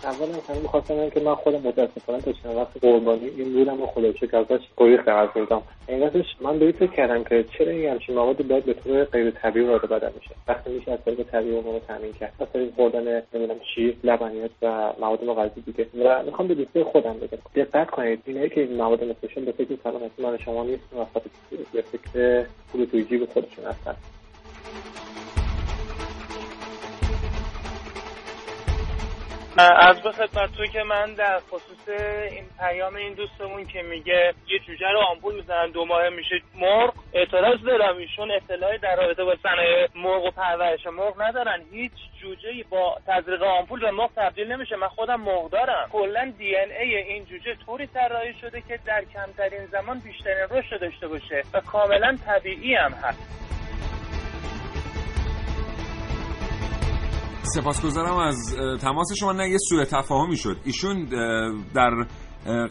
از 0.04 0.16
همه 0.48 0.58
می‌خواستم 0.62 0.94
بگم 0.94 1.10
که 1.10 1.20
من 1.20 1.34
خودم 1.34 1.58
متاسفانه 1.58 2.20
تا 2.20 2.32
چند 2.32 2.56
وقت 2.56 2.70
قربانی 2.80 3.28
این 3.36 3.52
بودم 3.52 3.82
و 3.82 3.86
خدا 3.86 4.12
شکر 4.12 4.44
گریختم 4.76 5.16
از 5.16 5.28
میدم 5.34 5.62
حقیقتش 5.88 6.36
من 6.40 6.58
به 6.58 6.64
این 6.64 6.72
فکر 6.72 6.92
کردم 6.92 7.24
که 7.24 7.44
چرا 7.58 7.70
این 7.70 7.90
همچین 7.90 8.14
مواد 8.14 8.48
باید 8.48 8.64
به 8.64 8.74
طور 8.74 9.04
غیر 9.04 9.30
طبیعی 9.30 9.66
وارد 9.66 9.88
بدن 9.88 10.12
میشه 10.14 10.30
وقتی 10.48 10.70
میشه 10.70 10.92
از 10.92 10.98
طریق 11.04 11.22
طبیعی 11.22 11.54
اون 11.54 11.64
رو 11.64 11.80
تامین 11.88 12.12
کرد. 12.12 12.32
از 12.40 12.46
طریق 12.52 12.74
خوردن 12.74 13.22
نمی‌دونم 13.34 13.60
شیر 13.74 13.96
لبنیات 14.04 14.50
و 14.62 14.92
مواد 15.00 15.24
مغذی 15.24 15.60
دیگه. 15.60 15.86
و 16.04 16.22
می‌خوام 16.22 16.48
به 16.48 16.54
دوستای 16.54 16.84
خودم 16.84 17.12
بگم. 17.12 17.38
دقت 17.54 17.90
کنید 17.90 18.22
اینایی 18.26 18.48
که 18.48 18.60
این 18.60 18.76
مواد 18.76 19.04
مفیدشون 19.04 19.44
به 19.44 19.52
فکر 19.52 19.76
سلامتی 19.84 20.22
من 20.22 20.38
شما 20.38 20.64
نیستن 20.64 20.96
و 20.96 21.04
به 21.72 21.82
فکر 21.82 22.46
پول 22.72 22.84
توی 22.84 23.04
جیب 23.04 23.28
خودشون 23.32 23.64
هستن. 23.64 23.94
از 29.58 30.02
به 30.02 30.12
خدمتتون 30.12 30.66
که 30.66 30.82
من 30.82 31.14
در 31.14 31.38
خصوص 31.38 31.88
این 32.30 32.44
پیام 32.58 32.96
این 32.96 33.14
دوستمون 33.14 33.64
که 33.64 33.82
میگه 33.82 34.34
یه 34.48 34.58
جوجه 34.58 34.86
رو 34.92 34.98
آمپول 34.98 35.34
می‌زنن 35.34 35.70
دو 35.70 35.84
ماه 35.84 36.08
میشه 36.08 36.40
مرغ. 36.54 36.94
اعتراض 37.12 37.60
دارم 37.60 37.96
ایشون 37.96 38.30
اطلاعی 38.30 38.78
در 38.78 38.96
رابطه 38.96 39.24
با 39.24 39.36
صنایع 39.42 39.88
مرغ 39.94 40.24
و 40.24 40.30
پرورش 40.30 40.86
مرغ 40.86 41.22
ندارن. 41.22 41.60
هیچ 41.72 41.92
جوجه 42.20 42.64
با 42.70 42.98
تزریق 43.06 43.42
آمپول 43.42 43.80
به 43.80 43.90
مرغ 43.90 44.10
تبدیل 44.16 44.52
نمیشه. 44.52 44.76
من 44.76 44.88
خودم 44.88 45.20
مرغ 45.20 45.50
دارم. 45.50 45.88
کلا 45.92 46.32
دی 46.38 46.56
ان 46.56 46.70
ای 46.70 46.96
این 46.96 47.24
جوجه 47.24 47.54
طوری 47.66 47.86
طراحی 47.86 48.34
شده 48.40 48.60
که 48.60 48.78
در 48.86 49.04
کمترین 49.04 49.66
زمان 49.66 49.98
بیشترین 49.98 50.46
رشد 50.50 50.80
داشته 50.80 51.08
باشه 51.08 51.42
و 51.54 51.60
کاملا 51.60 52.18
طبیعی 52.26 52.74
هم 52.74 52.92
هست. 52.92 53.41
سپاسگزارم 57.42 58.16
از 58.16 58.56
تماس 58.80 59.12
شما. 59.12 59.32
نه 59.32 59.48
یه 59.48 59.58
سوء 59.68 59.84
تفاهمی 59.84 60.36
شد. 60.36 60.56
ایشون 60.64 61.04
در 61.74 62.06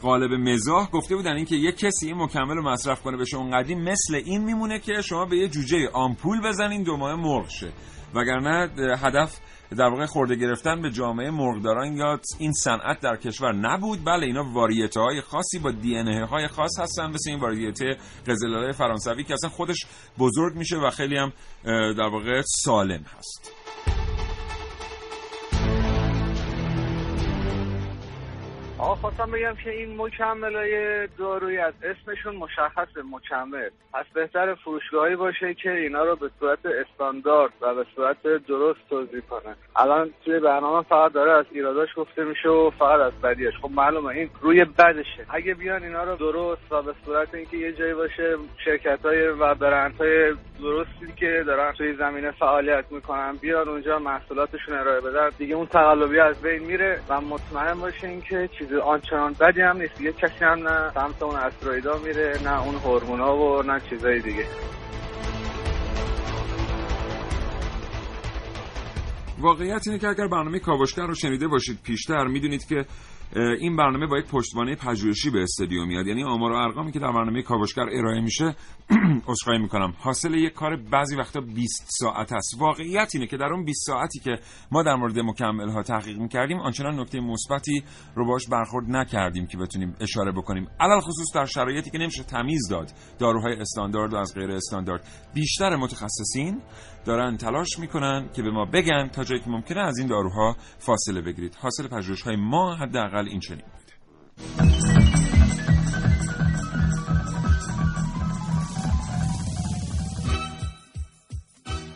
قالب 0.02 0.34
مزاح 0.34 0.90
گفته 0.90 1.16
بودن 1.16 1.36
اینکه 1.36 1.56
یه 1.56 1.72
کسی 1.72 2.08
این 2.08 2.18
مکمل 2.18 2.56
رو 2.56 2.70
مصرف 2.72 3.02
کنه 3.02 3.18
بشه 3.18 3.38
اون 3.38 3.52
قدیم 3.52 3.82
مثل 3.82 4.16
این 4.16 4.44
میمونه 4.44 4.80
که 4.80 5.02
شما 5.02 5.26
به 5.26 5.38
یه 5.38 5.48
جوجه 5.48 5.90
آمپول 5.94 6.42
بزنین 6.42 6.84
دو 6.84 6.98
ماه 6.98 7.16
مرغ 7.16 7.50
شه. 7.50 7.72
وگرنه 8.16 8.70
هدف 8.98 9.40
در 9.78 9.88
واقع 9.88 10.06
خورده 10.06 10.36
گرفتن 10.36 10.82
به 10.82 10.90
جامعه 10.90 11.32
مرغداران 11.32 11.94
یا 11.94 12.20
این 12.40 12.52
صنعت 12.52 13.00
در 13.00 13.16
کشور 13.16 13.54
نبود. 13.54 14.04
بله 14.06 14.26
اینا 14.26 14.54
واریته 14.54 15.00
های 15.00 15.22
خاصی 15.22 15.60
با 15.60 15.72
دی 15.72 15.96
های 16.32 16.48
خاص 16.48 16.80
هستن 16.80 17.06
مثل 17.06 17.30
این 17.30 17.40
واریته 17.40 17.98
قزلالای 18.28 18.74
فرانسوی 18.74 19.24
که 19.24 19.34
اصلا 19.34 19.50
خودش 19.50 19.86
بزرگ 20.20 20.56
میشه 20.56 20.78
و 20.78 20.90
خیلی 20.90 21.18
هم 21.18 21.34
در 21.94 22.10
واقع 22.12 22.42
سالم 22.64 23.04
هست. 23.18 23.61
آقا 28.82 28.96
خواستم 28.96 29.32
بگم 29.32 29.56
که 29.64 29.70
این 29.70 30.02
مکملای 30.02 31.08
دارویی 31.08 31.58
از 31.58 31.74
اسمشون 31.84 32.36
مشخص 32.36 32.88
مکمل. 33.12 33.70
پس 33.94 34.06
بهتر 34.14 34.56
فروشگاهی 34.56 35.16
باشه 35.16 35.54
که 35.54 35.72
اینا 35.72 36.04
رو 36.04 36.16
به 36.16 36.30
صورت 36.40 36.60
استاندارد 36.66 37.52
و 37.62 37.76
به 37.76 37.86
صورت 37.96 38.24
درست 38.48 38.80
توضیح 38.90 39.20
کنه 39.20 39.56
الان 39.76 40.10
توی 40.26 40.40
برنامه 40.40 40.86
فقط 40.90 41.12
داره 41.12 41.32
از 41.32 41.46
ایراداش 41.52 41.90
گفته 41.96 42.24
میشه 42.24 42.50
و 42.50 42.70
فقط 42.70 43.00
از 43.00 43.14
بدیش 43.14 43.54
خب 43.62 43.72
معلومه 43.72 44.08
این 44.08 44.30
روی 44.42 44.66
بدشه. 44.66 45.26
اگه 45.30 45.54
بیان 45.54 45.84
اینا 45.84 46.04
رو 46.04 46.16
درست 46.16 46.72
و 46.72 46.82
به 46.82 46.94
صورت 47.06 47.36
اینکه 47.36 47.58
یه 47.58 47.74
جایی 47.74 47.94
باشه 47.94 48.38
شرکت 48.66 49.06
های 49.06 49.28
و 49.28 49.56
برند 49.56 49.96
های 49.96 50.34
درستی 50.62 51.14
که 51.16 51.44
دارن 51.48 51.72
توی 51.72 51.94
زمینه 51.94 52.32
فعالیت 52.32 52.86
می‌کنن 52.92 53.36
بیان 53.42 53.70
اونجا 53.70 54.00
محصولاتشون 54.00 54.78
ارائه 54.78 55.02
بدن 55.02 55.30
دیگه 55.38 55.56
اون 55.56 55.66
تقلبی 55.66 56.20
از 56.20 56.42
بین 56.42 56.64
میره 56.64 57.00
و 57.10 57.22
مطمئن 57.22 57.80
باشین 57.80 58.22
که 58.22 58.50
چیز 58.58 58.71
آنچنان 58.80 59.36
بدی 59.42 59.62
هم 59.62 59.78
نیست. 59.78 60.02
یه 60.02 60.12
کسی 60.12 60.46
هم 60.46 60.68
نه 60.68 60.92
سمت 60.94 61.24
اون 61.24 61.36
استرویدا 61.36 61.98
میره 62.06 62.34
نه 62.44 62.64
اون 62.64 62.76
هورمونا 62.76 63.38
و 63.38 63.62
نه 63.62 63.80
چیزای 63.90 64.20
دیگه. 64.20 64.46
واقعیت 69.40 69.82
اینه 69.88 70.00
که 70.00 70.08
اگر 70.08 70.28
برنامه 70.28 70.60
کاوشگر 70.60 71.08
رو 71.08 71.14
شنیده 71.16 71.48
باشید 71.48 71.80
پیشتر 71.84 72.28
می‌دونید 72.28 72.66
که 72.66 72.86
این 73.36 73.76
برنامه 73.76 74.08
با 74.08 74.18
یک 74.18 74.26
پشتوانه 74.26 74.76
پژوهشی 74.76 75.30
به 75.30 75.44
استودیو 75.44 75.86
میاد. 75.86 76.08
یعنی 76.08 76.24
آمار 76.24 76.52
و 76.52 76.56
ارقامی 76.56 76.92
که 76.92 77.00
در 77.00 77.12
برنامه 77.12 77.42
کاوشگر 77.42 77.86
ارائه 77.92 78.22
میشه 78.22 78.56
عذرخواهی 79.28 79.60
می‌کنم. 79.60 79.94
حاصل 79.98 80.34
یک 80.34 80.54
کار 80.54 80.76
بعضی 80.76 81.16
وقتا 81.16 81.42
20 81.42 81.88
ساعت 81.90 82.34
است. 82.34 82.56
واقعیت 82.60 83.12
اینه 83.14 83.28
که 83.28 83.38
در 83.38 83.54
اون 83.54 83.66
20 83.66 83.86
ساعتی 83.86 84.20
که 84.20 84.40
ما 84.72 84.84
در 84.84 84.96
مورد 84.96 85.20
مکمل 85.20 85.70
ها 85.70 85.84
تحقیق 85.84 86.18
می‌کردیم 86.18 86.60
آنچنان 86.60 87.00
نکته 87.00 87.20
مثبتی 87.20 87.84
رو 88.16 88.28
باش 88.28 88.48
برخورد 88.48 88.86
نکردیم 88.90 89.48
که 89.48 89.58
بتونیم 89.58 89.96
اشاره 90.02 90.32
بکنیم. 90.32 90.68
علل 90.80 91.00
خصوص 91.00 91.36
در 91.36 91.46
شرایطی 91.46 91.90
که 91.90 91.98
نمیشه 91.98 92.24
تمیز 92.24 92.68
داد 92.70 92.92
داروهای 93.20 93.54
استاندارد 93.54 94.14
و 94.14 94.18
از 94.18 94.34
غیر 94.36 94.52
استاندارد. 94.52 95.08
بیشتر 95.34 95.76
متخصصین 95.76 96.62
دارن 97.06 97.38
تلاش 97.38 97.80
می‌کنن 97.80 98.30
که 98.34 98.42
به 98.42 98.52
ما 98.52 98.66
بگن 98.66 99.08
تا 99.08 99.24
جایی 99.24 99.42
که 99.42 99.50
ممکنه 99.50 99.80
از 99.80 99.98
این 99.98 100.08
داروها 100.08 100.56
فاصله 100.80 101.22
بگیرید. 101.22 101.56
حاصل 101.56 101.88
پژوهش 101.88 102.22
های 102.22 102.36
ما 102.36 102.76
حداقل 102.76 103.28
این 103.28 103.40
چنین 103.40 103.62
بوده 103.62 103.94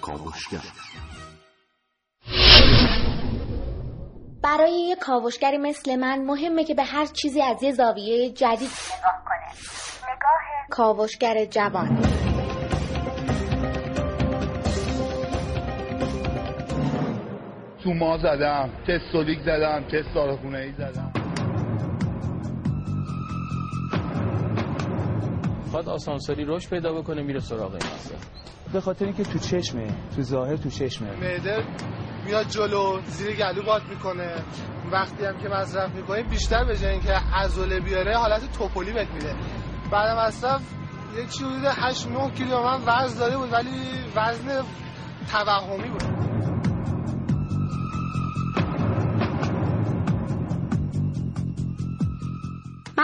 کاوشگر. 0.01 0.59
برای 4.43 4.73
یه 4.89 4.95
کاوشگری 4.95 5.57
مثل 5.57 5.95
من 5.95 6.25
مهمه 6.25 6.63
که 6.63 6.73
به 6.73 6.83
هر 6.83 7.05
چیزی 7.05 7.41
از 7.41 7.63
یه 7.63 7.71
زاویه 7.71 8.29
جدید 8.29 8.69
نگاه 8.97 9.23
کنه. 9.25 9.47
نگاه 10.15 10.67
کاوشگر 10.69 11.45
جوان. 11.45 12.01
تو 17.85 17.93
ما 17.93 18.17
زدم 18.17 18.69
تستولیک 18.87 19.39
زدم 19.41 19.83
تست 19.83 20.15
داروخونه 20.15 20.57
ای 20.57 20.71
زدم. 20.71 21.11
باید 25.73 25.89
آسانسوری 25.89 26.45
رشد 26.45 26.69
پیدا 26.69 26.93
بکنه 26.93 27.21
میره 27.21 27.39
سراغ 27.39 27.71
این 27.71 27.83
مسئله. 27.95 28.17
به 28.73 28.81
خاطر 28.81 29.05
اینکه 29.05 29.23
تو 29.23 29.39
چشمه 29.39 29.87
تو 30.15 30.21
ظاهر 30.21 30.55
تو 30.55 30.69
چشمه. 30.69 31.11
معده 31.11 31.63
میاد 32.25 32.47
جلو 32.47 33.01
زیر 33.05 33.35
گلو 33.35 33.63
باد 33.63 33.81
می‌کنه. 33.89 34.33
وقتی 34.91 35.25
هم 35.25 35.37
که 35.37 35.49
مصرف 35.49 35.95
می‌کنیم 35.95 36.29
بیشتر 36.29 36.65
به 36.65 36.77
جای 36.77 36.91
اینکه 36.91 37.13
عضله 37.13 37.79
بیاره 37.79 38.17
حالت 38.17 38.57
توپلی 38.57 38.93
بهت 38.93 39.11
میده. 39.13 39.35
بعد 39.91 40.17
مصرف 40.17 40.61
یک 41.17 41.29
چیزی 41.29 41.45
حدود 41.45 41.65
8 41.65 42.07
9 42.07 42.31
کیلو 42.31 42.63
من 42.63 42.79
وزن 42.85 43.19
داده 43.19 43.37
بود 43.37 43.53
ولی 43.53 43.69
وزن 44.15 44.61
توهمی 45.31 45.89
بود. 45.89 46.14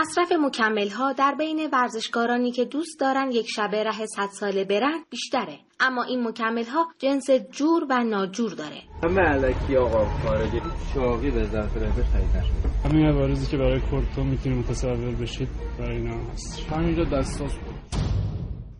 مصرف 0.02 0.32
مکمل 0.32 0.88
ها 0.88 1.12
در 1.12 1.34
بین 1.38 1.68
ورزشکارانی 1.72 2.52
که 2.52 2.64
دوست 2.64 3.00
دارن 3.00 3.30
یک 3.32 3.46
شبه 3.48 3.84
ره 3.84 4.06
100 4.06 4.28
ساله 4.32 4.64
برن 4.64 5.04
بیشتره. 5.10 5.58
اما 5.80 6.02
این 6.02 6.28
مکمل 6.28 6.64
ها 6.64 6.86
جنس 6.98 7.30
جور 7.30 7.86
و 7.90 8.04
ناجور 8.04 8.52
داره. 8.52 8.82
همه 9.04 9.20
علکی 9.20 9.76
آقا 9.76 10.04
خارجی. 10.04 10.60
شاقی 10.94 11.30
به 11.30 11.44
خرید 11.44 12.36
نشده 12.36 12.68
همین 12.84 13.06
عوارضی 13.06 13.50
که 13.50 13.56
برای 13.56 13.80
کورتو 13.80 14.24
می‌تونید 14.24 14.58
متصور 14.58 15.14
بشید 15.14 15.48
برای 15.78 15.96
اینا 15.96 16.30
هست. 16.32 16.72
همینجا 16.72 17.04
دستاس 17.04 17.54
بود 17.54 17.74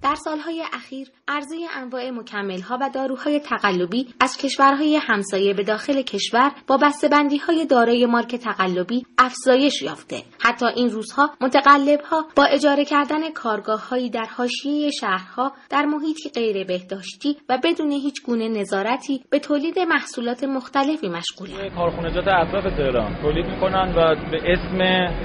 در 0.03 0.15
سالهای 0.15 0.63
اخیر 0.73 1.09
عرضه 1.29 1.57
انواع 1.75 2.11
مکمل‌ها 2.11 2.79
و 2.81 2.91
داروهای 2.95 3.41
تقلبی 3.41 4.07
از 4.21 4.37
کشورهای 4.37 4.97
همسایه 5.03 5.55
به 5.55 5.63
داخل 5.63 6.03
کشور 6.03 6.51
با 6.67 6.77
بسته‌بندی‌های 6.77 7.67
دارای 7.67 8.07
مارک 8.07 8.37
تقلبی 8.37 9.07
افزایش 9.19 9.83
یافته. 9.83 10.23
حتی 10.41 10.67
این 10.67 10.91
روزها 10.91 11.31
متقلبها 11.41 12.25
با 12.37 12.45
اجاره 12.45 12.85
کردن 12.85 13.31
کارگاههایی 13.31 14.11
در 14.11 14.27
حاشیه 14.37 14.91
شهرها 14.91 15.53
در 15.71 15.85
محیطی 15.85 16.31
غیر 16.35 16.67
بهداشتی 16.67 17.37
و 17.49 17.59
بدون 17.65 17.91
هیچ 17.91 18.23
گونه 18.23 18.49
نظارتی 18.49 19.25
به 19.31 19.39
تولید 19.39 19.79
محصولات 19.79 20.45
مختلفی 20.45 21.09
مشغولند 21.09 21.75
کارخونجات 21.75 22.29
اطراف 22.29 22.77
تهران 22.77 23.17
تولید 23.23 23.47
می‌کنن 23.47 23.95
و 23.97 24.31
به 24.31 24.53
اسم 24.53 24.79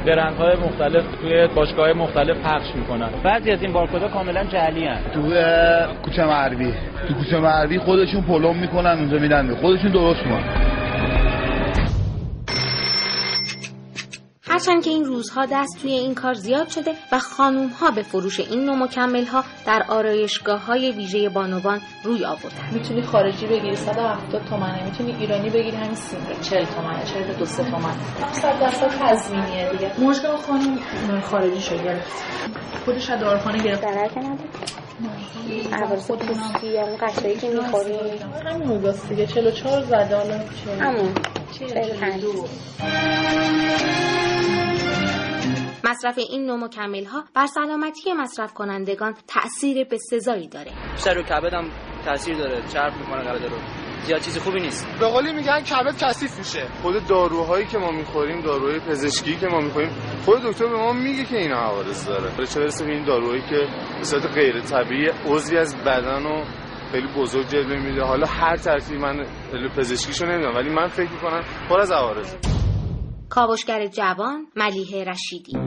برندهای 0.05 0.55
مختلف 0.55 1.21
توی 1.21 1.47
باشگاه 1.55 1.93
مختلف 1.93 2.37
پخش 2.37 2.75
می‌کنن. 2.75 3.21
بعضی 3.23 3.51
از 3.51 3.61
این 3.61 3.73
بارکدها 3.73 4.07
کاملا 4.07 4.43
هستند 4.67 4.97
تو 5.13 5.21
کوچه 6.03 6.25
تو 7.07 7.13
کوچه 7.13 7.39
معربی 7.39 7.77
خودشون 7.77 8.21
پلم 8.21 8.55
می‌کنن 8.55 8.89
اونجا 8.89 9.19
میدن. 9.19 9.55
خودشون 9.55 9.91
درست 9.91 10.25
می‌کنن. 10.25 10.43
هرچند 14.49 14.83
که 14.83 14.89
این 14.89 15.05
روزها 15.05 15.45
دست 15.45 15.81
توی 15.81 15.91
این 15.91 16.15
کار 16.15 16.33
زیاد 16.33 16.67
شده 16.67 16.91
و 17.11 17.19
خانوم 17.19 17.67
ها 17.67 17.91
به 17.91 18.03
فروش 18.03 18.39
این 18.39 18.65
نوع 18.65 18.75
مکمل 18.75 19.25
ها 19.25 19.43
در 19.65 19.83
آرایشگاه 19.89 20.65
های 20.65 20.91
ویژه 20.91 21.29
بانوان 21.29 21.81
روی 22.03 22.25
آوردن. 22.25 22.69
می‌تونی 22.71 23.01
خارجی 23.01 23.45
بگیری 23.45 23.75
170 23.75 24.45
تومنه. 24.49 24.85
می‌تونی 24.85 25.15
ایرانی 25.19 25.49
بگیری 25.49 25.77
همین 25.77 25.97
40 26.41 26.65
تومنه 26.65 27.05
42 27.05 27.45
تومن 27.45 27.95
100 28.31 28.59
درصد 28.59 28.87
تضمینیه 28.87 29.69
دیگه. 29.71 29.91
مژگان 29.99 30.37
خانم. 30.37 30.79
خارجی 31.21 31.61
شو 31.61 31.77
گرفت 31.77 32.11
خودش 32.85 33.09
از 33.09 33.19
داروخانه 33.19 33.63
گرفت. 33.63 33.81
که 33.81 34.19
نداره. 34.19 34.49
عوارض 35.73 36.11
پوستی 36.11 36.67
یا 36.67 36.81
اون 36.81 36.97
قشایی 37.01 37.35
که 37.35 37.49
می‌خوری. 37.49 37.93
همون 38.45 38.67
موگاست 38.67 39.09
دیگه. 39.09 39.25
44 39.25 39.83
زده 39.83 40.15
حالا 40.15 40.39
همون. 40.79 41.13
45 41.59 42.23
مصرف 45.89 46.17
این 46.17 46.45
نوع 46.45 46.57
مکمل 46.57 47.05
ها 47.05 47.23
بر 47.33 47.45
سلامتی 47.45 48.13
مصرف 48.13 48.53
کنندگان 48.53 49.15
تأثیر 49.27 49.87
بسزایی 49.91 50.47
داره. 50.47 50.71
سر 50.95 51.17
و 51.17 51.23
کبدم 51.23 51.65
تاثیر 52.05 52.37
داره. 52.37 52.61
چرب 52.73 52.93
می‌کنه 52.97 53.23
کبد 53.23 53.45
رو. 53.45 53.57
زیاد 54.01 54.21
چیز 54.21 54.37
خوبی 54.37 54.59
نیست. 54.59 54.87
به 54.99 55.07
قولی 55.07 55.33
میگن 55.33 55.59
کبد 55.59 55.97
کثیف 55.97 56.37
میشه. 56.37 56.67
خود 56.81 57.07
داروهایی 57.07 57.65
که 57.65 57.77
ما 57.77 57.91
می‌خوریم 57.91 58.41
داروهای 58.41 58.79
پزشکی 58.79 59.35
که 59.35 59.47
ما 59.47 59.59
می‌خوریم 59.61 59.89
خود 60.25 60.41
دکتر 60.41 60.67
به 60.67 60.77
ما 60.77 60.93
میگه 60.93 61.25
که 61.25 61.37
اینا 61.37 61.57
عوارض 61.57 62.07
داره. 62.07 62.45
چه 62.45 62.59
برسه 62.59 62.85
به 62.85 62.91
این 62.91 63.05
داروهایی 63.05 63.41
که 63.41 63.67
به 63.97 64.03
صورت 64.03 64.25
غیر 64.25 64.61
طبیعی 64.61 65.09
عضوی 65.25 65.57
از 65.57 65.75
بدن 65.75 66.25
و 66.25 66.45
خیلی 66.91 67.07
بزرگ 67.17 67.47
جلوه 67.47 67.79
میده. 67.79 68.03
حالا 68.03 68.27
هر 68.27 68.57
ترتیبی 68.57 68.99
من 68.99 69.25
پزشکیشو 69.77 70.25
نمی‌دونم 70.25 70.55
ولی 70.55 70.69
من 70.69 70.87
فکر 70.87 71.11
می‌کنم 71.11 71.43
پر 71.69 71.79
از 71.79 71.91
عوارض 71.91 72.56
کاوشگر 73.29 73.87
جوان 73.87 74.47
ملیه 74.55 75.03
رشیدی. 75.03 75.57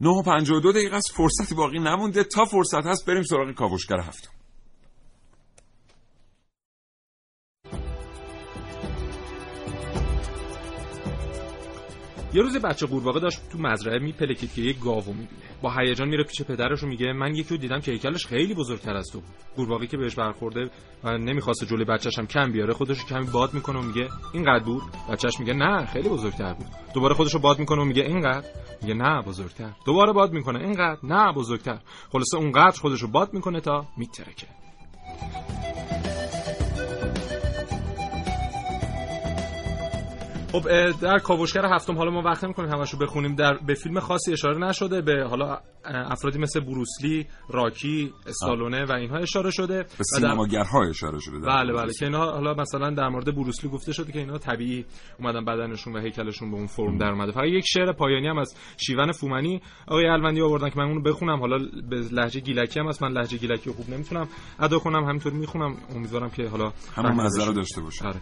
نه 0.00 0.08
و 0.10 0.60
دقیقه 0.60 0.96
از 0.96 1.04
فرصتی 1.16 1.54
باقی 1.54 1.78
نمونده. 1.78 2.24
تا 2.24 2.44
فرصت 2.44 2.86
هست 2.86 3.06
بریم 3.06 3.22
سراغ 3.22 3.52
کاوشگر 3.54 4.00
هفتم. 4.00 4.30
یه 12.34 12.42
روز 12.42 12.56
بچه 12.56 12.86
قورباغه 12.86 13.20
داشت 13.20 13.40
تو 13.52 13.58
مزرعه 13.58 13.98
میپلکید 13.98 14.54
که 14.54 14.62
یه 14.62 14.72
گاوو 14.72 15.12
می‌بینه. 15.12 15.28
با 15.62 15.74
هیجان 15.78 16.08
میره 16.08 16.24
پیش 16.24 16.42
پدرش 16.42 16.82
و 16.82 16.86
میگه 16.86 17.12
من 17.12 17.34
یکی 17.34 17.48
رو 17.50 17.56
دیدم 17.56 17.80
که 17.80 17.92
هیکلش 17.92 18.26
خیلی 18.26 18.54
بزرگتر 18.54 18.96
از 18.96 19.10
تو 19.12 19.20
بود. 19.20 19.34
قورباغه 19.56 19.86
که 19.86 19.96
بهش 19.96 20.14
برخورده 20.14 20.70
و 21.04 21.18
نمی‌خواسته 21.18 21.66
جلوی 21.66 21.84
بچه‌ش 21.84 22.18
هم 22.18 22.26
کم 22.26 22.52
بیاره 22.52 22.74
خودش 22.74 23.04
کمی 23.04 23.26
باد 23.26 23.54
می‌کنه 23.54 23.78
و 23.78 23.82
میگه 23.82 24.08
اینقدر 24.32 24.64
بود؟ 24.64 24.82
بچه‌ش 25.10 25.40
میگه 25.40 25.52
نه 25.52 25.86
خیلی 25.86 26.08
بزرگتر 26.08 26.52
بود. 26.54 26.66
دوباره 26.94 27.14
خودش 27.14 27.34
رو 27.34 27.40
باد 27.40 27.58
می‌کنه 27.58 27.82
و 27.82 27.84
میگه 27.84 28.02
اینقدر؟ 28.02 28.46
میگه 28.82 28.94
نه 28.94 29.22
بزرگتر. 29.22 29.70
دوباره 29.84 30.12
باد 30.12 30.32
می‌کنه 30.32 30.58
اینقدر؟ 30.58 30.98
نه 31.02 31.32
بزرگتر. 31.32 31.78
خلاصه 32.12 32.36
اونقدر 32.36 32.80
خودش 32.80 33.02
رو 33.02 33.08
باد 33.08 33.34
می‌کنه 33.34 33.60
تا 33.60 33.86
میترکه. 33.96 34.46
خب 40.52 40.90
در 41.00 41.18
کاوشگر 41.18 41.66
هفتم 41.74 41.96
حالا 41.96 42.10
ما 42.10 42.22
وقت 42.22 42.44
نمی‌کنیم 42.44 42.70
همش 42.70 42.90
رو 42.90 42.98
بخونیم. 42.98 43.34
در 43.34 43.58
به 43.66 43.74
فیلم 43.74 44.00
خاصی 44.00 44.32
اشاره 44.32 44.58
نشده 44.58 45.00
به 45.00 45.26
حالا 45.30 45.58
افرادی 45.84 46.38
مثل 46.38 46.60
بروسلی، 46.60 47.26
راکی، 47.50 48.12
استالونه 48.26 48.84
و 48.84 48.92
اینها 48.92 49.16
اشاره 49.16 49.50
شده. 49.50 49.82
به 49.82 50.04
سینماگرها 50.04 50.84
اشاره 50.90 51.18
شده 51.20 51.38
بله 51.38 51.72
بله 51.72 51.92
که 51.98 52.04
اینها 52.04 52.32
حالا 52.32 52.54
مثلا 52.54 52.90
در 52.90 53.08
مورد 53.08 53.34
بروسلی 53.34 53.70
گفته 53.70 53.92
شده 53.92 54.12
که 54.12 54.18
اینا 54.18 54.38
طبیعی 54.38 54.84
اومدن 55.18 55.44
بدنشون 55.44 55.96
و 55.96 56.00
هیکلشون 56.00 56.50
به 56.50 56.56
اون 56.56 56.66
فرم 56.66 56.98
در 56.98 57.10
اومده. 57.10 57.32
فقط 57.32 57.44
یک 57.44 57.64
شعر 57.66 57.92
پایانی 57.92 58.28
هم 58.28 58.38
از 58.38 58.54
شیون 58.86 59.12
فومنی 59.12 59.62
آقای 59.86 60.06
الوندی 60.06 60.40
آوردن 60.40 60.70
که 60.70 60.78
من 60.78 60.84
اونو 60.84 61.02
بخونم. 61.02 61.40
حالا 61.40 61.58
به 61.90 61.96
لهجه 62.12 62.40
گیلکی 62.40 62.80
هم 62.80 62.86
است 62.86 63.02
من 63.02 63.12
لهجه 63.12 63.38
گیلکی 63.38 63.70
خوب 63.70 63.90
نمی‌تونم 63.90 64.28
ادا 64.58 64.78
کنم 64.78 65.04
همینطور 65.04 65.32
می‌خونم. 65.32 65.76
امیدوارم 65.96 66.30
که 66.30 66.48
حالا 66.48 66.72
همون 66.94 67.12
مزه 67.12 67.52
داشته 67.52 67.80
باشه 67.80 68.06
آره. 68.06 68.20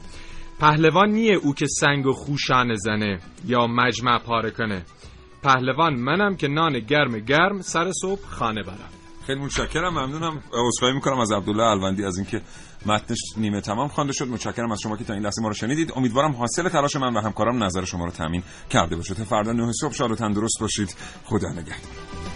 پهلوان 0.61 1.09
نیه 1.09 1.35
او 1.35 1.55
که 1.55 1.67
سنگ 1.67 2.07
و 2.07 2.13
خوشانه 2.13 2.75
زنه 2.77 3.21
یا 3.45 3.67
مجمع 3.67 4.19
پاره 4.19 4.51
کنه. 4.51 4.85
پهلوان 5.43 5.95
منم 5.95 6.37
که 6.37 6.49
نان 6.49 6.79
گرم 6.79 7.19
گرم 7.19 7.61
سر 7.61 7.93
صبح 8.03 8.21
خانه 8.29 8.63
برم. 8.63 8.91
خیلی 9.27 9.41
متشکرم 9.41 9.93
ممنونم. 9.93 10.43
عذرخواهی 10.53 10.95
می‌کنم 10.95 11.19
از 11.19 11.33
عبدالله 11.33 11.63
الوندی 11.63 12.05
از 12.05 12.17
اینکه 12.17 12.43
متنش 12.87 13.19
نیمه 13.37 13.61
تمام 13.61 13.89
خوانده 13.89 14.13
شد. 14.13 14.29
متشکرم 14.29 14.73
از 14.73 14.81
شما 14.81 14.97
که 14.97 15.05
تا 15.05 15.13
این 15.15 15.23
لحظه 15.23 15.43
ما 15.43 15.49
رو 15.49 15.55
شنیدید. 15.55 15.93
امیدوارم 15.97 16.33
حاصل 16.33 16.69
تلاش 16.69 16.97
من 16.97 17.15
و 17.15 17.21
همکارم 17.21 17.65
نظر 17.65 17.85
شما 17.85 18.05
رو 18.05 18.11
تامین 18.11 18.43
کرده 18.71 18.97
باشه 18.97 19.15
تا 19.15 19.25
فردا 19.25 19.53
نه 19.53 19.73
صبح 19.81 19.93
شاد 19.93 20.11
و 20.11 20.15
تندرست 20.15 20.61
باشید. 20.61 20.97
خدا 21.25 21.49
نگهدار. 21.49 22.36